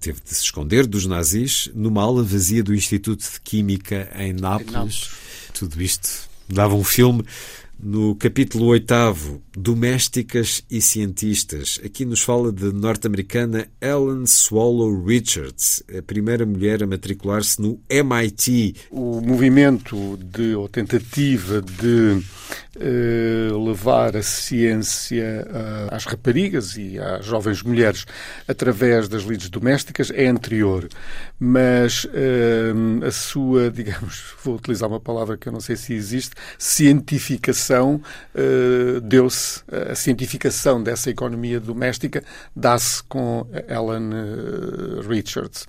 [0.00, 4.68] teve de se esconder dos nazis numa aula vazia do Instituto de Química em Nápoles.
[4.68, 5.10] Em Nápoles.
[5.52, 7.24] Tudo isto dava um filme
[7.82, 16.00] no capítulo 8, Domésticas e Cientistas, aqui nos fala de norte-americana Ellen Swallow Richards, a
[16.00, 18.76] primeira mulher a matricular-se no MIT.
[18.90, 22.22] O movimento de, ou tentativa de
[22.74, 28.06] eh, levar a ciência uh, às raparigas e às jovens mulheres
[28.48, 30.88] através das lides domésticas é anterior,
[31.38, 36.34] mas uh, a sua, digamos, vou utilizar uma palavra que eu não sei se existe,
[36.58, 37.71] cientificação
[39.02, 42.22] deu-se, a cientificação dessa economia doméstica
[42.54, 44.10] dá-se com Ellen
[45.08, 45.66] Richards.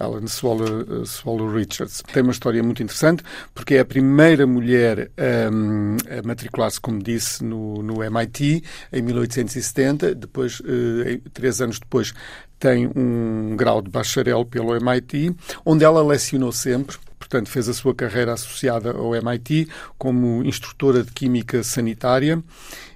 [0.00, 2.02] Ellen Swallow, Swallow Richards.
[2.12, 3.22] Tem uma história muito interessante
[3.54, 5.10] porque é a primeira mulher
[5.52, 10.14] um, a matricular-se, como disse, no, no, MIT em 1870.
[10.14, 12.12] Depois, uh, três anos depois,
[12.58, 17.94] tem um grau de bacharel pelo MIT, onde ela lecionou sempre portanto, fez a sua
[17.94, 22.42] carreira associada ao MIT como instrutora de Química Sanitária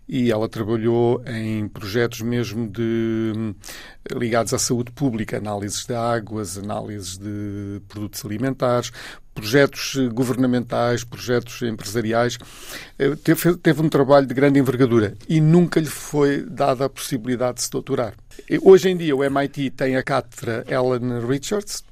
[0.06, 3.54] e ela trabalhou em projetos mesmo de
[4.12, 8.92] ligados à saúde pública, análises de águas, análises de produtos alimentares,
[9.38, 12.36] projetos governamentais, projetos empresariais.
[12.98, 17.58] Eh, teve, teve um trabalho de grande envergadura e nunca lhe foi dada a possibilidade
[17.58, 18.14] de se doutorar.
[18.62, 21.84] Hoje em dia o MIT tem a cátedra Ellen Richards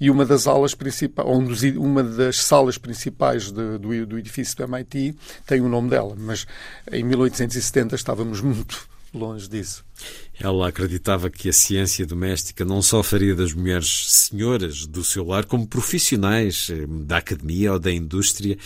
[0.00, 1.28] e uma das aulas principais,
[1.76, 6.46] uma das salas principais de, do, do edifício do MIT tem o nome dela, mas
[6.90, 9.84] em 1870 estávamos muito longe disso.
[10.38, 15.44] Ela acreditava que a ciência doméstica não só faria das mulheres senhoras do seu lar,
[15.44, 18.58] como profissionais eh, da academia ou da indústria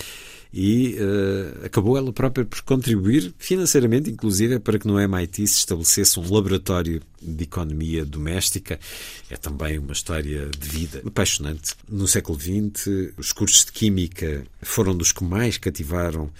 [0.58, 6.18] e uh, acabou ela própria por contribuir financeiramente, inclusive, para que no MIT se estabelecesse
[6.18, 8.80] um laboratório de economia doméstica.
[9.28, 11.74] É também uma história de vida apaixonante.
[11.86, 16.30] No século XX, os cursos de química foram dos que mais cativaram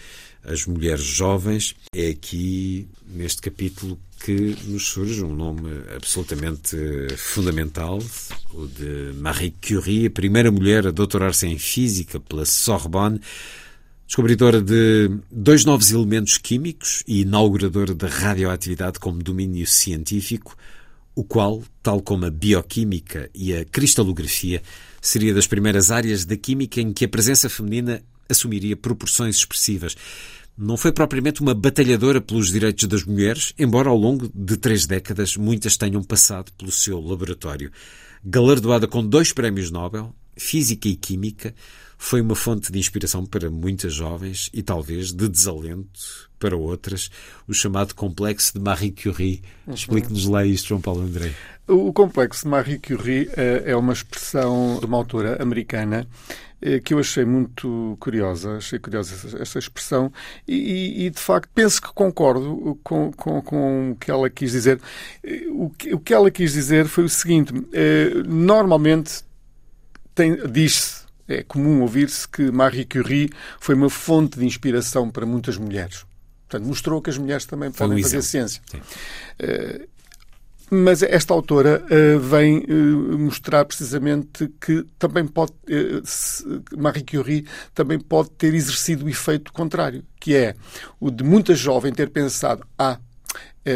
[0.47, 1.75] as mulheres jovens.
[1.95, 6.77] É aqui, neste capítulo, que nos surge um nome absolutamente
[7.17, 7.99] fundamental,
[8.55, 13.21] o de Marie Curie, a primeira mulher a doutorar-se em física pela Sorbonne
[14.07, 20.57] descobridora de dois novos elementos químicos e inauguradora da radioatividade como domínio científico,
[21.15, 24.63] o qual, tal como a bioquímica e a cristalografia,
[25.01, 29.97] seria das primeiras áreas da química em que a presença feminina assumiria proporções expressivas.
[30.57, 35.37] Não foi propriamente uma batalhadora pelos direitos das mulheres, embora ao longo de três décadas
[35.37, 37.71] muitas tenham passado pelo seu laboratório.
[38.25, 41.55] Galardoada com dois prémios Nobel, Física e Química,
[41.99, 47.11] foi uma fonte de inspiração para muitas jovens e talvez de desalento para outras,
[47.49, 49.43] o chamado complexo de Marie Curie.
[49.67, 49.75] Uhum.
[49.75, 51.33] Explique-nos lá isto, João Paulo André.
[51.67, 56.07] O complexo de Marie Curie eh, é uma expressão de uma autora americana
[56.85, 60.13] que eu achei muito curiosa, achei curiosa essa expressão
[60.47, 64.81] e, e, de facto penso que concordo com, com, com o que ela quis dizer.
[65.23, 67.53] Eh, o que, o que ela quis dizer foi o seguinte:
[68.27, 69.23] normalmente
[70.51, 76.05] diz-se é comum ouvir-se que Marie Curie foi uma fonte de inspiração para muitas mulheres.
[76.49, 78.63] Portanto, mostrou que as mulheres também podem fazer ciência.
[78.73, 79.89] Uh,
[80.71, 85.53] mas esta autora uh, vem uh, mostrar precisamente que também pode
[86.77, 90.55] Marie Curie também pode ter exercido o efeito contrário, que é
[90.99, 92.99] o de muita jovem ter pensado ah,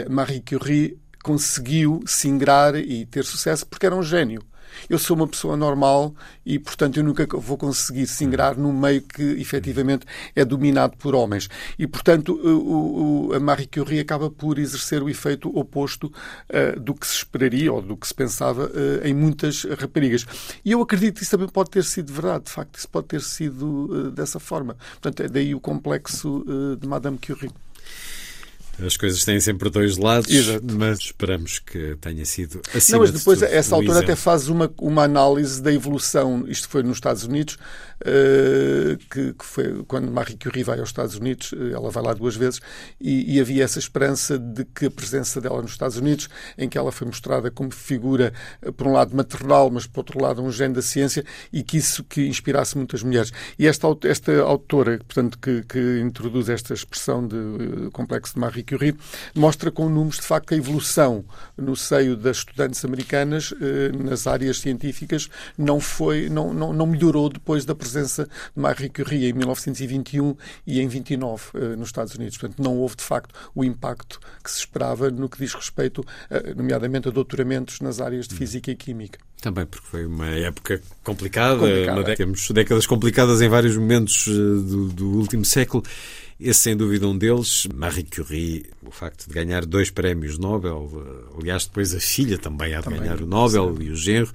[0.08, 4.42] Marie Curie conseguiu se ingrar e ter sucesso porque era um gênio
[4.88, 6.14] eu sou uma pessoa normal
[6.44, 11.14] e, portanto, eu nunca vou conseguir se ingrar num meio que efetivamente é dominado por
[11.14, 11.48] homens.
[11.78, 16.94] E, portanto, o, o, a Marie Curie acaba por exercer o efeito oposto uh, do
[16.94, 20.26] que se esperaria ou do que se pensava uh, em muitas raparigas.
[20.64, 23.20] E eu acredito que isso também pode ter sido verdade, de facto, isso pode ter
[23.20, 24.76] sido uh, dessa forma.
[24.92, 26.44] Portanto, é daí o complexo
[26.78, 27.51] de Madame Curie.
[28.85, 30.65] As coisas têm sempre dois lados, Exato.
[30.73, 32.93] mas esperamos que tenha sido assim.
[32.93, 36.44] Não, mas depois, essa altura até faz uma, uma análise da evolução.
[36.47, 37.57] Isto foi nos Estados Unidos,
[38.01, 42.15] uh, que, que, foi quando Marie Curie vai aos Estados Unidos, eh, ela vai lá
[42.15, 42.61] duas vezes,
[43.01, 46.78] e, e, havia essa esperança de que a presença dela nos Estados Unidos, em que
[46.78, 48.32] ela foi mostrada como figura,
[48.62, 51.77] eh, por um lado maternal, mas por outro lado um gênio da ciência, e que
[51.77, 53.32] isso que inspirasse muitas mulheres.
[53.59, 58.62] E esta, esta autora, portanto, que, que introduz esta expressão de uh, complexo de Marie
[58.76, 58.94] Curie,
[59.34, 61.24] mostra com números, de facto, a evolução
[61.56, 65.28] no seio das estudantes americanas eh, nas áreas científicas
[65.59, 70.36] não foi, não, não, não melhorou depois da presença de Marie Curie em 1921
[70.66, 72.38] e em 29 eh, nos Estados Unidos.
[72.38, 76.05] Portanto, não houve, de facto, o impacto que se esperava no que diz respeito,
[76.56, 79.18] nomeadamente, a doutoramentos nas áreas de Física e Química.
[79.40, 82.14] Também porque foi uma época complicada, complicada.
[82.14, 85.82] temos décadas complicadas em vários momentos eh, do, do último século.
[86.40, 87.66] Esse, sem dúvida, um deles.
[87.74, 92.74] Marie Curie, o facto de ganhar dois prémios Nobel, eh, aliás, depois a filha também
[92.74, 93.82] há de também, ganhar o Nobel sim.
[93.84, 94.32] e o genro.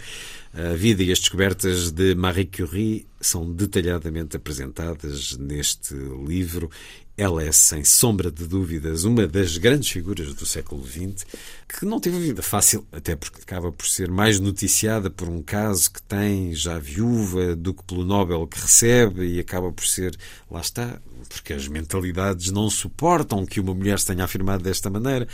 [0.53, 6.69] A vida e as descobertas de Marie Curie são detalhadamente apresentadas neste livro
[7.17, 11.25] ela é, sem sombra de dúvidas, uma das grandes figuras do século XX,
[11.67, 15.91] que não teve vida fácil, até porque acaba por ser mais noticiada por um caso
[15.91, 20.17] que tem já viúva do que pelo Nobel que recebe e acaba por ser,
[20.51, 25.27] lá está, porque as mentalidades não suportam que uma mulher se tenha afirmado desta maneira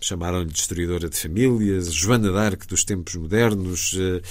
[0.00, 4.22] chamaram-lhe destruidora de famílias, Joana d'Arc dos tempos modernos, eh,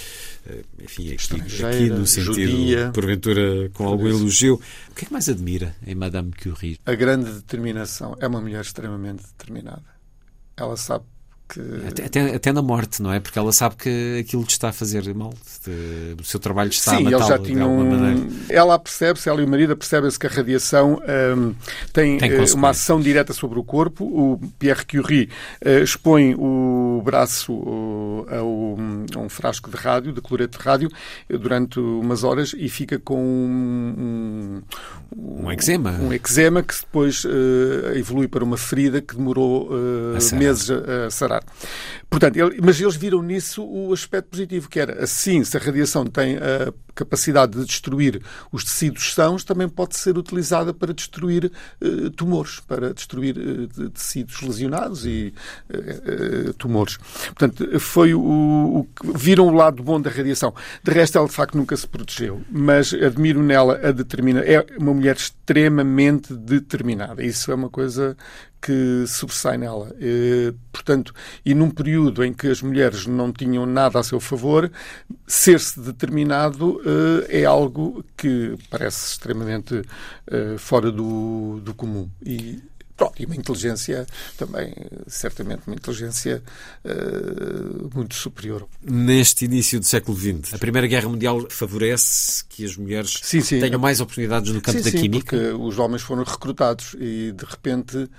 [0.46, 4.60] eh, enfim, aqui, aqui no sentido, judia, porventura, com algum elogio.
[4.90, 6.78] O que é que mais admira em Madame Curie?
[6.86, 8.16] A grande determinação.
[8.20, 9.84] É uma mulher extremamente determinada.
[10.56, 11.04] Ela sabe
[11.48, 11.60] que...
[11.88, 13.20] Até, até, até, na morte, não é?
[13.20, 15.32] Porque ela sabe que aquilo lhe está a fazer mal.
[16.18, 17.90] o seu trabalho está Sim, a matá-la de alguma um...
[17.90, 18.26] maneira.
[18.48, 21.00] Ela percebe-se, ela e o marido percebem-se que a radiação
[21.36, 21.54] um,
[21.92, 24.04] tem, tem uh, uma ação direta sobre o corpo.
[24.04, 25.28] O Pierre Curie
[25.64, 30.64] uh, expõe o braço uh, a, um, a, um, frasco de rádio, de cloreto de
[30.64, 30.90] rádio,
[31.28, 34.62] durante umas horas e fica com um,
[35.16, 35.92] um, eczema.
[35.92, 37.24] Um eczema que depois
[37.94, 39.70] evolui para uma ferida que demorou
[40.14, 41.37] a meses a sarar.
[41.38, 42.00] Voilà.
[42.10, 46.06] Portanto, ele, mas eles viram nisso o aspecto positivo, que era assim, se a radiação
[46.06, 48.20] tem a capacidade de destruir
[48.50, 54.40] os tecidos sãos, também pode ser utilizada para destruir uh, tumores, para destruir uh, tecidos
[54.40, 55.32] lesionados e
[55.70, 56.96] uh, tumores.
[57.26, 60.52] Portanto, foi o, o, viram o lado bom da radiação.
[60.82, 64.40] De resto, ela de facto nunca se protegeu, mas admiro nela a determina.
[64.40, 67.22] É uma mulher extremamente determinada.
[67.22, 68.16] Isso é uma coisa
[68.60, 69.94] que sobressai nela.
[70.72, 71.14] Portanto,
[71.44, 74.70] e num período em que as mulheres não tinham nada a seu favor,
[75.26, 79.82] ser-se determinado eh, é algo que parece extremamente
[80.26, 82.08] eh, fora do, do comum.
[82.24, 82.62] E,
[82.98, 84.04] Pronto, e uma inteligência
[84.36, 84.74] também,
[85.06, 86.42] certamente, uma inteligência
[86.84, 88.66] uh, muito superior.
[88.82, 93.60] Neste início do século XX, a Primeira Guerra Mundial favorece que as mulheres sim, sim.
[93.60, 95.36] tenham mais oportunidades no campo sim, da sim, química?
[95.36, 98.10] Porque os homens foram recrutados e de repente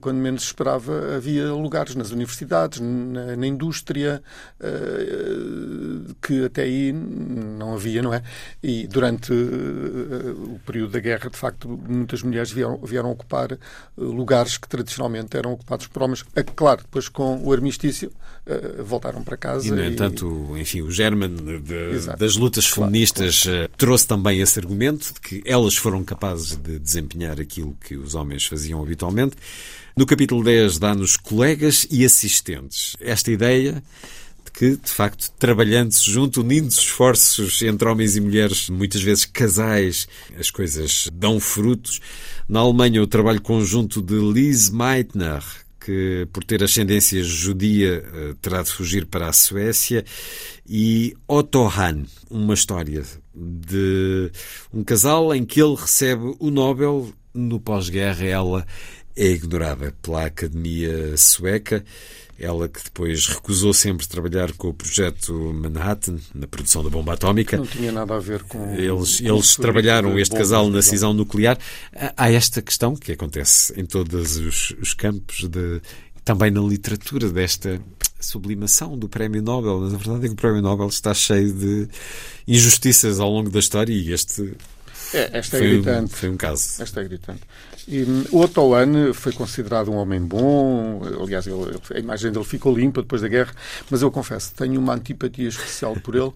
[0.00, 4.22] quando menos esperava, havia lugares nas universidades, na, na indústria,
[4.60, 8.22] uh, que até aí não havia, não é?
[8.62, 13.56] E durante uh, o período da guerra, de facto, muitas mulheres vieram, vieram ocupar
[13.96, 16.24] lugares que tradicionalmente eram ocupados por homens.
[16.56, 18.10] Claro, depois com o armistício
[18.84, 19.66] voltaram para casa.
[19.66, 20.60] E, no entanto, e...
[20.60, 23.72] enfim, o German de, das lutas feministas claro, claro.
[23.76, 28.44] trouxe também esse argumento de que elas foram capazes de desempenhar aquilo que os homens
[28.44, 29.36] faziam habitualmente.
[29.96, 32.96] No capítulo 10 dá-nos colegas e assistentes.
[33.00, 33.82] Esta ideia
[34.44, 40.06] de que, de facto, trabalhando-se junto, unindo esforços entre homens e mulheres, muitas vezes casais,
[40.38, 42.00] as coisas dão frutos.
[42.46, 45.42] Na Alemanha, o trabalho conjunto de Liz Meitner,
[45.84, 50.04] que, por ter ascendência judia, eh, terá de fugir para a Suécia,
[50.66, 53.02] e Otto Hahn, uma história
[53.34, 54.30] de
[54.72, 58.66] um casal em que ele recebe o Nobel no pós-guerra, ela
[59.14, 61.84] é ignorada pela Academia Sueca.
[62.38, 67.56] Ela que depois recusou sempre trabalhar com o projeto Manhattan, na produção da bomba atómica.
[67.56, 68.74] Não tinha nada a ver com.
[68.74, 71.58] Eles, com eles trabalharam este casal na cisão nuclear.
[72.16, 75.80] Há esta questão que acontece em todos os, os campos, de,
[76.24, 77.80] também na literatura, desta
[78.18, 79.80] sublimação do Prémio Nobel.
[79.80, 81.88] Mas a verdade é que o Prémio Nobel está cheio de
[82.48, 84.54] injustiças ao longo da história e este
[85.14, 86.04] é, esta é foi gritante.
[86.04, 86.82] Um, foi um caso.
[86.82, 87.40] Esta é gritante.
[87.86, 92.44] E, um, o Otto Hahn foi considerado um homem bom, aliás, ele, a imagem dele
[92.44, 93.52] ficou limpa depois da guerra,
[93.90, 96.24] mas eu confesso, tenho uma antipatia especial por ele.
[96.24, 96.34] Uh,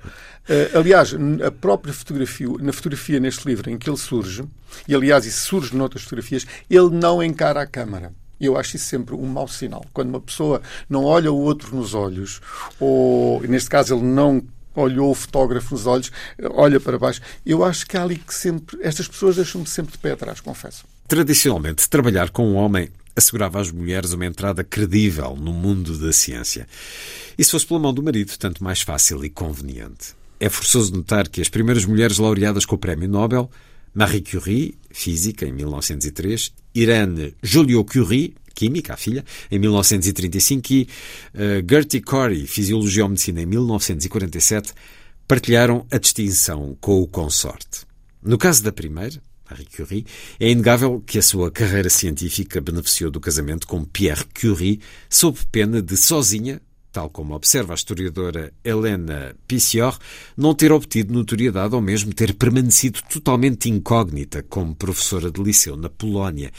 [0.78, 1.14] aliás,
[1.44, 4.44] a própria fotografia, na fotografia neste livro em que ele surge,
[4.86, 8.12] e aliás, isso surge noutras fotografias, ele não encara a câmara.
[8.40, 9.84] E eu acho isso sempre um mau sinal.
[9.92, 12.40] Quando uma pessoa não olha o outro nos olhos,
[12.78, 14.42] ou neste caso ele não
[14.74, 16.10] olhou o fotógrafo nos olhos,
[16.52, 17.20] olha para baixo.
[17.44, 18.78] Eu acho que há ali que sempre.
[18.82, 20.84] Estas pessoas deixam-me sempre de pé atrás, confesso.
[21.06, 26.68] Tradicionalmente, trabalhar com um homem assegurava às mulheres uma entrada credível no mundo da ciência.
[27.36, 30.14] E se fosse pela mão do marido, tanto mais fácil e conveniente.
[30.40, 33.50] É forçoso notar que as primeiras mulheres laureadas com o Prémio Nobel,
[33.92, 40.88] Marie Curie, física, em 1903, Irene Joliot-Curie, Química, a filha, em 1935, e
[41.34, 44.72] uh, Gertie Corey, Fisiologia ou Medicina, em 1947,
[45.26, 47.86] partilharam a distinção com o consorte.
[48.22, 50.06] No caso da primeira, Marie Curie,
[50.40, 55.80] é inegável que a sua carreira científica beneficiou do casamento com Pierre Curie, sob pena
[55.80, 56.60] de sozinha
[56.98, 59.96] tal como observa a historiadora Helena Pissior,
[60.36, 65.88] não ter obtido notoriedade ou mesmo ter permanecido totalmente incógnita como professora de liceu na
[65.88, 66.50] Polónia.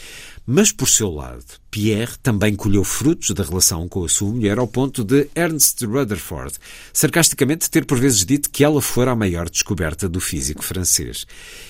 [0.47, 4.67] Mas, por seu lado, Pierre também colheu frutos da relação com a sua mulher ao
[4.67, 6.53] ponto de Ernst Rutherford
[6.93, 11.27] sarcasticamente ter por vezes dito que ela fora a maior descoberta do físico francês.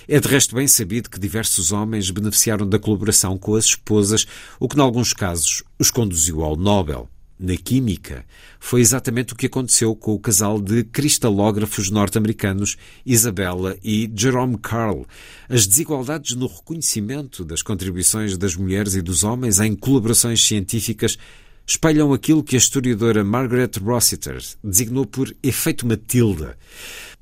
[0.08, 4.28] É de resto bem sabido que diversos homens beneficiaram da colaboração com as esposas,
[4.60, 7.10] o que, em alguns casos, os conduziu ao Nobel
[7.40, 8.26] na química,
[8.60, 12.76] foi exatamente o que aconteceu com o casal de cristalógrafos norte-americanos
[13.06, 15.06] Isabella e Jerome Carl.
[15.48, 21.18] As desigualdades no reconhecimento das contribuições das mulheres e dos homens em colaborações científicas
[21.66, 26.58] espelham aquilo que a historiadora Margaret Rossiter designou por efeito Matilda,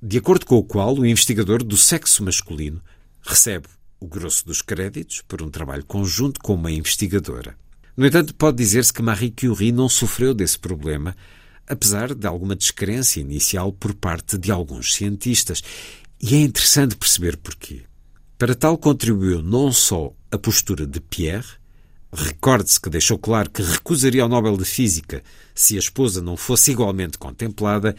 [0.02, 2.81] de acordo com o qual o investigador do sexo masculino
[3.22, 3.68] recebe
[3.99, 7.56] o grosso dos créditos por um trabalho conjunto com uma investigadora.
[7.98, 11.18] No entanto, pode dizer-se que Marie Curie não sofreu desse problema,
[11.68, 15.64] apesar de alguma descrença inicial por parte de alguns cientistas.
[16.22, 17.82] E é interessante perceber porquê.
[18.38, 21.48] Para tal contribuiu não só a postura de Pierre,
[22.14, 25.24] recorde-se que deixou claro que recusaria o Nobel de Física
[25.56, 27.95] se a esposa não fosse igualmente contemplada,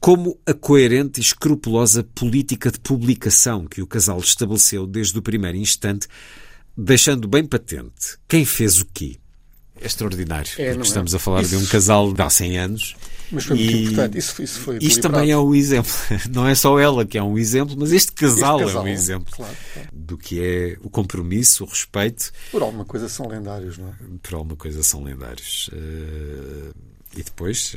[0.00, 5.58] como a coerente e escrupulosa política de publicação que o casal estabeleceu desde o primeiro
[5.58, 6.08] instante,
[6.74, 9.18] deixando bem patente quem fez o quê
[9.80, 10.50] é extraordinário.
[10.52, 10.82] É, porque é?
[10.82, 11.16] estamos é?
[11.16, 11.56] a falar isso...
[11.56, 12.96] de um casal de há 100 anos.
[13.30, 13.84] Mas foi muito e...
[13.84, 14.18] importante.
[14.18, 15.92] Isso, isso foi Isto também é um exemplo.
[16.30, 18.92] Não é só ela que é um exemplo, mas este casal, este casal é um
[18.92, 19.88] exemplo claro, claro.
[19.92, 22.30] do que é o compromisso, o respeito.
[22.50, 23.94] Por alguma coisa são lendários, não é?
[24.22, 25.68] Por alguma coisa são lendários.
[25.72, 26.74] Uh...
[27.16, 27.76] E depois,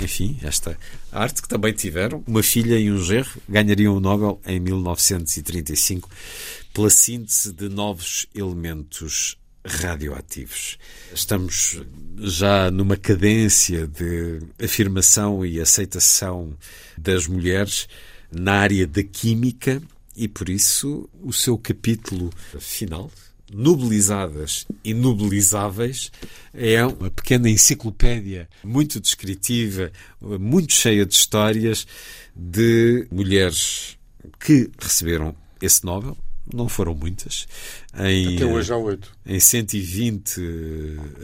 [0.00, 0.76] enfim, esta
[1.10, 6.08] arte que também tiveram, uma filha e um gerro, ganhariam o Nobel em 1935
[6.72, 10.78] pela síntese de novos elementos radioativos.
[11.14, 11.80] Estamos
[12.18, 16.56] já numa cadência de afirmação e aceitação
[16.96, 17.88] das mulheres
[18.30, 19.82] na área da química
[20.16, 23.10] e por isso o seu capítulo final
[23.52, 26.10] Nobilizadas e Nobilizáveis
[26.54, 31.86] é uma pequena enciclopédia muito descritiva, muito cheia de histórias
[32.34, 33.98] de mulheres
[34.40, 36.16] que receberam esse Nobel.
[36.52, 37.46] Não foram muitas.
[37.98, 39.12] Em, Até hoje há oito.
[39.24, 40.40] Em 120,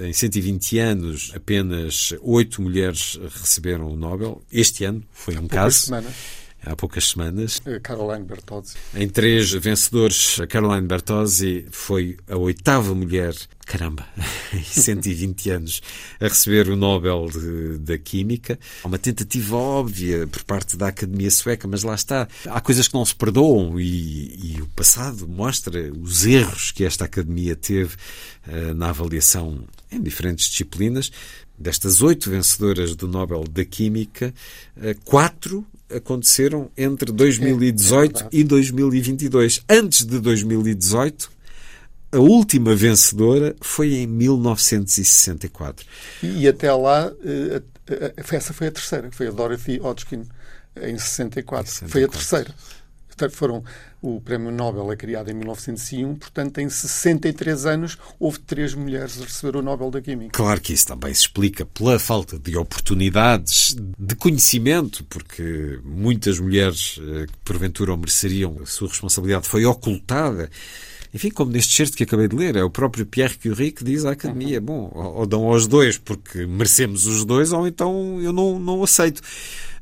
[0.01, 4.43] em 120 anos, apenas oito mulheres receberam o Nobel.
[4.53, 5.86] Este ano foi um caso.
[5.86, 6.15] Semanas
[6.64, 7.60] há poucas semanas.
[7.82, 8.74] Caroline Bertozzi.
[8.94, 13.35] Em três vencedores, a Caroline Bertozzi foi a oitava mulher,
[13.66, 14.06] caramba,
[14.52, 15.82] em 120 anos,
[16.20, 18.59] a receber o Nobel de, da Química.
[18.82, 22.28] Há uma tentativa óbvia por parte da Academia Sueca, mas lá está.
[22.47, 27.05] Há coisas que não se perdoam e, e o passado mostra os erros que esta
[27.05, 27.94] Academia teve
[28.47, 31.10] uh, na avaliação em diferentes disciplinas.
[31.59, 34.32] Destas oito vencedoras do Nobel da Química,
[34.76, 39.62] uh, quatro aconteceram entre 2018 é, é e 2022.
[39.69, 41.31] Antes de 2018,
[42.12, 45.86] a última vencedora foi em 1964.
[46.23, 47.62] E até lá, eh,
[48.32, 50.27] essa foi a terceira, foi a Dorothy Hodgkin,
[50.77, 51.70] em 64.
[51.70, 51.89] 64.
[51.89, 52.55] Foi a terceira.
[53.31, 53.65] Foram
[54.01, 59.24] o Prémio Nobel é criado em 1901, portanto, em 63 anos, houve três mulheres a
[59.24, 60.31] receber o Nobel da Química.
[60.32, 67.01] Claro que isso também se explica pela falta de oportunidades, de conhecimento, porque muitas mulheres
[67.03, 70.49] eh, que porventura mereceriam, a sua responsabilidade foi ocultada.
[71.12, 74.05] Enfim, como neste certo que acabei de ler, é o próprio Pierre Curie que diz
[74.05, 78.59] à Academia: bom, ou dão aos dois porque merecemos os dois, ou então eu não,
[78.59, 79.23] não aceito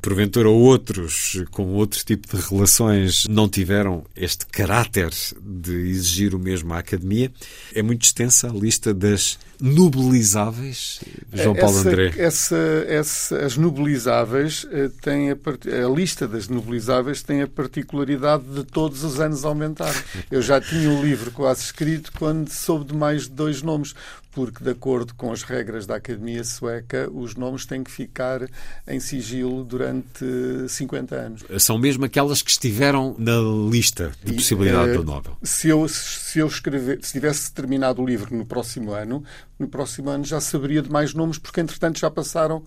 [0.01, 5.11] porventura outros com outro tipo de relações não tiveram este caráter
[5.41, 7.33] de exigir o mesmo à academia.
[7.75, 11.01] É muito extensa a lista das nobilizáveis,
[11.33, 12.15] João Paulo essa, André.
[12.17, 12.57] Essa,
[12.89, 19.05] essa, as nobilizáveis eh, têm a, a lista das nobilizáveis tem a particularidade de todos
[19.05, 19.95] os anos aumentar.
[20.31, 23.95] Eu já tinha o um livro quase escrito quando soube de mais de dois nomes
[24.37, 28.47] porque, de acordo com as regras da Academia Sueca, os nomes têm que ficar
[28.87, 30.27] em sigilo durante
[30.69, 31.45] 50 anos.
[31.59, 33.39] São mesmo aquelas que estiveram na
[33.71, 35.39] lista de possibilidade e, do Nobel.
[35.43, 39.25] Se eu, se eu escrever, se tivesse terminado o livro no próximo ano,
[39.59, 42.63] no próximo ano já saberia de mais nomes, porque entretanto já passaram.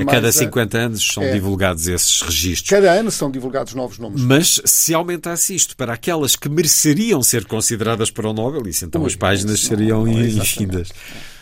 [0.00, 2.70] A cada 50 anos são é, divulgados esses registros.
[2.70, 4.20] Cada ano são divulgados novos nomes.
[4.20, 9.02] Mas se aumentasse isto para aquelas que mereceriam ser consideradas para o Nobel, isso então
[9.02, 10.88] Ui, as páginas seriam não, infindas.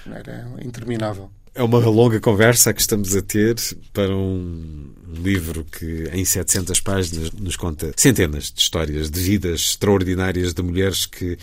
[0.06, 1.30] Era interminável.
[1.54, 3.56] É uma longa conversa que estamos a ter
[3.92, 10.54] para um livro que, em 700 páginas, nos conta centenas de histórias de vidas extraordinárias
[10.54, 11.36] de mulheres que,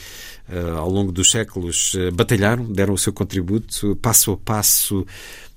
[0.50, 5.06] uh, ao longo dos séculos, uh, batalharam, deram o seu contributo passo a passo,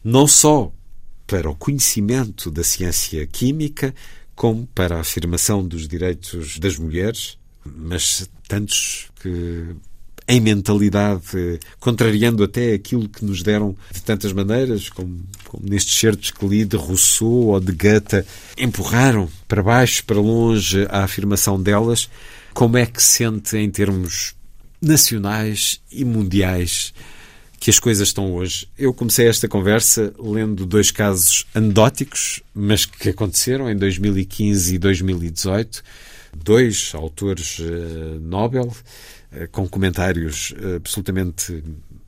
[0.04, 0.70] não só
[1.26, 3.94] para o conhecimento da ciência química,
[4.34, 9.74] como para a afirmação dos direitos das mulheres, mas tantos que
[10.28, 16.30] em mentalidade, contrariando até aquilo que nos deram de tantas maneiras, como, como nestes certos
[16.30, 18.24] que li de Rousseau ou de Goethe,
[18.56, 22.08] empurraram para baixo, para longe a afirmação delas.
[22.54, 24.34] Como é que sente em termos
[24.80, 26.92] nacionais e mundiais
[27.62, 28.66] que as coisas estão hoje.
[28.76, 35.84] Eu comecei esta conversa lendo dois casos anedóticos, mas que aconteceram em 2015 e 2018.
[36.34, 38.74] Dois autores uh, Nobel,
[39.50, 41.62] com comentários eh, absolutamente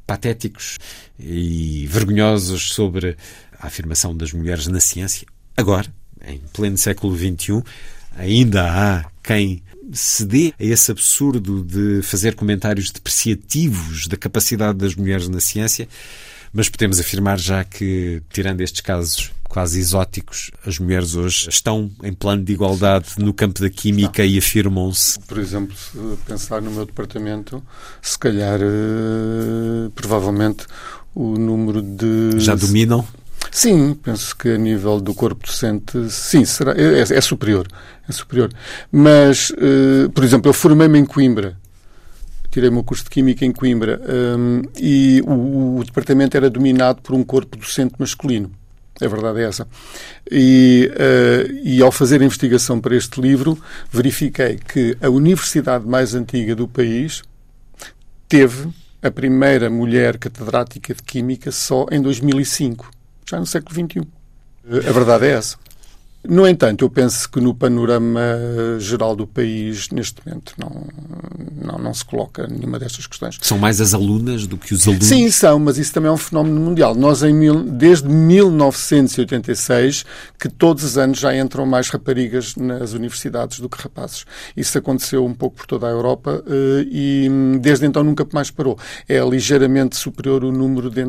[0.07, 0.79] patéticos
[1.19, 3.17] e vergonhosos sobre
[3.59, 5.27] a afirmação das mulheres na ciência.
[5.57, 5.87] Agora,
[6.27, 7.63] em pleno século XXI,
[8.17, 14.95] ainda há quem se dê a esse absurdo de fazer comentários depreciativos da capacidade das
[14.95, 15.89] mulheres na ciência,
[16.53, 22.13] mas podemos afirmar já que, tirando estes casos quase exóticos, as mulheres hoje estão em
[22.13, 25.17] plano de igualdade no campo da química e afirmam-se.
[25.21, 27.63] Por exemplo, se pensar no meu departamento,
[28.03, 30.67] se calhar, eh, provavelmente,
[31.15, 32.41] o número de.
[32.41, 33.07] Já dominam?
[33.53, 37.69] Sim, penso que a nível do corpo docente, sim, será, é, é superior.
[38.09, 38.53] É superior.
[38.91, 41.57] Mas, uh, por exemplo, eu formei-me em Coimbra.
[42.51, 44.03] Tirei o meu curso de Química em Coimbra.
[44.37, 48.51] Um, e o, o departamento era dominado por um corpo docente masculino.
[49.01, 49.67] A verdade é essa.
[50.31, 53.61] E, uh, e ao fazer a investigação para este livro,
[53.91, 57.23] verifiquei que a universidade mais antiga do país
[58.29, 58.69] teve
[59.03, 62.91] a primeira mulher catedrática de Química só em 2005,
[63.29, 64.09] já no século XXI.
[64.89, 65.59] A verdade é essa.
[66.27, 68.21] No entanto, eu penso que no panorama
[68.79, 70.87] geral do país, neste momento, não,
[71.63, 73.39] não, não se coloca nenhuma destas questões.
[73.43, 75.07] São mais as alunas do que os alunos?
[75.07, 76.95] Sim, são, mas isso também é um fenómeno mundial.
[76.95, 80.07] Nós, em mil, desde 1986,
[80.39, 84.25] que todos os anos já entram mais raparigas nas universidades do que rapazes.
[84.57, 87.29] Isso aconteceu um pouco por toda a Europa eh, e
[87.61, 88.79] desde então nunca mais parou.
[89.09, 91.03] É ligeiramente superior o número de,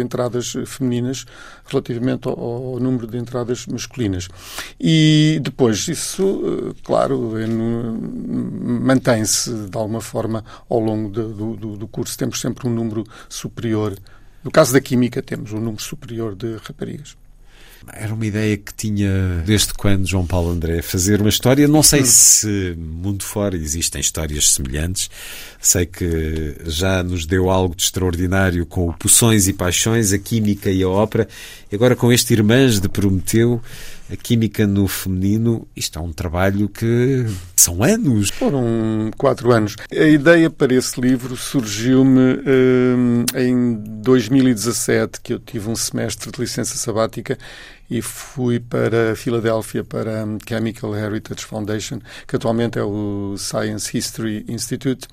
[0.00, 1.24] entradas femininas
[1.66, 4.28] relativamente ao número de entradas masculinas.
[4.80, 7.34] E depois isso, claro,
[8.82, 12.16] mantém-se de alguma forma ao longo do, do, do curso.
[12.16, 13.96] Temos sempre um número superior.
[14.42, 17.16] No caso da Química, temos um número superior de raparigas.
[17.92, 21.66] Era uma ideia que tinha desde quando João Paulo André fazer uma história.
[21.66, 25.10] Não sei se mundo fora existem histórias semelhantes.
[25.58, 30.70] Sei que já nos deu algo de extraordinário com o Poções e Paixões, a Química
[30.70, 31.26] e a Ópera.
[31.72, 33.62] Agora com este Irmãs de Prometeu,
[34.10, 37.26] a Química no Feminino, isto é um trabalho que
[37.56, 38.30] são anos.
[38.30, 39.76] Foram quatro anos.
[39.92, 46.40] A ideia para esse livro surgiu-me hum, em 2017, que eu tive um semestre de
[46.40, 47.38] licença sabática
[47.88, 54.44] e fui para Filadélfia para a Chemical Heritage Foundation, que atualmente é o Science History
[54.48, 55.08] Institute,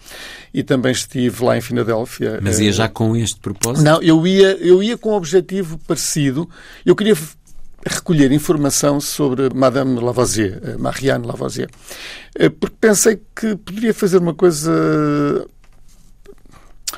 [0.53, 2.39] e também estive lá em Filadélfia.
[2.41, 3.83] Mas ia já com este propósito?
[3.83, 6.47] Não, eu ia, eu ia com um objetivo parecido.
[6.85, 7.15] Eu queria
[7.85, 11.69] recolher informação sobre Madame Lavoisier, eh, Marianne Lavoisier,
[12.35, 14.71] eh, porque pensei que poderia fazer uma coisa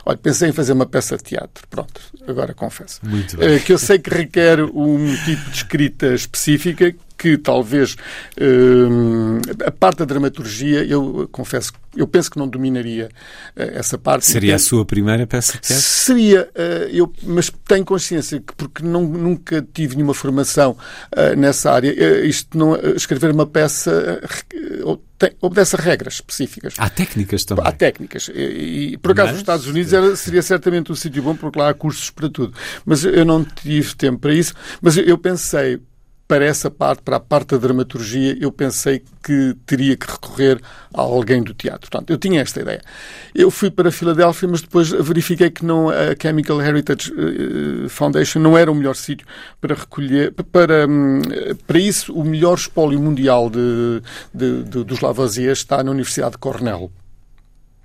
[0.05, 1.67] Olha, pensei em fazer uma peça de teatro.
[1.69, 2.99] Pronto, agora confesso.
[3.03, 3.55] Muito bem.
[3.55, 9.71] Eh, que eu sei que requer um tipo de escrita específica que talvez uh, a
[9.71, 13.09] parte da dramaturgia, eu confesso, eu penso que não dominaria
[13.55, 14.25] uh, essa parte.
[14.25, 15.83] Seria a sua primeira peça de teatro?
[15.83, 16.49] Seria,
[16.91, 20.77] eu, mas tenho consciência que, porque não, nunca tive nenhuma formação
[21.37, 24.21] nessa área, isto não, escrever uma peça
[25.19, 26.75] tem, obedece a regras específicas.
[26.77, 27.67] Há técnicas também.
[27.67, 28.29] Há técnicas.
[28.33, 29.35] E, e por acaso, mas...
[29.35, 32.53] os Estados Unidos era, seria certamente um sítio bom, porque lá há cursos para tudo.
[32.85, 34.53] Mas eu não tive tempo para isso.
[34.81, 35.81] Mas eu pensei,
[36.29, 40.61] para essa parte, para a parte da dramaturgia, eu pensei que teria que recorrer
[40.93, 41.89] a alguém do teatro.
[41.89, 42.83] Portanto, eu tinha esta ideia.
[43.33, 48.37] Eu fui para a Filadélfia, mas depois verifiquei que não, a Chemical Heritage eh, Foundation
[48.41, 49.25] não era o melhor sítio
[49.59, 50.31] para recolher.
[50.51, 51.19] Para, hum,
[51.65, 53.99] para isso, o melhor espólio mundial de,
[54.31, 56.91] de, de, dos Lavoisier está na Universidade de Cornell.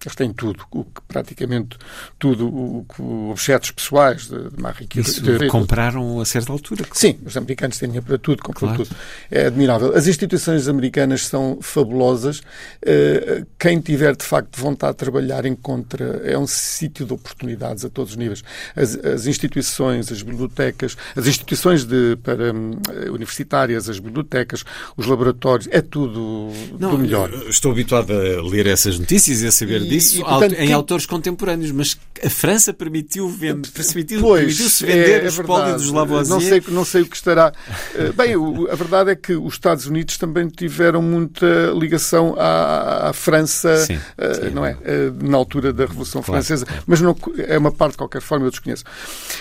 [0.05, 1.79] Eles têm tudo, o que, praticamente
[2.19, 5.01] tudo, o, o, objetos pessoais de, de Marie Curie.
[5.01, 6.85] Isso de, compraram a certa altura?
[6.93, 8.85] Sim, os americanos têm dinheiro para tudo, compram claro.
[8.85, 8.97] tudo.
[9.31, 9.97] É admirável.
[9.97, 12.41] As instituições americanas são fabulosas.
[12.41, 16.23] Uh, quem tiver, de facto, vontade de trabalhar encontra...
[16.25, 18.43] É um sítio de oportunidades a todos os níveis.
[18.77, 22.73] As, as instituições, as bibliotecas, as instituições de, para um,
[23.09, 24.65] universitárias, as bibliotecas,
[24.97, 27.33] os laboratórios, é tudo Não, do melhor.
[27.49, 31.07] Estou habituado a ler essas notícias e a saber e, disso e, portanto, em autores
[31.07, 36.35] contemporâneos, mas a França permitiu vender, permitiu, permitiu-se vender é, é o espólio dos Lavoisier.
[36.35, 37.53] Não sei, não sei o que estará.
[37.95, 38.35] Eh, bem,
[38.71, 41.47] a verdade é que os Estados Unidos também tiveram muita
[41.79, 44.01] ligação à, à França, sim, uh,
[44.35, 44.73] sim, não é?
[44.75, 46.83] Uh, na altura da Revolução claro, Francesa, claro.
[46.87, 48.85] mas não, é uma parte, de qualquer forma, eu desconheço.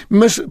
[0.10, 0.42] Mas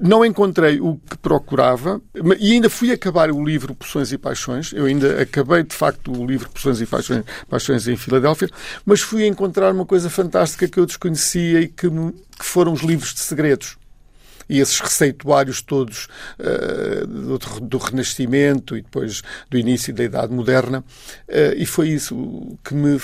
[0.00, 2.00] não encontrei o que procurava
[2.38, 4.72] e ainda fui acabar o livro Poções e Paixões.
[4.72, 8.48] Eu ainda acabei, de facto, o livro Poções e Paixões, Paixões em Filadélfia,
[8.84, 13.14] mas fui encontrar uma coisa fantástica que eu desconhecia e que, que foram os livros
[13.14, 13.76] de segredos
[14.48, 16.08] e esses receituários todos
[16.40, 20.80] uh, do, do, Renascimento e depois do início da Idade Moderna.
[21.28, 22.98] Uh, e foi isso que me,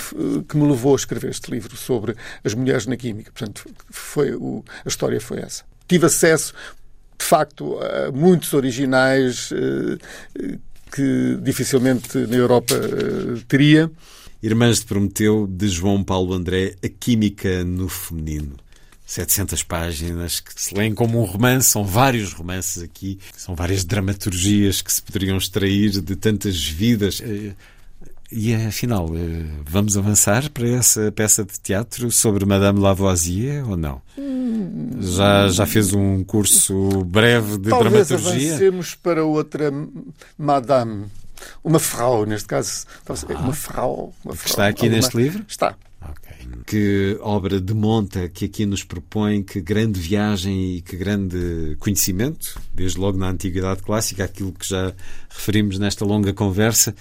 [0.49, 3.31] que me levou a escrever este livro sobre as mulheres na química.
[3.31, 6.53] Portanto, foi o, a história foi essa tive acesso,
[7.19, 10.59] de facto, a muitos originais eh,
[10.93, 13.91] que dificilmente na Europa eh, teria.
[14.43, 18.57] Irmãs de Prometeu, de João Paulo André, A Química no Feminino.
[19.07, 24.83] 700 páginas que se leem como um romance, são vários romances aqui, são várias dramaturgias
[24.83, 27.23] que se poderiam extrair de tantas vidas.
[28.31, 29.09] Eh, e afinal,
[29.65, 34.01] vamos avançar para essa peça de teatro sobre Madame Lavoisier ou não?
[35.01, 38.55] Já, já fez um curso breve de Talvez dramaturgia?
[38.55, 39.73] avancemos para outra
[40.39, 41.07] Madame.
[41.63, 42.87] Uma Frau, neste caso.
[43.09, 44.15] Ah, uma Frau.
[44.25, 44.97] Uma frau está aqui alguma...
[44.97, 45.45] neste livro?
[45.47, 45.77] Está.
[46.01, 46.63] Okay.
[46.67, 52.61] Que obra de monta que aqui nos propõe, que grande viagem e que grande conhecimento,
[52.73, 54.93] desde logo na Antiguidade Clássica, aquilo que já
[55.29, 56.95] referimos nesta longa conversa.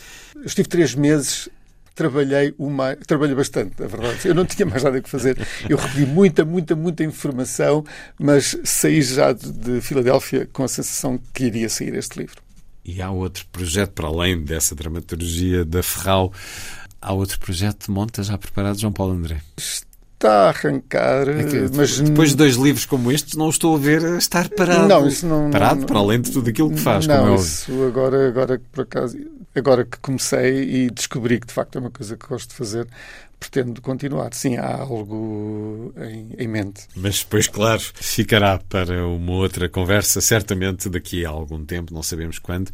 [0.46, 1.50] Eu estive três meses
[1.96, 4.28] trabalhei uma, trabalhei bastante, na verdade.
[4.28, 5.36] Eu não tinha mais nada que fazer.
[5.68, 7.84] Eu recolhi muita, muita, muita informação,
[8.20, 12.44] mas saí já de, de Filadélfia com a sensação que iria sair este livro.
[12.84, 16.32] E há outro projeto, para além dessa dramaturgia da Ferral,
[17.02, 19.42] há outro projeto de monta já preparado, João Paulo André?
[20.16, 24.02] Está a arrancar, é mas depois de dois livros como estes, não estou a ver
[24.18, 24.88] estar parado.
[24.88, 27.06] Não, isso não, parado não, para além de tudo aquilo que faz.
[27.06, 29.18] Não, como é isso agora, agora por acaso,
[29.54, 32.88] agora que comecei e descobri que de facto é uma coisa que gosto de fazer,
[33.40, 34.34] pretendo continuar.
[34.34, 36.88] Sim, há algo em, em, mente.
[36.96, 42.40] Mas depois, claro, ficará para uma outra conversa, certamente daqui a algum tempo, não sabemos
[42.40, 42.72] quando.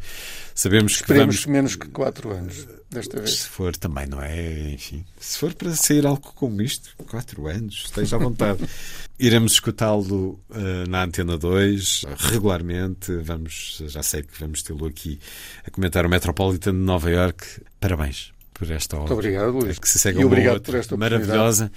[0.54, 1.46] Sabemos Esperemos que vamos...
[1.46, 3.40] menos que quatro anos desta vez.
[3.40, 4.72] Se for também, não é?
[4.72, 8.64] Enfim, se for para sair algo como isto, quatro anos, esteja à vontade.
[9.18, 13.14] Iremos escutá-lo uh, na Antena 2 regularmente.
[13.16, 15.20] Vamos, já sei que vamos tê-lo aqui
[15.64, 17.62] a comentar o Metropolitan de Nova York.
[17.78, 19.14] Parabéns por esta obra.
[19.14, 19.76] Muito obrigado, Luís.
[19.76, 21.70] É que se segue e obrigado outra, por esta maravilhosa.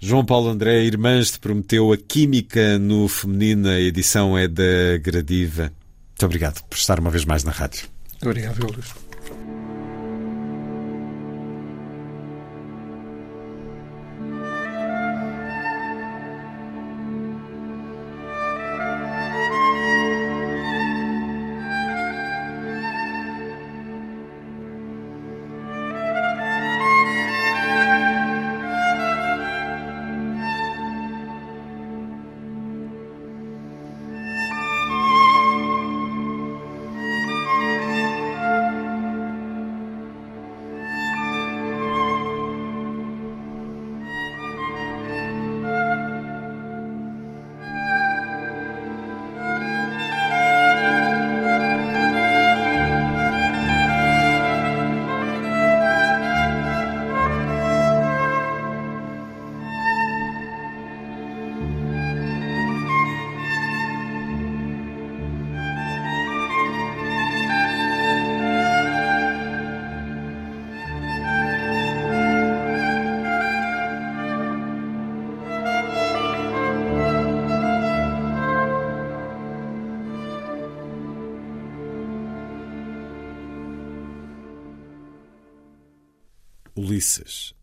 [0.00, 5.72] João Paulo André, Irmãs te prometeu a Química no Feminino, a edição é da Gradiva.
[6.10, 7.88] Muito obrigado por estar uma vez mais na rádio.
[8.22, 9.03] Obrigado, Luís.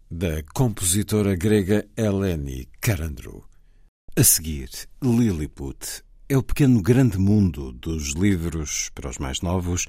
[0.10, 3.44] Da compositora grega Eleni Karandrou.
[4.16, 4.70] A seguir,
[5.02, 9.88] Lilliput é o pequeno grande mundo dos livros para os mais novos,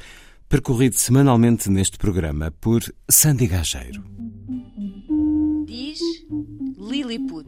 [0.49, 4.03] percorrido semanalmente neste programa por Sandy Gageiro.
[5.67, 6.01] Diz
[6.77, 7.47] Lilliput.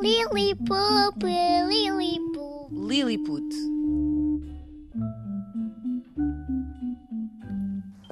[0.00, 1.24] Lilliput,
[1.68, 2.50] Lilliput.
[2.72, 3.54] Lilliput.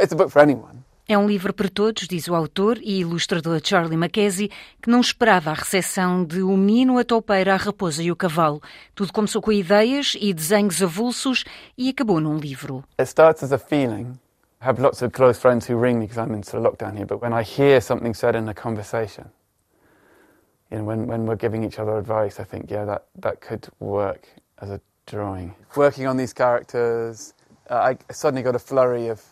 [0.00, 0.77] It's a book for anyone.
[1.10, 4.50] É um livro para todos, diz o autor e ilustrador Charlie Mackenzie,
[4.82, 8.60] que não esperava a recepção de O Menino, a Toupeira, a Raposa e o Cavalo.
[8.94, 11.44] Tudo começou com ideias e desenhos avulsos
[11.78, 12.84] e acabou num livro.
[12.98, 14.18] It starts as a feeling.
[14.60, 16.94] I have lots of close friends who ring me because I'm in sort of lockdown
[16.94, 19.30] here, but when I hear something said in a conversation,
[20.70, 23.66] you know, when, when we're giving each other advice, I think, yeah, that, that could
[23.80, 24.28] work
[24.58, 25.54] as a drawing.
[25.74, 27.32] Working on these characters,
[27.70, 29.24] uh, I suddenly got a flurry of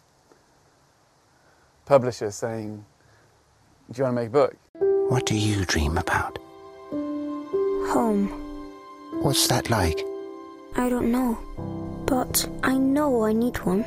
[1.87, 2.85] publishers saying,
[3.91, 4.57] Do you want to make a book?
[5.09, 6.39] What do you dream about?
[7.95, 8.29] Home.
[9.23, 10.05] What's that like?
[10.77, 11.39] I don't know.
[12.05, 13.85] But I know I need one.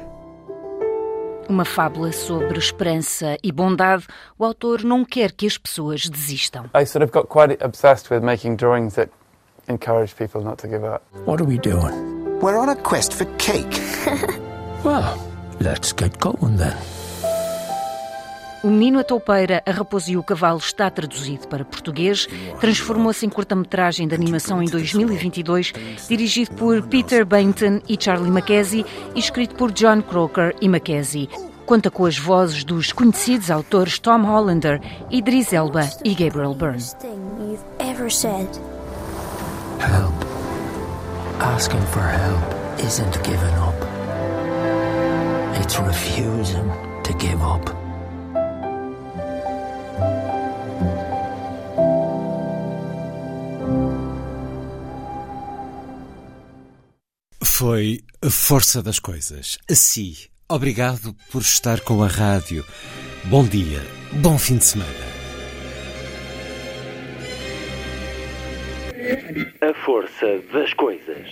[1.50, 4.06] Uma fábula sobre esperança e bondade,
[4.38, 6.70] o autor não quer que as pessoas desistam.
[6.74, 9.10] I sort of got quite obsessed with making drawings that
[9.68, 11.02] encourage people not to give up.
[11.26, 12.40] What are we doing?
[12.40, 13.82] We're on a quest for cake.
[14.84, 15.18] well,
[15.60, 16.78] let's get going then.
[18.62, 22.28] O Menino, a Toupeira, a Raposa e o Cavalo está traduzido para português,
[22.60, 25.72] transformou-se em curta-metragem de animação em 2022,
[26.10, 31.30] dirigido por Peter Bainton e Charlie Mackenzie e escrito por John Croker e Mackenzie.
[31.66, 36.84] Conta com as vozes dos conhecidos autores Tom Hollander, Idris Elba e Gabriel Byrne.
[39.80, 40.14] Help.
[41.40, 42.44] Asking for help
[42.84, 43.76] isn't giving up.
[45.62, 46.70] It's refusing
[47.04, 47.89] to give up.
[57.60, 59.60] Foi a força das coisas.
[59.70, 60.16] Assim,
[60.48, 62.66] obrigado por estar com a rádio.
[63.26, 63.82] Bom dia,
[64.22, 64.90] bom fim de semana.
[69.60, 71.28] A força das coisas.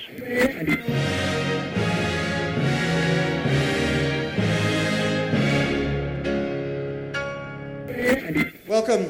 [8.67, 9.07] Welcome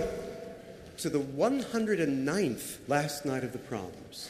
[0.97, 4.29] to the 109th last night of the proms.